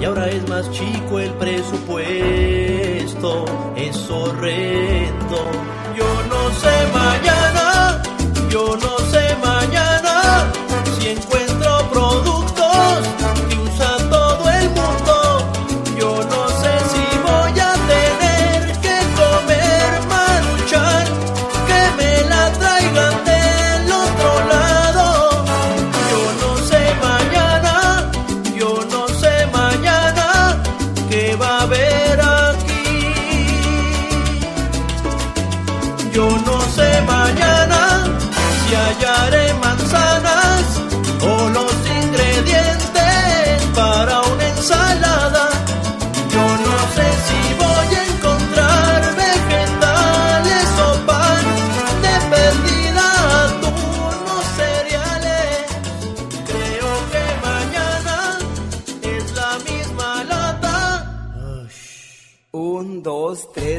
[0.00, 2.73] y ahora es más chico el presupuesto.
[3.04, 5.36] Es horrendo.
[5.94, 8.02] Yo no sé mañana,
[8.48, 9.93] yo no sé mañana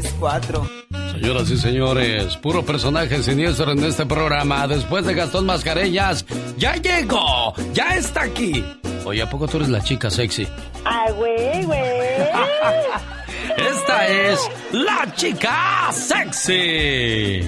[0.01, 0.69] 3, 4.
[1.13, 4.67] Señoras y señores, puro personaje siniestro en este programa.
[4.67, 6.25] Después de Gastón Mascareñas,
[6.57, 8.65] ya llegó, ya está aquí.
[9.05, 10.45] Oye, ¿a poco tú eres la chica sexy?
[10.83, 11.79] Ay, güey, güey.
[13.57, 14.39] Esta es
[14.73, 17.47] la chica sexy.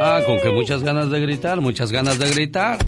[0.00, 2.78] Ah, con que muchas ganas de gritar, muchas ganas de gritar.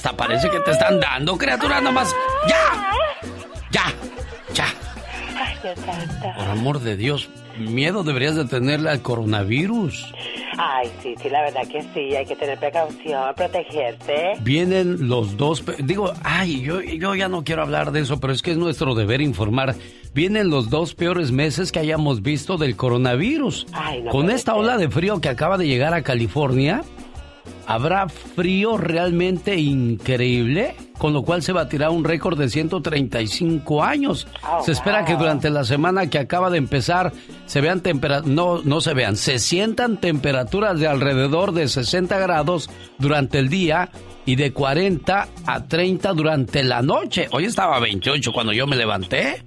[0.00, 2.16] Hasta parece que te están dando, criatura, nomás.
[2.48, 2.90] ¡Ya!
[3.70, 3.84] ¡Ya!
[4.54, 4.64] ¡Ya!
[5.38, 6.26] Ay, Dios santo.
[6.38, 7.28] Por amor de Dios,
[7.58, 10.10] miedo deberías de tenerle al coronavirus.
[10.56, 14.32] Ay, sí, sí, la verdad que sí, hay que tener precaución, protegerse.
[14.40, 18.40] Vienen los dos, digo, ay, yo, yo ya no quiero hablar de eso, pero es
[18.40, 19.74] que es nuestro deber informar.
[20.14, 23.66] Vienen los dos peores meses que hayamos visto del coronavirus.
[23.74, 24.60] Ay, no Con esta ser.
[24.60, 26.82] ola de frío que acaba de llegar a California,
[27.70, 34.26] habrá frío realmente increíble, con lo cual se batirá un récord de 135 años.
[34.42, 37.12] Oh, se espera que durante la semana que acaba de empezar
[37.46, 42.68] se vean temperaturas, no, no se vean, se sientan temperaturas de alrededor de 60 grados
[42.98, 43.90] durante el día
[44.30, 47.26] y de 40 a 30 durante la noche.
[47.32, 49.42] Hoy estaba a 28 cuando yo me levanté.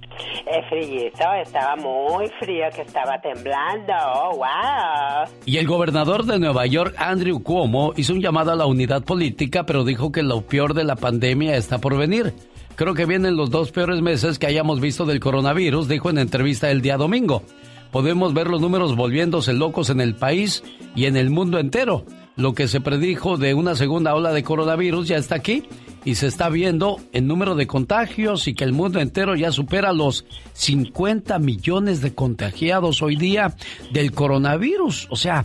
[0.46, 3.94] Es frillito, estaba muy frío, que estaba temblando.
[4.14, 5.26] Oh, wow.
[5.46, 9.64] Y el gobernador de Nueva York, Andrew Cuomo, hizo un llamado a la unidad política,
[9.64, 12.34] pero dijo que lo peor de la pandemia está por venir.
[12.76, 16.70] Creo que vienen los dos peores meses que hayamos visto del coronavirus, dijo en entrevista
[16.70, 17.42] el día domingo.
[17.90, 20.62] podemos ver los números volviéndose locos en el país
[20.94, 22.04] y en el mundo entero.
[22.36, 25.64] Lo que se predijo de una segunda ola de coronavirus ya está aquí
[26.04, 29.92] y se está viendo el número de contagios y que el mundo entero ya supera
[29.92, 30.24] los
[30.54, 33.54] 50 millones de contagiados hoy día
[33.92, 35.06] del coronavirus.
[35.10, 35.44] O sea,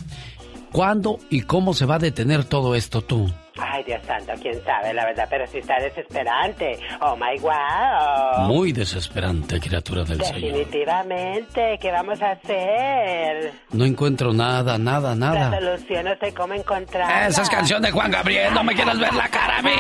[0.72, 3.30] ¿cuándo y cómo se va a detener todo esto tú?
[3.62, 6.80] Ay, Dios santo, quién sabe, la verdad, pero sí está desesperante.
[7.02, 8.46] Oh my wow.
[8.48, 10.42] Muy desesperante, criatura del Señor.
[10.42, 13.54] Definitivamente, ¿qué vamos a hacer?
[13.72, 15.52] No encuentro nada, nada, La nada.
[15.60, 17.30] solución no sé cómo encontrar.
[17.30, 19.72] Esa es canción de Juan Gabriel, no me quieras ver la cara a mí.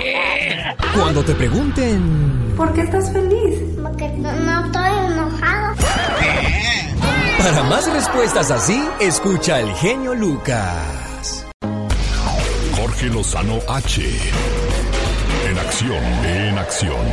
[0.94, 3.60] Cuando te pregunten ¿Por qué estás feliz?
[3.82, 5.76] Porque no, no estoy enojado.
[7.38, 11.09] para más respuestas así, escucha al genio Lucas.
[12.80, 14.02] Jorge Lozano H.
[15.50, 17.06] En acción, en acción.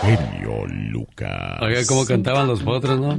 [0.00, 1.58] Genio Lucas.
[1.60, 3.18] Oiga, cómo cantaban los potros, ¿no?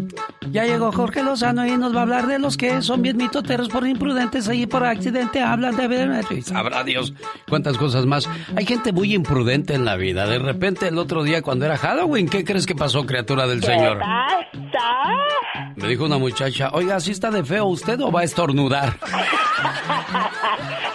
[0.50, 3.70] Ya llegó Jorge Lozano y nos va a hablar de los que son bien mitoteros
[3.70, 6.26] por imprudentes y por accidente hablan de ver.
[6.44, 7.14] Sabrá Dios
[7.48, 8.28] cuántas cosas más.
[8.56, 10.26] Hay gente muy imprudente en la vida.
[10.26, 14.00] De repente, el otro día, cuando era Halloween, ¿qué crees que pasó, criatura del Señor?
[15.76, 18.98] Me dijo una muchacha, oiga, ¿sí está de feo usted o va a estornudar?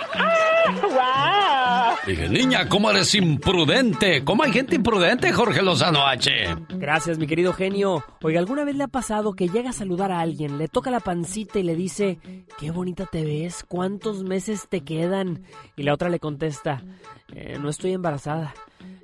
[2.07, 4.25] Dije, niña, ¿cómo eres imprudente?
[4.25, 6.31] ¿Cómo hay gente imprudente, Jorge Lozano H?
[6.71, 8.05] Gracias, mi querido genio.
[8.23, 10.99] Oiga, ¿alguna vez le ha pasado que llega a saludar a alguien, le toca la
[10.99, 12.19] pancita y le dice,
[12.59, 15.45] qué bonita te ves, cuántos meses te quedan?
[15.77, 16.83] Y la otra le contesta,
[17.33, 18.53] "Eh, no estoy embarazada.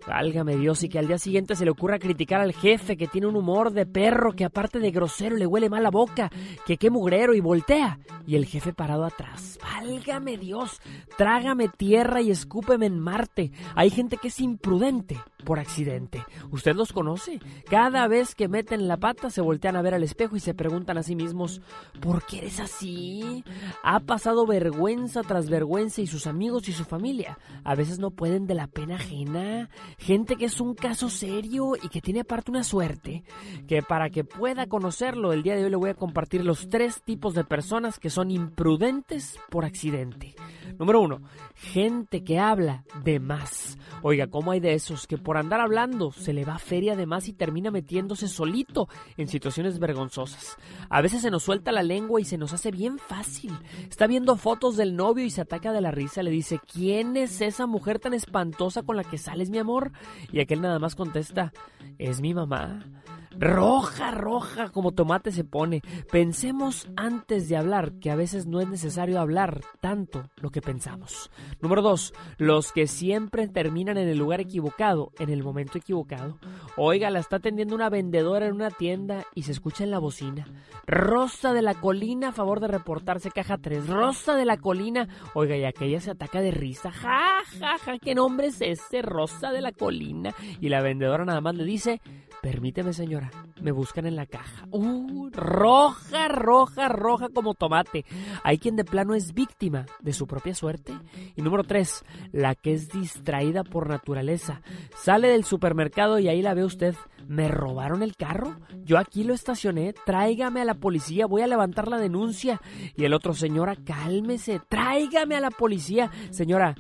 [0.07, 3.27] Válgame Dios, y que al día siguiente se le ocurra criticar al jefe que tiene
[3.27, 6.31] un humor de perro, que aparte de grosero le huele mal la boca,
[6.67, 7.99] que qué mugrero y voltea.
[8.27, 9.59] Y el jefe parado atrás.
[9.63, 10.81] Válgame Dios,
[11.17, 13.53] trágame tierra y escúpeme en Marte.
[13.75, 16.24] Hay gente que es imprudente por accidente.
[16.51, 17.40] ¿Usted los conoce?
[17.69, 20.98] Cada vez que meten la pata se voltean a ver al espejo y se preguntan
[20.98, 21.60] a sí mismos,
[22.01, 23.44] ¿por qué eres así?
[23.82, 28.47] Ha pasado vergüenza tras vergüenza y sus amigos y su familia a veces no pueden
[28.47, 29.69] de la pena ajena.
[29.98, 33.24] Gente que es un caso serio y que tiene aparte una suerte,
[33.66, 37.02] que para que pueda conocerlo el día de hoy le voy a compartir los tres
[37.02, 40.35] tipos de personas que son imprudentes por accidente.
[40.78, 41.23] Número uno,
[41.55, 43.78] gente que habla de más.
[44.03, 47.28] Oiga, ¿cómo hay de esos que por andar hablando se le va feria de más
[47.28, 50.57] y termina metiéndose solito en situaciones vergonzosas?
[50.90, 53.53] A veces se nos suelta la lengua y se nos hace bien fácil.
[53.89, 57.40] Está viendo fotos del novio y se ataca de la risa, le dice, ¿quién es
[57.40, 59.93] esa mujer tan espantosa con la que sales, mi amor?
[60.32, 61.53] Y aquel nada más contesta,
[61.99, 62.85] es mi mamá.
[63.31, 65.83] Roja, roja, como tomate se pone.
[66.11, 71.31] Pensemos antes de hablar, que a veces no es necesario hablar tanto lo que pensamos.
[71.61, 76.39] Número dos, los que siempre terminan en el lugar equivocado, en el momento equivocado.
[76.77, 80.47] Oiga, la está atendiendo una vendedora en una tienda y se escucha en la bocina.
[80.87, 83.89] Rosa de la colina, a favor de reportarse caja 3.
[83.89, 85.09] Rosa de la colina.
[85.35, 86.91] Oiga, y aquella se ataca de risa.
[86.91, 89.03] Ja, ja, ja, ¿qué nombre es ese?
[89.03, 90.35] Rosa de la colina.
[90.61, 92.01] Y la vendedora nada más le dice,
[92.43, 94.66] permíteme señora, me buscan en la caja.
[94.70, 98.05] Uh, roja, roja, roja como tomate.
[98.44, 100.93] Hay quien de plano es víctima de su propia suerte.
[101.36, 104.62] Y número tres, la que es distraída por naturaleza.
[104.97, 106.94] Sale del supermercado y ahí la ve usted.
[107.27, 108.56] ¿Me robaron el carro?
[108.85, 109.93] Yo aquí lo estacioné.
[110.06, 111.27] Tráigame a la policía.
[111.27, 112.60] Voy a levantar la denuncia.
[112.97, 114.60] Y el otro, señora, cálmese.
[114.69, 116.10] Tráigame a la policía.
[116.31, 116.74] Señora,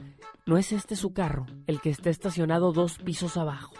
[0.46, 1.46] ¿no es este su carro?
[1.66, 3.74] El que está estacionado dos pisos abajo.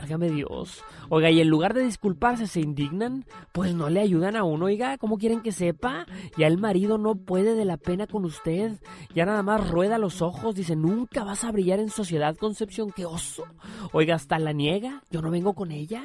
[0.00, 0.82] Válgame Dios.
[1.10, 4.96] Oiga, y en lugar de disculparse, se indignan, pues no le ayudan a uno, oiga,
[4.96, 6.06] ¿cómo quieren que sepa?
[6.38, 8.80] Ya el marido no puede de la pena con usted.
[9.14, 13.04] Ya nada más rueda los ojos, dice, nunca vas a brillar en sociedad, Concepción, qué
[13.04, 13.44] oso.
[13.92, 16.02] Oiga, hasta la niega, yo no vengo con ella.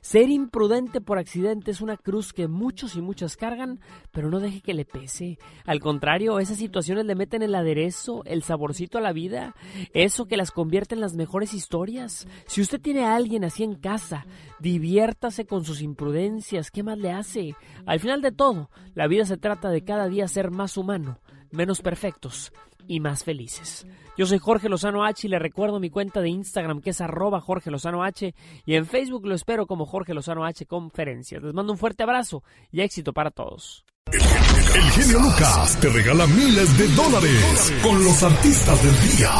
[0.00, 3.80] Ser imprudente por accidente es una cruz que muchos y muchas cargan,
[4.12, 5.38] pero no deje que le pese.
[5.64, 9.54] Al contrario, esas situaciones le meten el aderezo, el saborcito a la vida,
[9.94, 12.26] eso que las convierte en las mejores historias.
[12.46, 14.26] Si usted tiene a alguien así en casa,
[14.60, 17.56] diviértase con sus imprudencias, ¿qué más le hace?
[17.86, 21.18] Al final de todo, la vida se trata de cada día ser más humano,
[21.50, 22.52] menos perfectos
[22.86, 23.86] y más felices.
[24.16, 27.40] Yo soy Jorge Lozano H y le recuerdo mi cuenta de Instagram que es arroba
[27.40, 28.34] Jorge Lozano H
[28.64, 31.42] y en Facebook lo espero como Jorge Lozano H Conferencias.
[31.42, 33.84] Les mando un fuerte abrazo y éxito para todos.
[34.12, 39.30] El genio Lucas te regala miles de dólares con los artistas del día.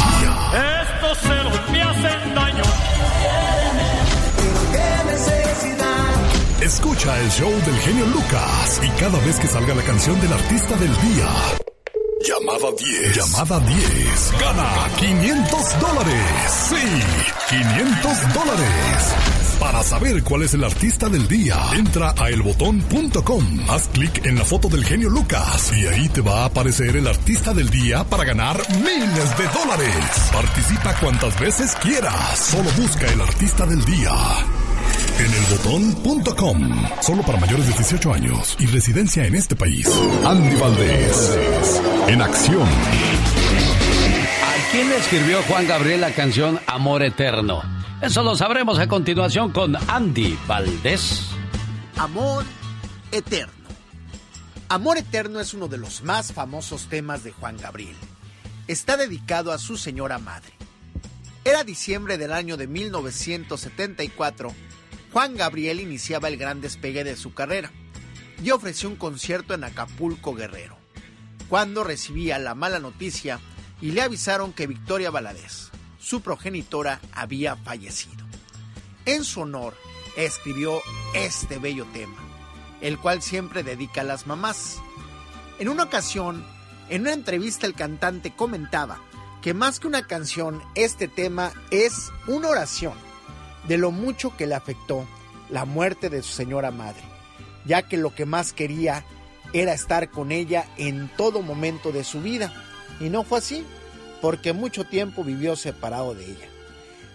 [0.83, 2.63] Estos celos me hacen daño.
[6.61, 10.77] Escucha el show del genio Lucas y cada vez que salga la canción del artista
[10.77, 11.29] del día,
[12.27, 13.17] Llamada 10.
[13.17, 14.33] Llamada 10.
[14.41, 16.25] Gana 500 dólares.
[16.71, 16.77] Sí,
[17.51, 19.54] 500 dólares.
[19.61, 23.61] Para saber cuál es el artista del día, entra a elbotón.com.
[23.69, 27.07] Haz clic en la foto del genio Lucas y ahí te va a aparecer el
[27.07, 30.31] artista del día para ganar miles de dólares.
[30.33, 32.39] Participa cuantas veces quieras.
[32.39, 34.13] Solo busca el artista del día.
[35.19, 36.87] En elbotón.com.
[37.01, 39.89] Solo para mayores de 18 años y residencia en este país.
[40.25, 41.41] Andy Valdés.
[42.09, 42.69] En acción.
[44.75, 47.63] ¿A quién le escribió Juan Gabriel la canción Amor Eterno?
[48.03, 51.29] Eso lo sabremos a continuación con Andy Valdés.
[51.97, 52.45] Amor
[53.13, 53.69] Eterno.
[54.69, 57.95] Amor Eterno es uno de los más famosos temas de Juan Gabriel.
[58.67, 60.51] Está dedicado a su señora madre.
[61.45, 64.53] Era diciembre del año de 1974.
[65.13, 67.71] Juan Gabriel iniciaba el gran despegue de su carrera
[68.43, 70.77] y ofreció un concierto en Acapulco Guerrero,
[71.49, 73.39] cuando recibía la mala noticia
[73.85, 78.25] y le avisaron que Victoria Valadez, su progenitora, había fallecido.
[79.05, 79.75] En su honor,
[80.17, 80.81] escribió
[81.13, 82.17] este bello tema,
[82.81, 84.79] el cual siempre dedica a las mamás.
[85.59, 86.47] En una ocasión,
[86.89, 89.03] en una entrevista el cantante comentaba
[89.43, 92.95] que más que una canción, este tema es una oración
[93.69, 95.07] de lo mucho que le afectó
[95.51, 97.03] la muerte de su señora madre,
[97.67, 99.05] ya que lo que más quería
[99.53, 102.51] era estar con ella en todo momento de su vida.
[103.01, 103.65] Y no fue así,
[104.21, 106.49] porque mucho tiempo vivió separado de ella.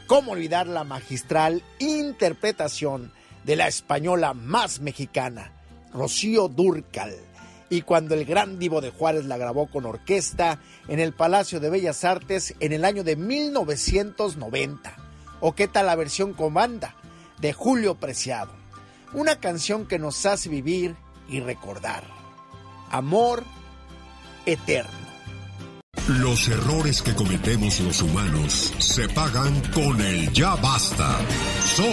[0.07, 3.11] ¿Cómo olvidar la magistral interpretación
[3.43, 5.51] de la española más mexicana,
[5.93, 7.15] Rocío Durcal?
[7.69, 11.69] Y cuando el gran divo de Juárez la grabó con orquesta en el Palacio de
[11.69, 14.95] Bellas Artes en el año de 1990.
[15.41, 16.95] ¿O qué tal la versión con banda
[17.39, 18.51] de Julio Preciado?
[19.13, 20.95] Una canción que nos hace vivir
[21.29, 22.03] y recordar.
[22.89, 23.43] Amor
[24.45, 25.08] eterno.
[26.09, 31.17] Los errores que cometemos los humanos se pagan con el ya basta.
[31.63, 31.89] Solo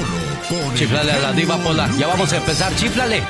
[0.49, 1.89] con el Chiflale a la diva Pola.
[1.99, 2.75] Ya vamos a empezar.
[2.77, 3.23] Chiflale.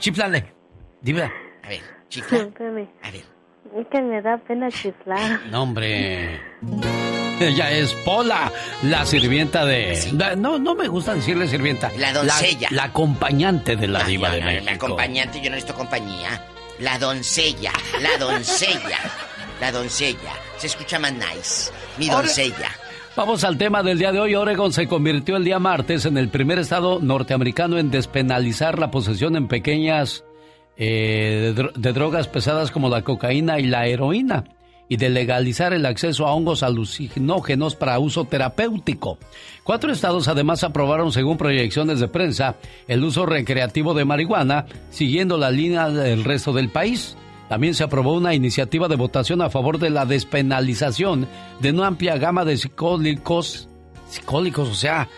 [0.00, 0.52] Chiflale.
[1.00, 1.30] Diva.
[1.62, 1.80] A ver,
[2.10, 2.88] Espérame.
[3.76, 5.40] Es que me da pena chiflar.
[5.50, 6.40] No, hombre.
[7.38, 8.50] Ella es Pola,
[8.82, 10.10] la sirvienta de...
[10.14, 11.90] la- no, no me gusta decirle sirvienta.
[11.98, 12.68] La doncella.
[12.72, 14.64] La, acompañante de la Ah, diva no, de no, México.
[14.66, 16.42] La acompañante, yo no necesito compañía.
[16.80, 18.98] La doncella, la doncella,
[19.60, 20.32] la doncella.
[20.58, 21.70] Se escucha más nice.
[21.98, 22.70] Mi doncella.
[23.16, 24.34] Vamos al tema del día de hoy.
[24.34, 29.36] Oregon se convirtió el día martes en el primer estado norteamericano en despenalizar la posesión
[29.36, 30.22] en pequeñas
[30.76, 34.44] eh, de, dro- de drogas pesadas como la cocaína y la heroína
[34.88, 39.18] y de legalizar el acceso a hongos alucinógenos para uso terapéutico.
[39.64, 42.56] Cuatro estados además aprobaron, según proyecciones de prensa,
[42.86, 47.16] el uso recreativo de marihuana, siguiendo la línea del resto del país.
[47.48, 51.28] También se aprobó una iniciativa de votación a favor de la despenalización
[51.60, 53.68] de una amplia gama de psicólicos,
[54.10, 55.08] psicólicos, o sea,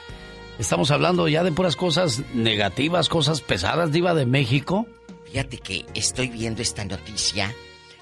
[0.59, 4.87] estamos hablando ya de puras cosas negativas, cosas pesadas, diva de México.
[5.31, 7.55] Fíjate que estoy viendo esta noticia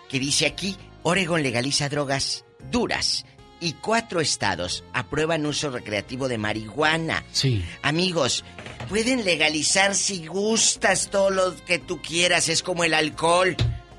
[0.09, 3.24] que dice aquí, Oregon legaliza drogas duras
[3.61, 7.24] y cuatro estados aprueban uso recreativo de marihuana.
[7.32, 7.65] Sí.
[7.82, 8.44] Amigos,
[8.89, 13.57] pueden legalizar si gustas todo lo que tú quieras, es como el alcohol.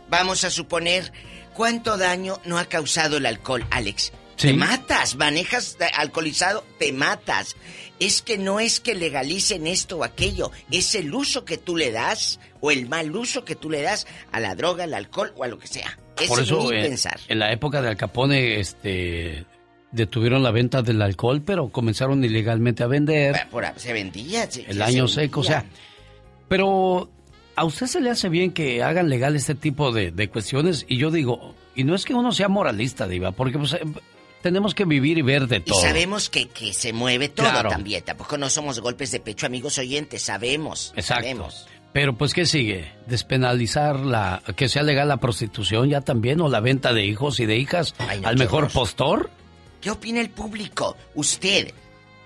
[0.10, 1.12] Vamos a suponer,
[1.54, 4.14] ¿cuánto daño no ha causado el alcohol, Alex?
[4.38, 4.50] Sí.
[4.50, 7.56] Te matas, manejas alcoholizado, te matas.
[8.00, 11.92] Es que no es que legalicen esto o aquello, es el uso que tú le
[11.92, 15.44] das o el mal uso que tú le das a la droga, al alcohol o
[15.44, 15.98] a lo que sea.
[16.20, 17.20] Eso Por eso, ni eh, pensar.
[17.28, 19.46] en la época de Al Capone, este,
[19.92, 23.48] detuvieron la venta del alcohol, pero comenzaron ilegalmente a vender.
[23.50, 24.50] Por- se vendía.
[24.50, 25.24] se- el se año vendía.
[25.24, 25.66] seco, o sea.
[26.48, 27.10] Pero
[27.58, 30.98] a usted se le hace bien que hagan legal este tipo de, de cuestiones y
[30.98, 33.82] yo digo, y no es que uno sea moralista, diva, porque pues, eh,
[34.42, 35.82] tenemos que vivir y ver de Y todo.
[35.82, 37.70] sabemos que, que se mueve todo Claro.
[37.70, 38.04] también.
[38.04, 40.22] Tampoco no somos golpes de pecho, amigos oyentes.
[40.22, 40.94] Sabemos.
[40.96, 41.24] Exacto.
[41.24, 41.68] Sabemos.
[41.94, 42.92] Pero pues ¿qué sigue?
[43.08, 47.46] Despenalizar la que sea legal la prostitución ya también o la venta de hijos y
[47.48, 48.72] de hijas Ay, no, al mejor horror.
[48.74, 49.30] postor.
[49.82, 50.96] ¿Qué opina el público?
[51.16, 51.74] Usted,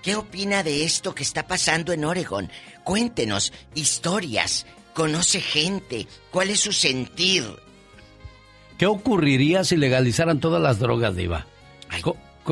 [0.04, 2.50] ¿qué opina de esto que está pasando en Oregon?
[2.84, 4.66] Cuéntenos historias.
[4.94, 6.08] ¿Conoce gente?
[6.32, 7.44] ¿Cuál es su sentir?
[8.78, 11.46] ¿Qué ocurriría si legalizaran todas las drogas, Diva?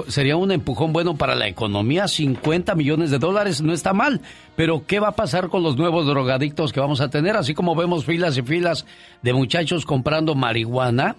[0.07, 4.21] Sería un empujón bueno para la economía, 50 millones de dólares, no está mal.
[4.55, 7.35] Pero ¿qué va a pasar con los nuevos drogadictos que vamos a tener?
[7.35, 8.85] Así como vemos filas y filas
[9.23, 11.15] de muchachos comprando marihuana,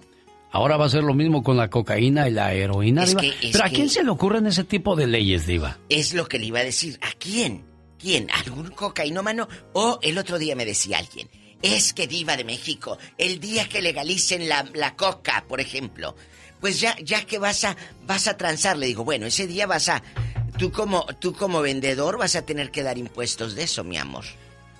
[0.51, 3.21] ahora va a ser lo mismo con la cocaína y la heroína, Es Diva.
[3.21, 5.77] que- es Pero ¿a quién se le ocurren ese tipo de leyes, Diva?
[5.89, 6.97] Es lo que le iba a decir.
[7.01, 7.65] ¿A quién?
[8.01, 8.29] ¿Quién?
[8.31, 9.47] ¿Algún cocainómano?
[9.73, 11.29] O el otro día me decía alguien.
[11.61, 16.15] Es que diva de México, el día que legalicen la, la coca, por ejemplo,
[16.59, 19.87] pues ya, ya que vas a, vas a transar, le digo, bueno, ese día vas
[19.89, 20.01] a,
[20.57, 24.25] tú como, tú como vendedor vas a tener que dar impuestos de eso, mi amor.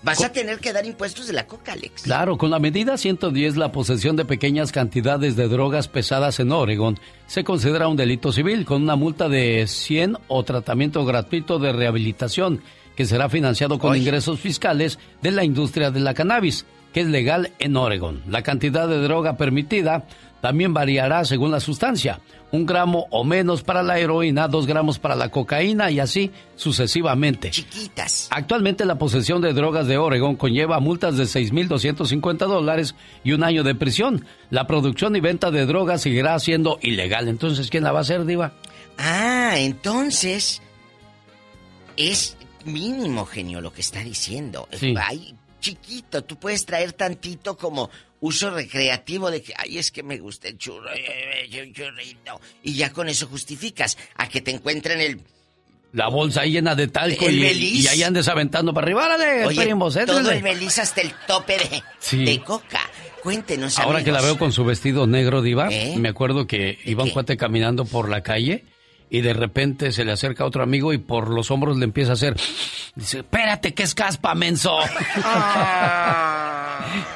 [0.03, 2.02] Vas a tener que dar impuestos de la coca, Alex.
[2.02, 6.99] Claro, con la medida 110, la posesión de pequeñas cantidades de drogas pesadas en Oregon
[7.27, 12.64] se considera un delito civil con una multa de 100 o tratamiento gratuito de rehabilitación
[13.02, 17.52] que será financiado con ingresos fiscales de la industria de la cannabis, que es legal
[17.57, 18.22] en Oregon.
[18.28, 20.06] La cantidad de droga permitida
[20.40, 22.19] también variará según la sustancia.
[22.52, 27.49] Un gramo o menos para la heroína, dos gramos para la cocaína y así sucesivamente.
[27.49, 28.28] Chiquitas.
[28.30, 33.64] Actualmente la posesión de drogas de Oregon conlleva multas de 6.250 dólares y un año
[33.64, 34.26] de prisión.
[34.52, 37.30] La producción y venta de drogas seguirá siendo ilegal.
[37.30, 38.53] Entonces, ¿quién la va a hacer, Diva?
[38.99, 40.61] Ah, entonces
[41.98, 44.68] es mínimo, genio, lo que está diciendo.
[44.74, 44.94] Sí.
[44.98, 47.90] Ay, chiquito, tú puedes traer tantito como
[48.20, 52.40] uso recreativo de que, ay, es que me gusta el churro, un churrito.
[52.64, 55.22] Y ya con eso justificas a que te encuentren el...
[55.94, 59.06] La bolsa ahí llena de talco El y, y ahí andes aventando para arriba.
[59.08, 62.24] ¡Órale, Oye, primos, todo el beliz hasta el tope de, Sí.
[62.24, 62.80] de coca.
[63.22, 65.96] Cuéntenos, Ahora que la veo con su vestido negro, Diva, ¿Eh?
[65.98, 68.64] me acuerdo que iba un cuate caminando por la calle
[69.14, 72.14] y de repente se le acerca otro amigo y por los hombros le empieza a
[72.14, 72.38] hacer.
[72.96, 74.74] Dice, espérate, que es caspa, menso.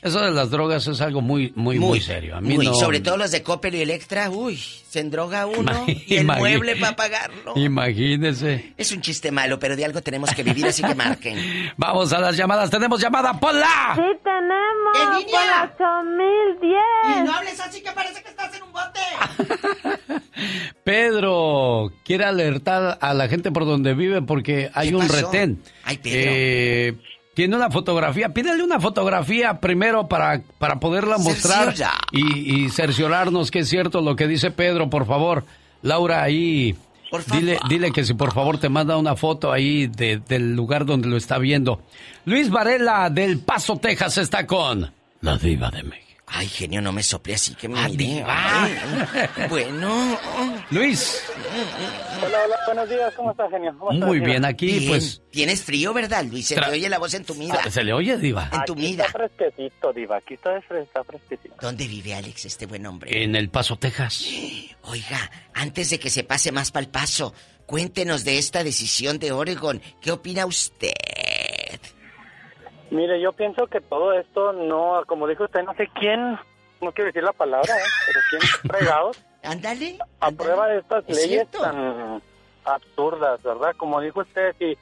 [0.06, 2.36] Eso de las drogas es algo muy, muy, muy, serio.
[2.36, 2.74] A mí Muy, no...
[2.74, 6.94] sobre todo los de Coppel y Electra, uy, se endroga uno y el mueble para
[6.94, 7.54] pagarlo.
[7.56, 8.72] Imagínese.
[8.76, 11.72] Es un chiste malo, pero de algo tenemos que vivir, así que marquen.
[11.76, 12.70] Vamos a las llamadas.
[12.70, 13.94] Tenemos llamada, Pola.
[13.96, 15.26] Sí, tenemos.
[15.30, 17.18] Por la 8010.
[17.18, 20.22] Y no hables así que parece que estás en un bote.
[20.84, 25.26] Pedro quiere alertar a la gente por donde vive porque hay un pasó?
[25.32, 25.60] retén.
[25.84, 26.30] Ay, Pedro.
[26.32, 26.96] Eh,
[27.36, 28.30] tiene una fotografía.
[28.30, 31.74] Pídele una fotografía primero para, para poderla mostrar
[32.10, 35.44] y, y cerciorarnos que es cierto lo que dice Pedro, por favor.
[35.82, 36.74] Laura, ahí.
[37.32, 41.08] Dile, dile que si por favor te manda una foto ahí de- del lugar donde
[41.08, 41.80] lo está viendo.
[42.24, 44.90] Luis Varela del Paso, Texas está con
[45.20, 46.02] la diva de México.
[46.28, 47.78] Ay, genio, no me sople así que me
[48.26, 48.66] Ah,
[49.48, 50.18] bueno.
[50.70, 51.22] Luis.
[51.56, 53.74] Hola, hola, buenos días, ¿cómo estás, genio?
[53.78, 54.88] ¿Cómo estás, Muy bien, aquí Bien.
[54.88, 55.22] pues...
[55.30, 56.48] Tienes frío, ¿verdad, Luis?
[56.48, 57.62] Se Tra- te oye la voz entumida.
[57.70, 58.48] ¿Se le oye, diva?
[58.52, 59.04] Entumida.
[59.04, 61.54] Aquí está fresquecito, diva, aquí está, está fresquecito.
[61.60, 63.22] ¿Dónde vive Alex, este buen hombre?
[63.22, 64.26] En El Paso, Texas.
[64.82, 67.32] Oiga, antes de que se pase más para el paso,
[67.64, 69.80] cuéntenos de esta decisión de Oregon.
[70.02, 70.92] ¿Qué opina usted?
[72.90, 76.20] Mire, yo pienso que todo esto no, como dijo usted, no sé quién,
[76.80, 77.82] no quiero decir la palabra, ¿eh?
[78.06, 79.98] pero quién fregados Ándale.
[80.20, 81.60] aprueba estas Es leyes cierto.
[81.60, 82.22] tan
[82.64, 83.72] absurdas, ¿verdad?
[83.76, 84.76] Como dijo usted, si,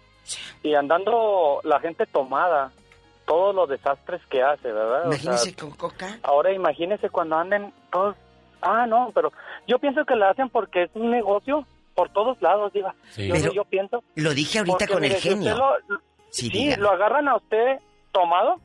[0.63, 2.73] si andando la gente tomada,
[3.27, 5.09] todos los desastres que hace, ¿verdad?
[5.09, 6.19] O sea, Imagínese con coca.
[6.23, 8.17] Ahora imagínese cuando anden todos...
[8.63, 9.31] Ah, no, pero
[9.67, 12.95] yo pienso que lo hacen porque es un negocio por todos lados, diva.
[13.11, 13.29] Sí.
[13.29, 14.03] Yo, Pero yo pienso...
[14.15, 15.55] Lo dije ahorita porque, con mire, el genio.
[15.57, 15.99] lo-
[16.31, 17.79] Sí, lo agarran a usted
[18.11, 18.57] tomado,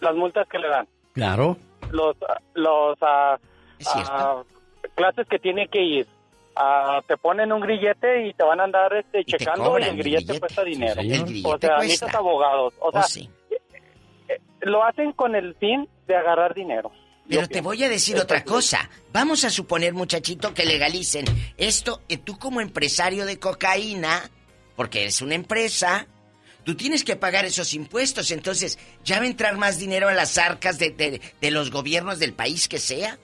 [0.00, 0.86] las multas que le dan.
[1.14, 1.56] Claro.
[1.92, 2.14] Los,
[2.54, 3.38] los ah,
[3.78, 4.10] cierto.
[4.12, 4.42] ah,
[4.94, 6.06] clases que tiene que ir.
[6.56, 10.24] Ah, te ponen un grillete y te van a andar este, checando y el grillete,
[10.24, 10.40] grillete.
[10.40, 11.00] cuesta dinero.
[11.44, 12.74] o sea, necesitas abogados.
[12.80, 13.30] O sea, Oh, sí.
[14.28, 16.90] eh, lo hacen con el fin de agarrar dinero.
[17.28, 18.90] Pero te voy a decir otra cosa.
[19.12, 21.24] Vamos a suponer, muchachito, que legalicen
[21.56, 22.02] esto.
[22.08, 24.28] Y tú como empresario de cocaína,
[24.74, 26.08] porque eres una empresa,
[26.64, 28.32] tú tienes que pagar esos impuestos.
[28.32, 32.18] Entonces, ¿ya va a entrar más dinero a las arcas de, de- de los gobiernos
[32.18, 33.16] del país que sea?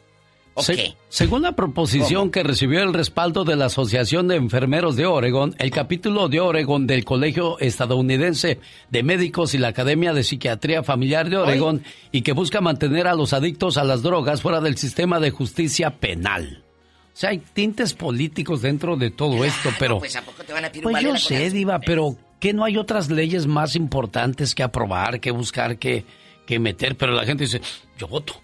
[1.08, 5.70] Según la proposición que recibió el respaldo de la Asociación de Enfermeros de Oregon, el
[5.70, 8.60] capítulo de Oregon del Colegio Estadounidense
[8.90, 13.14] de Médicos y la Academia de Psiquiatría Familiar de Oregon, y que busca mantener a
[13.14, 16.62] los adictos a las drogas fuera del sistema de justicia penal.
[17.12, 19.98] O sea, hay tintes políticos dentro de todo esto, pero...
[19.98, 23.10] Pues, ¿a poco te van a Pues yo sé, Diva, pero ¿qué no hay otras
[23.10, 26.04] leyes más importantes que aprobar, que buscar, que,
[26.46, 26.96] que meter?
[26.96, 27.60] Pero la gente dice,
[27.98, 28.40] yo voto.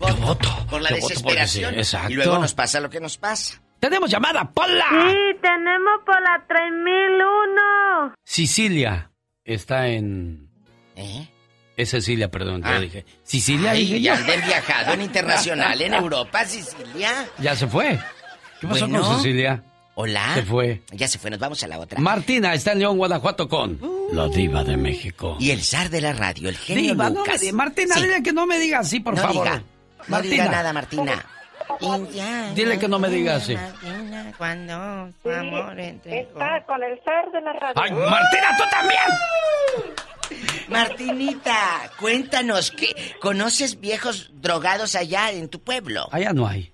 [0.00, 0.48] Yo voto.
[0.68, 1.74] Por la yo voto porque sí, desesperación.
[1.76, 2.10] exacto.
[2.12, 3.60] Y luego nos pasa lo que nos pasa.
[3.80, 4.86] Tenemos llamada, Pola.
[4.90, 8.14] Sí, tenemos por la 3001.
[8.24, 9.10] Sicilia
[9.44, 10.50] está en...
[10.96, 11.28] ¿Eh?
[11.76, 12.74] Es Cecilia, perdón, Ah.
[12.74, 13.06] yo dije.
[13.22, 17.28] Sicilia, Ay, dije ya han viajado en internacional, en Europa, Sicilia.
[17.38, 18.00] Ya se fue.
[18.60, 19.06] ¿Qué pasó Bueno.
[19.06, 19.62] con Cecilia?
[20.00, 20.30] Hola.
[20.34, 20.80] Se fue.
[20.92, 21.98] Ya se fue, nos vamos a la otra.
[22.00, 23.80] Martina está en León, Guanajuato con
[24.12, 25.36] la diva de México.
[25.40, 27.40] Y el zar de la radio, el genio Diva, no me Lucas.
[27.40, 28.02] di- Martina, Sí.
[28.02, 29.44] dile que no me diga así, por no favor.
[29.44, 30.30] Diga, no Martina.
[30.34, 31.26] diga nada, Martina.
[32.54, 33.56] Dile que no me diga así.
[34.38, 36.20] Cuando tu amor entre...
[36.20, 37.74] Está con el zar de la radio.
[37.82, 39.94] ¡Ay, Martina, tú también!
[40.68, 46.08] Martinita, cuéntanos, ¿qué, ¿conoces viejos drogados allá en tu pueblo?
[46.12, 46.72] Allá no hay.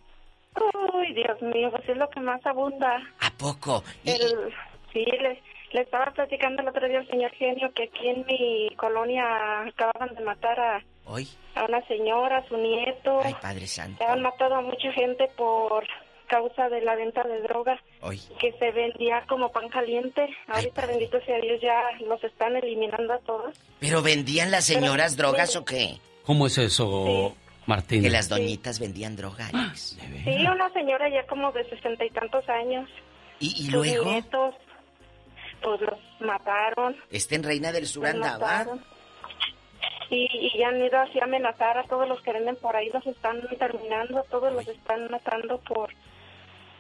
[0.95, 2.97] Uy, Dios mío, pues es lo que más abunda.
[3.21, 3.83] ¿A poco?
[4.05, 4.53] Y- El,
[4.93, 8.71] sí, le, le estaba platicando el otro día al señor Genio que aquí en mi
[8.77, 13.21] colonia acababan de matar a, Hoy, a una señora, a su nieto.
[13.25, 15.85] ay, Padre Santo, Se han matado a mucha gente por
[16.29, 18.19] causa de la venta de drogas hoy.
[18.41, 20.27] que se vendía como pan caliente.
[20.49, 23.55] Ahorita, bendito sea Dios, ya los están eliminando a todos.
[23.81, 25.99] ¿Pero vendían las señoras Pero- drogas o qué?
[26.25, 27.35] ¿Cómo es eso,
[27.67, 28.03] Martina?
[28.03, 29.99] Que las doñitas vendían droga, Alex.
[30.25, 32.89] Sí, una señora ya como de sesenta y tantos años.
[33.41, 34.05] ¿Y, y luego?
[34.05, 34.55] nietos,
[35.63, 36.97] pues los mataron.
[37.11, 38.67] Este en Reina del Sur los andaba.
[40.11, 42.91] Y, y ya han ido así a amenazar a todos los que venden por ahí,
[42.93, 45.91] los están terminando, a todos los están matando por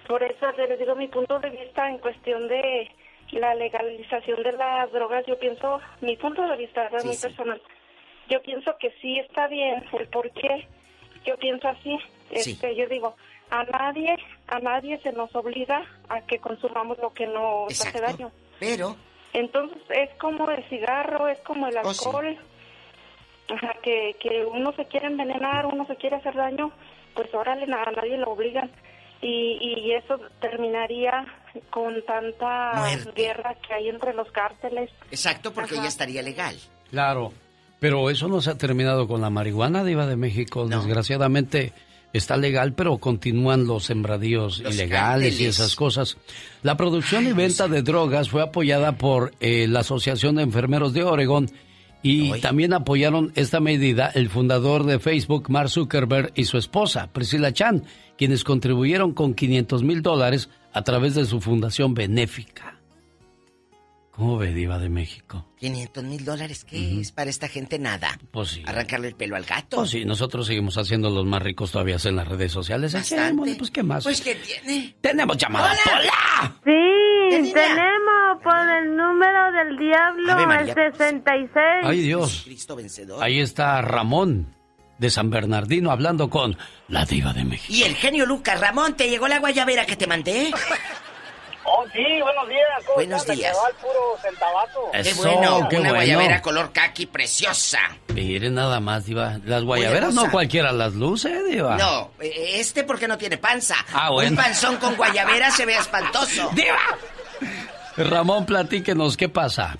[0.06, 2.90] por eso les digo mi punto de vista en cuestión de
[3.32, 7.22] la legalización de las drogas, yo pienso, mi punto de vista es Sí, muy sí.
[7.26, 7.62] personal,
[8.28, 10.66] yo pienso que sí está bien, el por qué,
[11.26, 11.98] yo pienso así,
[12.36, 12.52] Sí.
[12.52, 13.16] este, yo digo,
[13.50, 14.16] a nadie,
[14.48, 18.30] a nadie se nos obliga a que consumamos lo que nos hace daño.
[18.58, 18.96] Pero,
[19.32, 22.04] Entonces es como el cigarro, es como el Oh, sí.
[22.06, 22.38] alcohol,
[23.52, 26.70] Ajá, que, que uno se quiere envenenar, uno se quiere hacer daño,
[27.14, 28.70] pues órale, a nadie lo obligan.
[29.20, 31.24] Y, y eso terminaría
[31.70, 33.10] con tanta Muerte.
[33.14, 34.90] guerra que hay entre los cárteles.
[35.10, 35.82] exacto, porque Ajá.
[35.82, 36.54] ya estaría legal.
[36.90, 37.32] Claro.
[37.84, 40.66] Pero eso no se ha terminado con la marihuana, Diva de México.
[40.66, 40.78] No.
[40.78, 41.74] Desgraciadamente
[42.14, 46.16] está legal, pero continúan los sembradíos Los ilegales y esas cosas.
[46.62, 51.04] La producción y venta de drogas fue apoyada por eh, la Asociación de Enfermeros de
[51.04, 51.50] Oregón
[52.02, 57.52] y también apoyaron esta medida el fundador de Facebook, Mark Zuckerberg, y su esposa, Priscilla
[57.52, 57.84] Chan,
[58.16, 62.73] quienes contribuyeron con 500 mil dólares a través de su fundación benéfica.
[64.16, 65.44] ¿Cómo ve, Diva de México?
[65.58, 67.80] 500 mil dólares, ¿qué es para esta gente?
[67.80, 68.16] Nada.
[68.30, 68.62] Pues sí.
[68.64, 69.78] Arrancarle el pelo al gato.
[69.78, 72.92] Pues sí, nosotros seguimos haciendo los más ricos todavía en las redes sociales.
[72.92, 73.56] Bastante.
[73.56, 74.04] Pues, ¿qué más?
[74.04, 74.94] Pues, ¿qué tiene?
[75.00, 75.72] Tenemos llamada.
[75.86, 76.56] ¡Hola!
[76.64, 80.74] ¿Qué Sí, tenemos por el número del diablo, el María.
[80.74, 81.50] 66.
[81.82, 82.42] Ay, Dios.
[82.44, 83.20] Cristo vencedor.
[83.20, 84.54] Ahí está Ramón
[84.98, 87.72] de San Bernardino hablando con la diva de México.
[87.74, 90.52] Y el genio Lucas, Ramón, ¿te llegó la guayabera que te mandé?
[91.76, 92.84] Oh, sí, buenos días.
[92.86, 93.36] ¿Cómo Buenos estás?
[93.36, 93.56] Días.
[93.66, 94.16] al puro.
[94.92, 95.94] Qué Eso, bueno, qué una bueno.
[95.94, 97.80] guayabera color kaki preciosa.
[98.14, 99.38] Mire nada más, diva.
[99.44, 101.76] Las guayaberas no cualquiera las luce, diva.
[101.76, 103.74] No, eh, este porque no tiene panza.
[103.92, 104.30] Ah, bueno.
[104.30, 106.48] Un panzón con guayabera se ve espantoso.
[106.54, 106.78] ¡Diva!
[107.96, 109.76] Ramón, platíquenos, ¿qué pasa?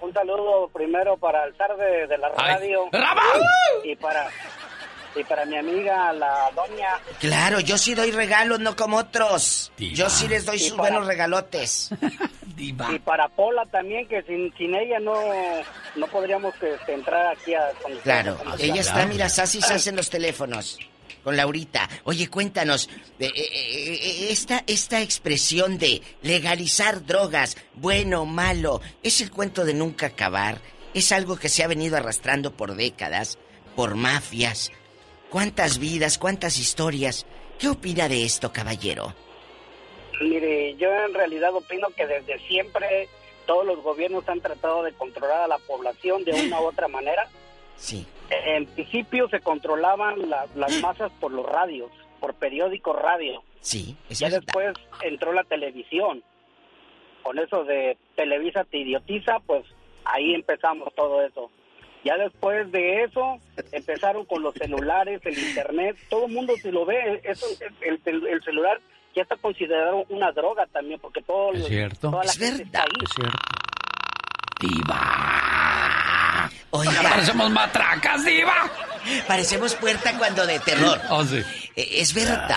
[0.00, 2.88] Un saludo primero para el tarde de la Ay, radio.
[2.92, 3.42] ¡Ramón!
[3.82, 4.28] Y para,
[5.16, 6.88] y para mi amiga, la doña.
[7.20, 9.72] Claro, yo sí doy regalos, no como otros.
[9.76, 9.94] Diva.
[9.94, 11.90] Yo sí les doy Y sus para- buenos regalotes.
[12.56, 12.90] Diva.
[12.92, 15.14] Y para Pola también, que sin, sin ella no,
[15.96, 17.70] no podríamos este, entrar aquí a...
[17.82, 17.94] con.
[17.98, 19.08] Claro, Con- ella está, claro.
[19.08, 20.78] mira, Sassy se en los teléfonos.
[21.22, 21.88] Con Laurita.
[22.04, 22.88] Oye, cuéntanos,
[23.18, 29.74] eh, eh, eh, esta, esta expresión de legalizar drogas, bueno, malo, es el cuento de
[29.74, 30.60] nunca acabar.
[30.94, 33.38] Es algo que se ha venido arrastrando por décadas,
[33.74, 34.70] por mafias.
[35.30, 37.26] ¿Cuántas vidas, cuántas historias?
[37.58, 39.12] ¿Qué opina de esto, caballero?
[40.20, 43.08] Mire, yo en realidad opino que desde siempre
[43.46, 47.28] todos los gobiernos han tratado de controlar a la población de una u otra manera.
[47.76, 48.06] Sí.
[48.30, 51.90] En principio se controlaban la- las masas por los radios,
[52.20, 53.42] por periódicos radio.
[53.60, 56.22] Sí, Ya después entró la televisión.
[57.22, 59.64] Con eso de Televisa te idiotiza, pues
[60.04, 61.50] ahí empezamos todo eso.
[62.06, 63.38] Ya después de eso
[63.72, 67.44] empezaron con los celulares, el internet, todo el mundo si lo ve, eso,
[67.80, 68.80] el, el- el celular
[69.14, 72.10] ya está considerado una droga también, porque todo Es lo- cierto.
[72.10, 72.94] toda la Es gente está verdad.
[72.96, 73.04] ahí.
[73.04, 73.38] Es cierto.
[74.60, 76.50] Diva.
[76.70, 78.54] Oiga, Parecemos matracas, diva.
[79.26, 81.00] parecemos puerta cuando de terror.
[81.10, 81.42] Oh, sí.
[81.74, 82.48] Eh, Es verdad.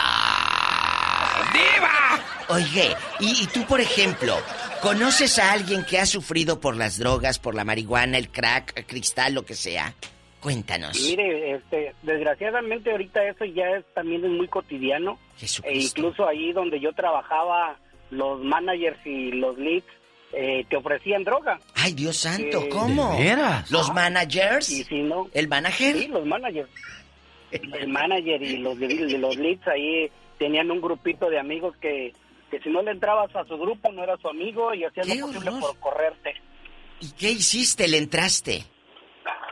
[1.53, 2.20] ¡Diva!
[2.49, 4.36] Oye, y, y tú, por ejemplo,
[4.82, 8.86] ¿conoces a alguien que ha sufrido por las drogas, por la marihuana, el crack, el
[8.86, 9.94] cristal, lo que sea?
[10.40, 10.98] Cuéntanos.
[11.02, 15.20] Mire, este, desgraciadamente ahorita eso ya es también es muy cotidiano.
[15.36, 15.99] E Jesucristo.
[15.99, 17.78] incluso ahí donde yo trabajaba,
[18.10, 19.86] los managers y los leads
[20.32, 21.60] eh, te ofrecían droga.
[21.76, 23.16] Ay, Dios santo, Eh, ¿cómo?
[23.18, 23.70] ¿De veras?
[23.70, 24.70] ¿Los managers?
[24.72, 25.98] Y si no, ¿El manager?
[25.98, 26.70] sí, los managers.
[27.52, 30.10] El manager y los, y los leads ahí
[30.40, 32.14] tenían un grupito de amigos que
[32.49, 35.28] que si no le entrabas a su grupo no era su amigo y hacía lo
[35.28, 36.34] posible por correrte.
[36.99, 37.88] ¿Y qué hiciste?
[37.88, 38.66] ¿Le entraste?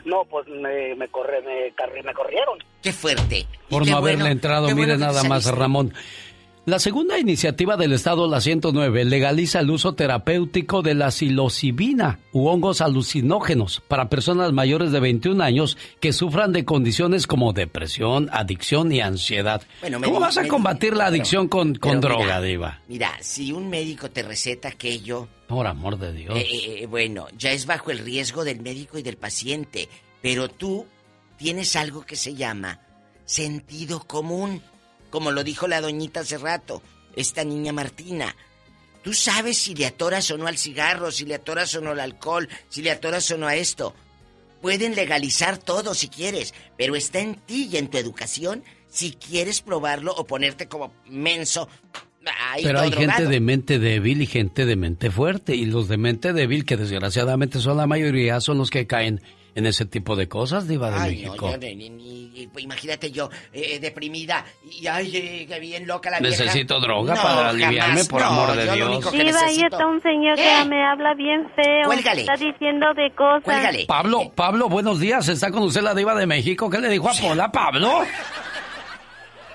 [0.06, 2.60] No, pues me, me, corre, me, corrieron.
[2.82, 3.46] Qué fuerte.
[3.70, 5.46] Por qué no haberle bueno, entrado, qué mire bueno nada más.
[5.54, 5.94] Ramón.
[6.68, 12.48] La segunda iniciativa del Estado, la 109, legaliza el uso terapéutico de la psilocibina u
[12.48, 18.92] hongos alucinógenos para personas mayores de 21 años que sufran de condiciones como depresión, adicción
[18.92, 19.62] y ansiedad.
[19.80, 22.82] Bueno, ¿Cómo vas a combatir la pero- adicción con, con droga, mira, Diva?
[22.90, 26.36] Mira, si un médico te receta aquello, Por amor de Dios.
[26.36, 29.88] eh, eh, eh, bueno, ya es bajo el riesgo del médico y del paciente,
[30.22, 30.86] pero tú
[31.38, 32.82] tienes algo que se llama
[33.24, 34.62] sentido común,
[35.10, 36.82] como lo dijo la doñita hace rato,
[37.16, 38.36] esta niña Martina.
[39.04, 42.00] Tú sabes si le atoras o no al cigarro, si le atoras o no al
[42.00, 43.96] alcohol, si le atoras o no a esto.
[44.62, 49.62] Pueden legalizar todo si quieres, pero está en ti y en tu educación si quieres
[49.62, 51.70] probarlo o ponerte como menso.
[52.52, 55.56] ahí Pero hay gente de mente débil y gente de mente fuerte.
[55.56, 59.22] Y los de mente débil, que desgraciadamente son la mayoría, son los que caen
[59.58, 61.50] en ese tipo de cosas, Diva de Ay, no, México.
[61.52, 64.46] yo, ni- ni- ni- pues, imagínate yo, eh, deprimida,
[64.80, 66.44] y ay, eh, qué bien loca la vieja.
[66.44, 69.12] Necesito droga No, para aliviarme, jamás, por no, amor de Dios.
[69.12, 70.44] Diva, ahí necesito- está un señor ¿Qué?
[70.44, 71.86] que me habla bien feo.
[71.88, 72.22] Cuélgale.
[72.22, 73.76] Está diciendo de cosas.
[73.88, 75.28] Pablo, Pablo, buenos días.
[75.28, 76.70] ¿Está con usted la diva de México?
[76.70, 78.02] ¿Qué le dijo a Pola, Pablo?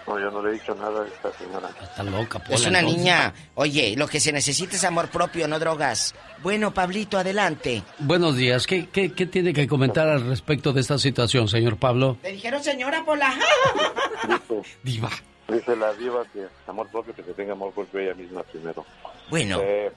[0.06, 1.70] No, yo no le he dicho nada a esta señora.
[1.80, 2.54] Está loca, Pola.
[2.56, 3.00] Es una entonces.
[3.02, 3.34] niña.
[3.54, 6.14] Oye, lo que se necesita es amor propio, no drogas.
[6.42, 7.82] Bueno, Pablito, adelante.
[7.98, 8.66] Buenos días.
[8.66, 12.16] ¿Qué, qué, qué tiene que comentar al respecto de esta situación, señor Pablo?
[12.22, 13.32] ¿Le dijeron señora Pola?
[14.82, 15.10] Diva.
[15.48, 18.84] Dice la diva que amor propio, que se tenga amor propio ella misma primero.
[19.28, 19.90] Bueno, Eh,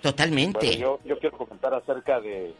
[0.00, 0.58] totalmente.
[0.66, 2.54] bueno, yo, yo quiero comentar acerca de,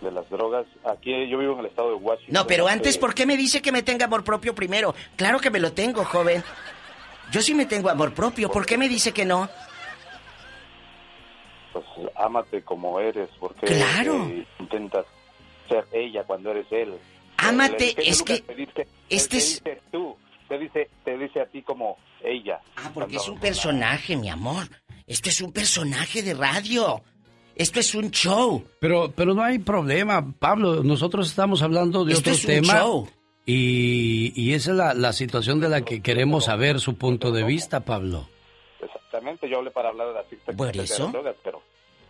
[0.00, 0.66] de las drogas.
[0.84, 2.34] Aquí yo vivo en el estado de Washington.
[2.34, 4.94] No, pero antes, Eh, ¿por qué me dice que me tenga amor propio primero?
[5.16, 6.42] Claro que me lo tengo, joven.
[7.32, 8.50] Yo sí me tengo amor propio.
[8.50, 9.48] ¿Por qué me dice que no?
[11.72, 11.84] Pues
[12.16, 14.26] ámate como eres, porque Claro.
[14.30, 15.04] eh, intentas
[15.68, 16.94] ser ella cuando eres él.
[17.36, 20.16] Ámate, El genio es que te dice, este te es- dice tú,
[20.48, 22.60] te dice, te dice a ti como ella.
[22.76, 24.66] Ah, porque es un personaje, mi amor.
[25.06, 27.02] Este es un personaje de radio.
[27.58, 28.64] Esto es un show.
[28.80, 30.82] Pero, pero no hay problema, Pablo.
[30.82, 32.78] Nosotros estamos hablando de Esto otro es un tema.
[32.80, 33.08] show.
[33.44, 37.44] Y, y esa es la, la situación de la que queremos saber su punto de
[37.44, 38.28] vista, Pablo.
[38.80, 40.24] Exactamente, yo hablé para hablar de las
[40.56, 41.62] ¿Por acerca de las drogas, pero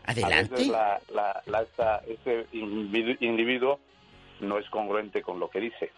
[0.05, 0.55] Adelante.
[0.55, 3.79] a veces la, la, la- esta- este individu- individuo
[4.41, 5.91] no es congruente con lo que dice.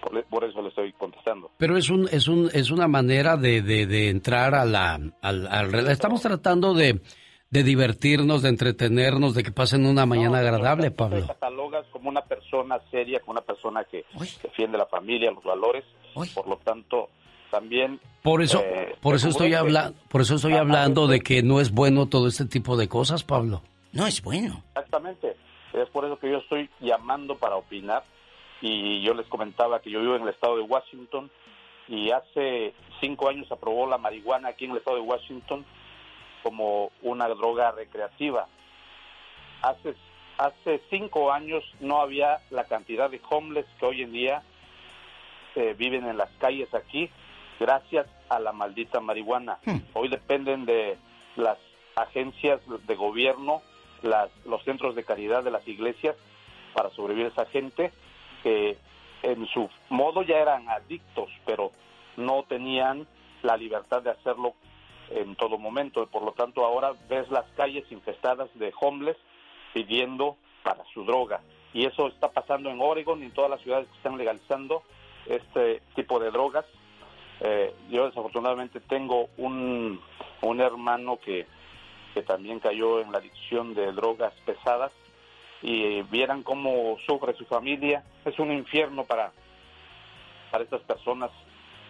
[0.00, 1.50] Por, por eso le estoy contestando.
[1.58, 5.88] Pero es un es un es una manera de, de, de entrar a la al,
[5.90, 7.00] estamos tratando de,
[7.50, 11.26] de divertirnos, de entretenernos, de que pasen una mañana agradable, Te Pablo.
[11.26, 14.04] catalogas como una persona seria, como una persona que
[14.42, 15.84] defiende la familia, los valores.
[16.34, 17.08] Por lo tanto,
[17.50, 18.00] también...
[18.22, 21.72] Por eso eh, por eso estoy hablando por eso estoy hablando de que no es
[21.72, 23.62] bueno todo este tipo de cosas, Pablo.
[23.92, 24.62] No es bueno.
[24.74, 25.36] Exactamente.
[25.72, 28.04] Es por eso que yo estoy llamando para opinar.
[28.60, 31.30] Y yo les comentaba que yo vivo en el estado de Washington
[31.86, 35.64] y hace cinco años se aprobó la marihuana aquí en el estado de Washington
[36.42, 38.46] como una droga recreativa.
[39.62, 39.94] Hace,
[40.36, 44.42] hace cinco años no había la cantidad de homeless que hoy en día
[45.54, 47.10] eh, viven en las calles aquí
[47.58, 49.58] gracias a la maldita marihuana.
[49.94, 50.96] Hoy dependen de
[51.36, 51.58] las
[51.96, 53.62] agencias de gobierno,
[54.02, 56.16] las, los centros de caridad de las iglesias
[56.74, 57.92] para sobrevivir esa gente
[58.42, 58.78] que
[59.22, 61.72] en su modo ya eran adictos, pero
[62.16, 63.06] no tenían
[63.42, 64.54] la libertad de hacerlo
[65.10, 66.06] en todo momento.
[66.06, 69.16] Por lo tanto, ahora ves las calles infestadas de homeless
[69.72, 71.40] pidiendo para su droga.
[71.72, 74.82] Y eso está pasando en Oregon y en todas las ciudades que están legalizando
[75.26, 76.64] este tipo de drogas.
[77.40, 80.00] Eh, yo desafortunadamente tengo un,
[80.42, 81.46] un hermano que,
[82.14, 84.92] que también cayó en la adicción de drogas pesadas
[85.62, 88.04] y vieran cómo sufre su familia.
[88.24, 89.32] Es un infierno para,
[90.50, 91.30] para estas personas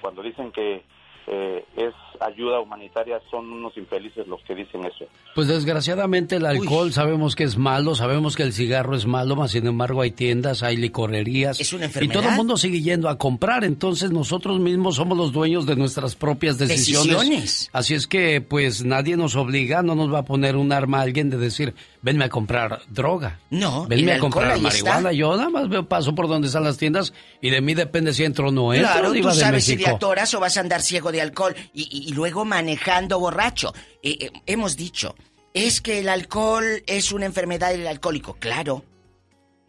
[0.00, 0.84] cuando dicen que
[1.30, 5.04] eh, es ayuda humanitaria, son unos infelices los que dicen eso.
[5.36, 9.52] Pues desgraciadamente el alcohol sabemos que es malo, sabemos que el cigarro es malo, mas
[9.52, 11.60] sin embargo hay tiendas, hay licorerías.
[11.60, 12.14] Es una Y enfermedad.
[12.20, 16.16] todo el mundo sigue yendo a comprar, entonces nosotros mismos somos los dueños de nuestras
[16.16, 17.12] propias decisiones.
[17.18, 17.70] Decisiones.
[17.72, 21.02] Así es que pues nadie nos obliga, no nos va a poner un arma a
[21.02, 23.38] alguien de decir, venme a comprar droga.
[23.50, 24.98] No, Venme a comprar marihuana.
[24.98, 25.12] está.
[25.12, 28.24] Yo nada más veo paso por donde están las tiendas y de mí depende si
[28.24, 29.96] entro o no entro, Claro, tú de sabes si México.
[29.96, 33.72] atoras o vas a andar ciego de alcohol y, y- y luego manejando borracho.
[34.02, 35.14] Eh, eh, hemos dicho,
[35.54, 38.34] es que el alcohol es una enfermedad del alcohólico.
[38.38, 38.84] Claro.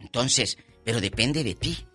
[0.00, 1.86] Entonces, pero depende de ti.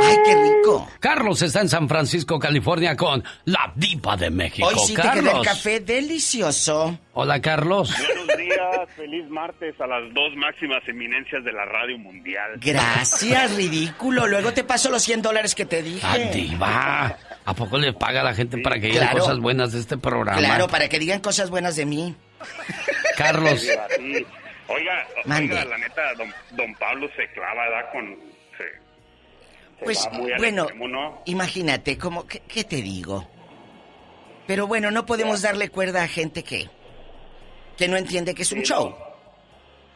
[0.00, 0.88] ¡Ay, qué rico!
[0.98, 4.66] Carlos está en San Francisco, California con la diva de México.
[4.66, 5.24] Hoy sí te Carlos.
[5.28, 6.98] queda el café delicioso.
[7.12, 7.94] Hola, Carlos.
[7.98, 12.52] Buenos días, feliz martes a las dos máximas eminencias de la radio mundial.
[12.64, 14.26] Gracias, ridículo.
[14.26, 16.00] Luego te paso los 100 dólares que te dije.
[16.02, 17.14] Ah, diva.
[17.44, 19.18] ¿A poco le paga a la gente para que digan Claro.
[19.18, 20.38] cosas buenas de este programa?
[20.38, 22.16] Claro, para que digan cosas buenas de mí.
[23.16, 23.60] Carlos.
[23.60, 24.26] Sí.
[24.68, 27.92] Oiga, oiga, la neta, don, don Pablo se clava, ¿verdad?
[27.92, 28.16] Con...
[28.56, 28.64] Se,
[29.78, 31.22] se Pues, va muy al bueno, extremo, ¿no?
[31.26, 33.28] imagínate, como, ¿qué, qué te digo?
[34.46, 36.68] Pero bueno, no podemos darle cuerda a gente que,
[37.76, 38.94] que no entiende que es un show.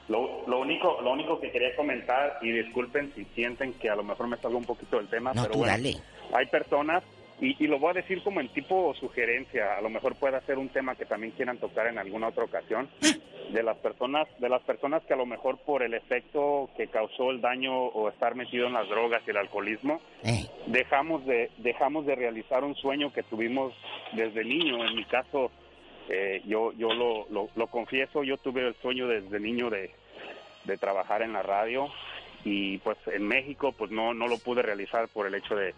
[0.08, 4.02] Lo, lo único lo único que quería comentar, y disculpen si sienten que a lo
[4.02, 5.96] mejor me salgo un poquito del tema, No, pero tú bueno, dale.
[6.34, 7.02] hay personas,
[7.44, 10.58] y, y lo voy a decir como en tipo sugerencia, a lo mejor puede ser
[10.58, 12.88] un tema que también quieran tocar en alguna otra ocasión,
[13.50, 17.30] de las personas de las personas que a lo mejor por el efecto que causó
[17.30, 20.46] el daño o estar metido en las drogas y el alcoholismo, Eh.
[20.66, 23.74] dejamos de dejamos de realizar un sueño que tuvimos
[24.12, 24.84] desde niño.
[24.86, 25.50] En mi caso,
[26.08, 29.90] eh, yo yo lo, lo, lo confieso, yo tuve el sueño desde niño de,
[30.64, 31.88] de trabajar en la radio
[32.44, 35.74] y pues en México pues no no lo pude realizar por el hecho de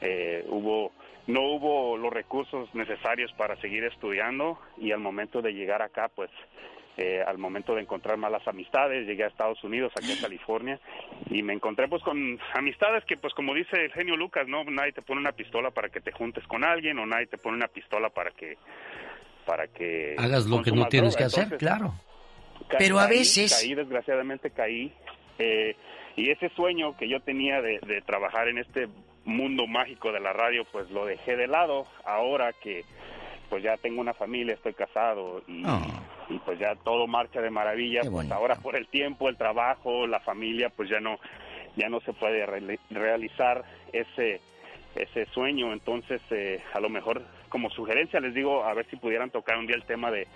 [0.00, 0.92] eh, hubo
[1.30, 6.30] no hubo los recursos necesarios para seguir estudiando y al momento de llegar acá pues
[6.96, 10.78] eh, al momento de encontrar malas amistades, llegué a Estados Unidos, aquí a California,
[11.30, 14.92] y me encontré pues con amistades que pues como dice el genio Lucas, no, nadie
[14.92, 17.68] te pone una pistola para que te juntes con alguien o nadie te pone una
[17.68, 18.58] pistola para que
[19.46, 21.94] para que Hagas lo que no tienes que hacer, Entonces, claro.
[22.78, 24.92] Pero a caí, veces- caí desgraciadamente caí
[25.38, 25.74] eh,
[26.16, 28.88] y ese sueño que yo tenía de, de trabajar en este
[29.30, 31.86] mundo mágico de la radio pues lo dejé de lado.
[32.04, 32.84] Ahora que
[33.48, 35.64] pues ya tengo una familia estoy casado y,
[36.28, 40.20] y, pues ya todo marcha de maravilla pues ahora por el tiempo el trabajo la
[40.20, 41.18] familia pues ya no
[41.76, 44.40] ya no se puede reali- realizar ese
[44.94, 45.72] ese sueño.
[45.72, 49.66] Entonces eh, a lo mejor como sugerencia les digo a ver si pudieran tocar un
[49.66, 50.26] día el tema de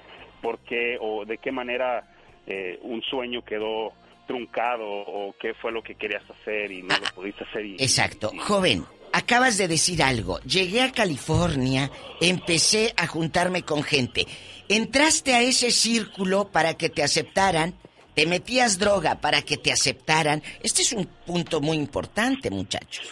[0.42, 2.04] por qué o de qué manera
[2.46, 3.92] eh, un sueño quedó
[4.26, 8.32] truncado o qué fue lo que querías hacer y no lo pudiste hacer y, Exacto.
[8.38, 10.40] Joven, acabas de decir algo.
[10.40, 11.90] Llegué a California,
[12.20, 14.26] empecé a juntarme con gente.
[14.68, 17.74] Entraste a ese círculo para que te aceptaran,
[18.14, 20.42] te metías droga para que te aceptaran.
[20.62, 23.10] Este es un punto muy importante, muchachos.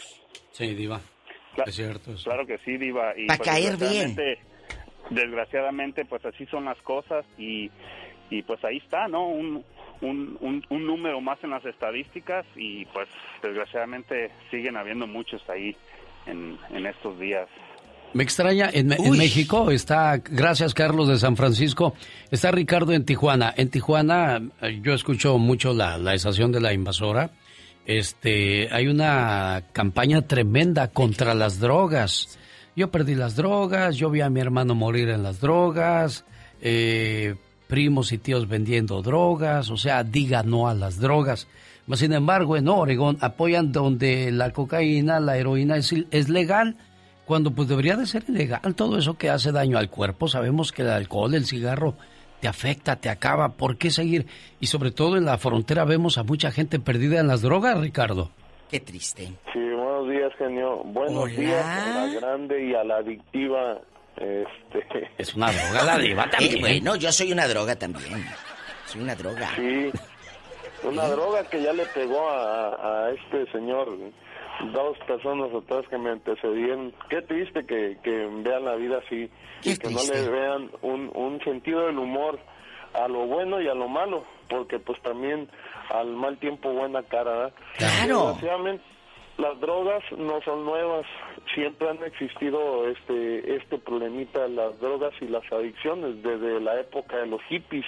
[0.52, 1.00] Sí, diva.
[1.56, 2.12] Cla- Es cierto.
[2.14, 2.24] eso.
[2.24, 3.12] Claro que sí, Diva.
[3.16, 4.14] Y Pa' pues, caer bien.
[4.16, 4.38] desgraciadamente-
[5.10, 7.70] Desgraciadamente, pues así son las cosas y,
[8.30, 9.26] y pues ahí está, ¿no?
[9.28, 9.64] Un,
[10.02, 13.08] un, un, un número más en las estadísticas y pues
[13.42, 15.74] desgraciadamente siguen habiendo muchos ahí
[16.26, 17.48] en, en estos días.
[18.14, 21.94] Me extraña, en, Me- en México está, gracias Carlos de San Francisco,
[22.30, 23.54] está Ricardo en Tijuana.
[23.56, 27.30] En Tijuana eh, yo escucho mucho la, la estación de la invasora.
[27.86, 32.38] Este, hay una campaña tremenda contra las drogas.
[32.76, 36.24] Yo perdí las drogas, yo vi a mi hermano morir en las drogas,
[36.60, 37.34] eh,
[37.72, 41.48] primos y tíos vendiendo drogas, o sea, diga no a las drogas.
[41.86, 46.76] Mas, sin embargo, en Oregón apoyan donde la cocaína, la heroína es, es legal,
[47.24, 50.28] cuando pues debería de ser ilegal todo eso que hace daño al cuerpo.
[50.28, 51.94] Sabemos que el alcohol, el cigarro
[52.42, 53.48] te afecta, te acaba.
[53.54, 54.26] ¿Por qué seguir?
[54.60, 58.28] Y sobre todo en la frontera vemos a mucha gente perdida en las drogas, Ricardo.
[58.70, 59.32] Qué triste.
[59.50, 60.84] Sí, buenos días, genio.
[60.84, 61.32] Buenos Hola.
[61.32, 63.80] días a la grande y a la adictiva.
[64.16, 65.10] Este...
[65.18, 66.56] Es una droga la diva también.
[66.56, 68.24] Eh, bueno, yo soy una droga también.
[68.86, 69.48] Soy una droga.
[69.56, 69.90] Sí,
[70.84, 73.96] una droga que ya le pegó a, a este señor.
[74.72, 76.92] Dos personas atrás que me antecedieron.
[77.08, 79.28] Qué triste que, que vean la vida así.
[79.64, 82.38] y que no le vean un, un sentido del humor
[82.94, 84.24] a lo bueno y a lo malo.
[84.48, 85.48] Porque pues también
[85.90, 87.50] al mal tiempo buena cara.
[87.78, 88.26] Claro.
[88.34, 88.84] Desgraciadamente,
[89.42, 91.04] las drogas no son nuevas,
[91.52, 97.26] siempre han existido este este problemita las drogas y las adicciones desde la época de
[97.26, 97.84] los hippies,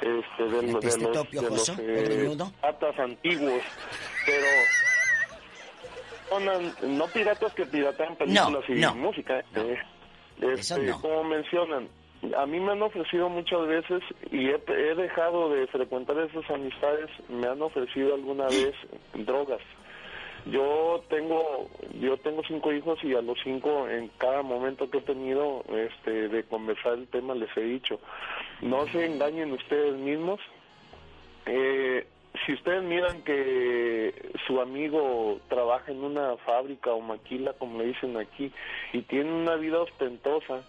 [0.00, 3.62] este, de, de este los, de los piratas antiguos,
[4.26, 4.46] pero
[6.28, 8.94] son, no piratas que piratean películas y no.
[8.96, 9.78] música, eh,
[10.40, 11.00] este, no.
[11.00, 11.88] como mencionan,
[12.36, 14.02] a mí me han ofrecido muchas veces
[14.32, 18.74] y he, he dejado de frecuentar esas amistades, me han ofrecido alguna vez
[19.14, 19.60] drogas.
[20.46, 21.68] Yo tengo
[22.00, 26.28] yo tengo cinco hijos y a los cinco en cada momento que he tenido este
[26.28, 28.00] de conversar el tema les he dicho
[28.60, 30.40] no se engañen ustedes mismos
[31.46, 32.06] eh,
[32.44, 38.16] si ustedes miran que su amigo trabaja en una fábrica o maquila como le dicen
[38.16, 38.50] aquí
[38.92, 40.62] y tiene una vida ostentosa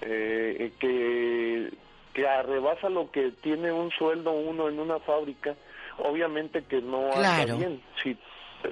[0.00, 1.70] eh, que
[2.14, 5.54] que arrebasa lo que tiene un sueldo uno en una fábrica,
[5.98, 7.56] obviamente que no anda Claro.
[7.58, 7.80] bien.
[8.02, 8.16] Si,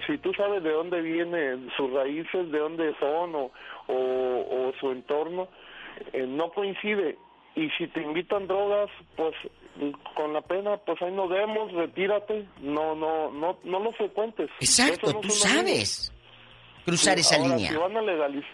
[0.07, 3.51] si tú sabes de dónde vienen sus raíces, de dónde son o,
[3.87, 5.49] o, o su entorno,
[6.13, 7.17] eh, no coincide.
[7.55, 9.35] Y si te invitan drogas, pues
[10.15, 14.51] con la pena, pues ahí nos vemos, retírate, no, no, no, no lo frecuentes.
[14.61, 15.39] Exacto, no tú amigos.
[15.41, 16.13] sabes
[16.85, 17.71] cruzar esa Ahora, línea.
[17.71, 18.51] Si van a legalizar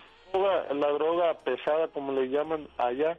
[0.73, 3.17] la droga pesada, como le llaman allá,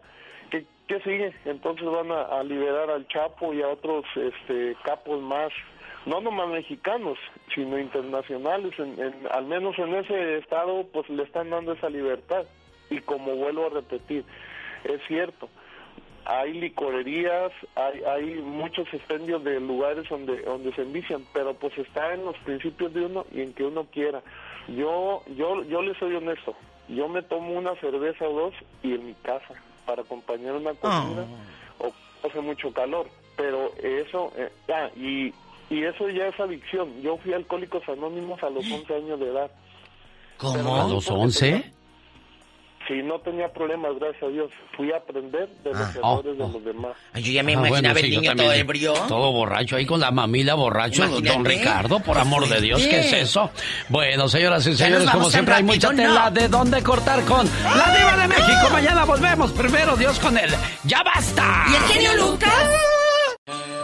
[0.52, 1.34] ¿qué, qué sigue?
[1.46, 5.50] Entonces van a, a liberar al Chapo y a otros este, capos más,
[6.06, 7.18] no nomás mexicanos,
[7.54, 8.74] sino internacionales.
[8.80, 12.46] En, en- al menos en ese estado, pues le están dando esa libertad.
[12.90, 14.24] Y como vuelvo a repetir,
[14.84, 15.50] es cierto,
[16.26, 22.14] hay licorerías, hay, hay muchos expendios de lugares donde, donde se envician, pero pues está
[22.14, 24.22] en los principios de uno y en que uno quiera.
[24.68, 26.56] Yo, yo, yo le soy honesto,
[26.88, 28.54] yo me tomo una cerveza o dos
[28.84, 29.54] y en mi casa
[29.86, 31.26] para acompañar una comida
[31.80, 31.92] o
[32.28, 35.32] hace mucho calor, pero eso, eh, ah, y,
[35.70, 37.02] y eso ya es adicción.
[37.02, 39.52] Yo fui a Alcohólicos Anónimos a los 11 años de edad.
[40.38, 40.76] ¿Cómo?
[40.82, 41.72] ¿A los 11?
[42.88, 44.52] Sí, no tenía problemas, gracias a Dios.
[44.78, 46.92] Fui a aprender de los Oh, errores de los demás.
[47.16, 48.94] Yo ya me Ah, imaginaba bueno, el sí, niño todo ebrio.
[49.08, 51.04] Todo borracho ahí con la mamila borracho.
[51.04, 51.30] Imagínate.
[51.36, 53.50] Don Ricardo, por amor de Dios, ¿qué es eso?
[53.90, 56.32] Bueno, señoras y señores, como siempre hay mucha tela no.
[56.40, 58.70] de dónde cortar con la diva de México.
[58.72, 59.52] Mañana volvemos.
[59.54, 60.52] Primero Dios con él.
[60.84, 61.66] ¡Ya basta!
[61.72, 62.70] ¿Y el genio Lucas?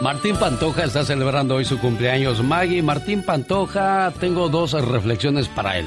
[0.02, 2.42] Martín Pantoja está celebrando hoy su cumpleaños.
[2.42, 5.86] Maggie, Martín Pantoja, tengo dos reflexiones para él.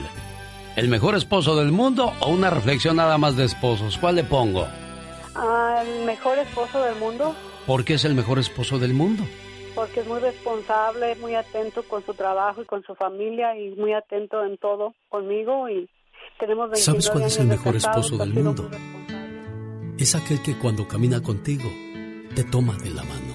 [0.77, 3.97] ¿El mejor esposo del mundo o una reflexión nada más de esposos?
[3.97, 4.67] ¿Cuál le pongo?
[5.35, 7.35] Ah, el mejor esposo del mundo
[7.67, 9.23] ¿Por qué es el mejor esposo del mundo?
[9.75, 13.91] porque es muy responsable, muy atento con su trabajo y con su familia y muy
[13.91, 15.89] atento en todo conmigo y
[16.39, 18.71] tenemos 29 ¿Sabes cuál es el mejor esposo del mundo?
[19.97, 21.69] Es aquel que cuando camina contigo
[22.33, 23.34] te toma de la mano.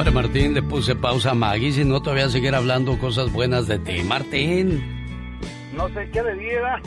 [0.00, 3.30] Hombre, Martín, le puse pausa a Maggie, si no te voy a seguir hablando cosas
[3.30, 4.02] buenas de ti.
[4.02, 4.80] Martín,
[5.74, 6.80] No sé qué bebida.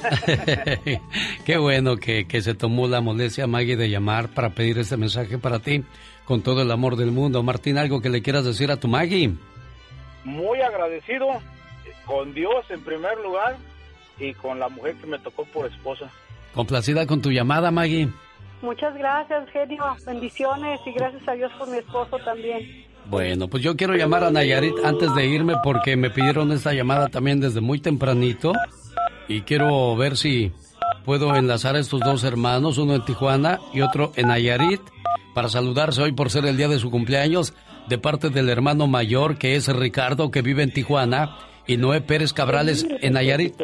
[1.46, 5.38] qué bueno que, que se tomó la molestia Maggie de llamar para pedir este mensaje
[5.38, 5.84] para ti
[6.26, 7.44] con todo el amor del mundo.
[7.44, 9.36] Martín, algo que le quieras decir a tu Maggie.
[10.24, 11.28] Muy agradecido
[12.08, 13.58] con Dios en primer lugar
[14.18, 16.10] y con la mujer que me tocó por esposa.
[16.56, 18.10] Complacida con tu llamada, Maggie.
[18.64, 19.84] Muchas gracias, genio.
[20.04, 22.92] Bendiciones y gracias a Dios por mi esposo también.
[23.10, 27.10] Bueno, pues yo quiero llamar a Nayarit antes de irme porque me pidieron esta llamada
[27.10, 28.54] también desde muy tempranito
[29.28, 30.52] y quiero ver si
[31.06, 34.82] puedo enlazar a estos dos hermanos, uno en Tijuana y otro en Nayarit,
[35.34, 37.54] para saludarse hoy por ser el día de su cumpleaños
[37.88, 42.34] de parte del hermano mayor que es Ricardo que vive en Tijuana y Noé Pérez
[42.34, 43.56] Cabrales en Nayarit.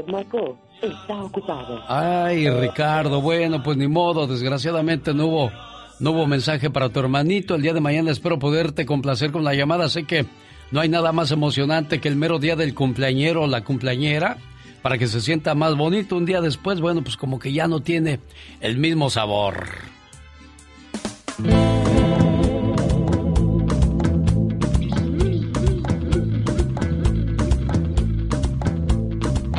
[0.81, 1.81] Está ocupado.
[1.87, 5.51] Ay, Ricardo, bueno, pues ni modo, desgraciadamente no hubo,
[5.99, 7.55] no hubo mensaje para tu hermanito.
[7.55, 9.89] El día de mañana espero poderte complacer con la llamada.
[9.89, 10.25] Sé que
[10.71, 14.37] no hay nada más emocionante que el mero día del cumpleañero o la cumpleañera
[14.81, 16.15] para que se sienta más bonito.
[16.15, 18.19] Un día después, bueno, pues como que ya no tiene
[18.61, 19.67] el mismo sabor.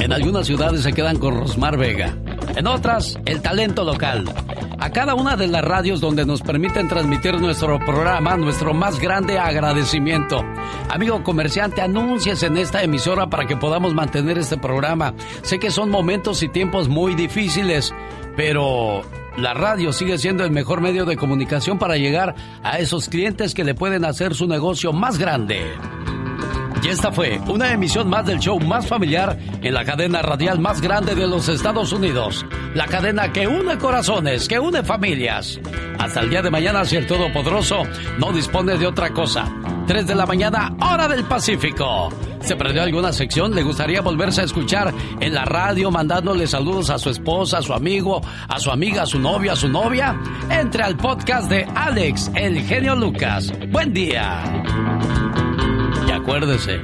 [0.00, 2.16] En algunas ciudades se quedan con Rosmar Vega.
[2.56, 4.24] En otras, el talento local.
[4.78, 9.38] A cada una de las radios donde nos permiten transmitir nuestro programa, nuestro más grande
[9.38, 10.44] agradecimiento.
[10.88, 15.14] Amigo comerciante, anuncies en esta emisora para que podamos mantener este programa.
[15.42, 17.94] Sé que son momentos y tiempos muy difíciles,
[18.36, 19.02] pero
[19.36, 23.64] la radio sigue siendo el mejor medio de comunicación para llegar a esos clientes que
[23.64, 25.62] le pueden hacer su negocio más grande.
[26.82, 30.80] Y esta fue una emisión más del show más familiar en la cadena radial más
[30.80, 32.46] grande de los Estados Unidos.
[32.74, 35.60] La cadena que une corazones, que une familias.
[35.98, 37.82] Hasta el día de mañana, si el Todopoderoso
[38.18, 39.52] no dispone de otra cosa.
[39.86, 42.08] 3 de la mañana, hora del Pacífico.
[42.40, 43.54] ¿Se perdió alguna sección?
[43.54, 47.74] ¿Le gustaría volverse a escuchar en la radio mandándole saludos a su esposa, a su
[47.74, 50.18] amigo, a su amiga, a su novia, a su novia?
[50.48, 53.52] Entre al podcast de Alex, el genio Lucas.
[53.70, 54.44] Buen día.
[56.20, 56.80] Acuérdese,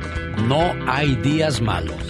[0.49, 2.07] no hay días malos.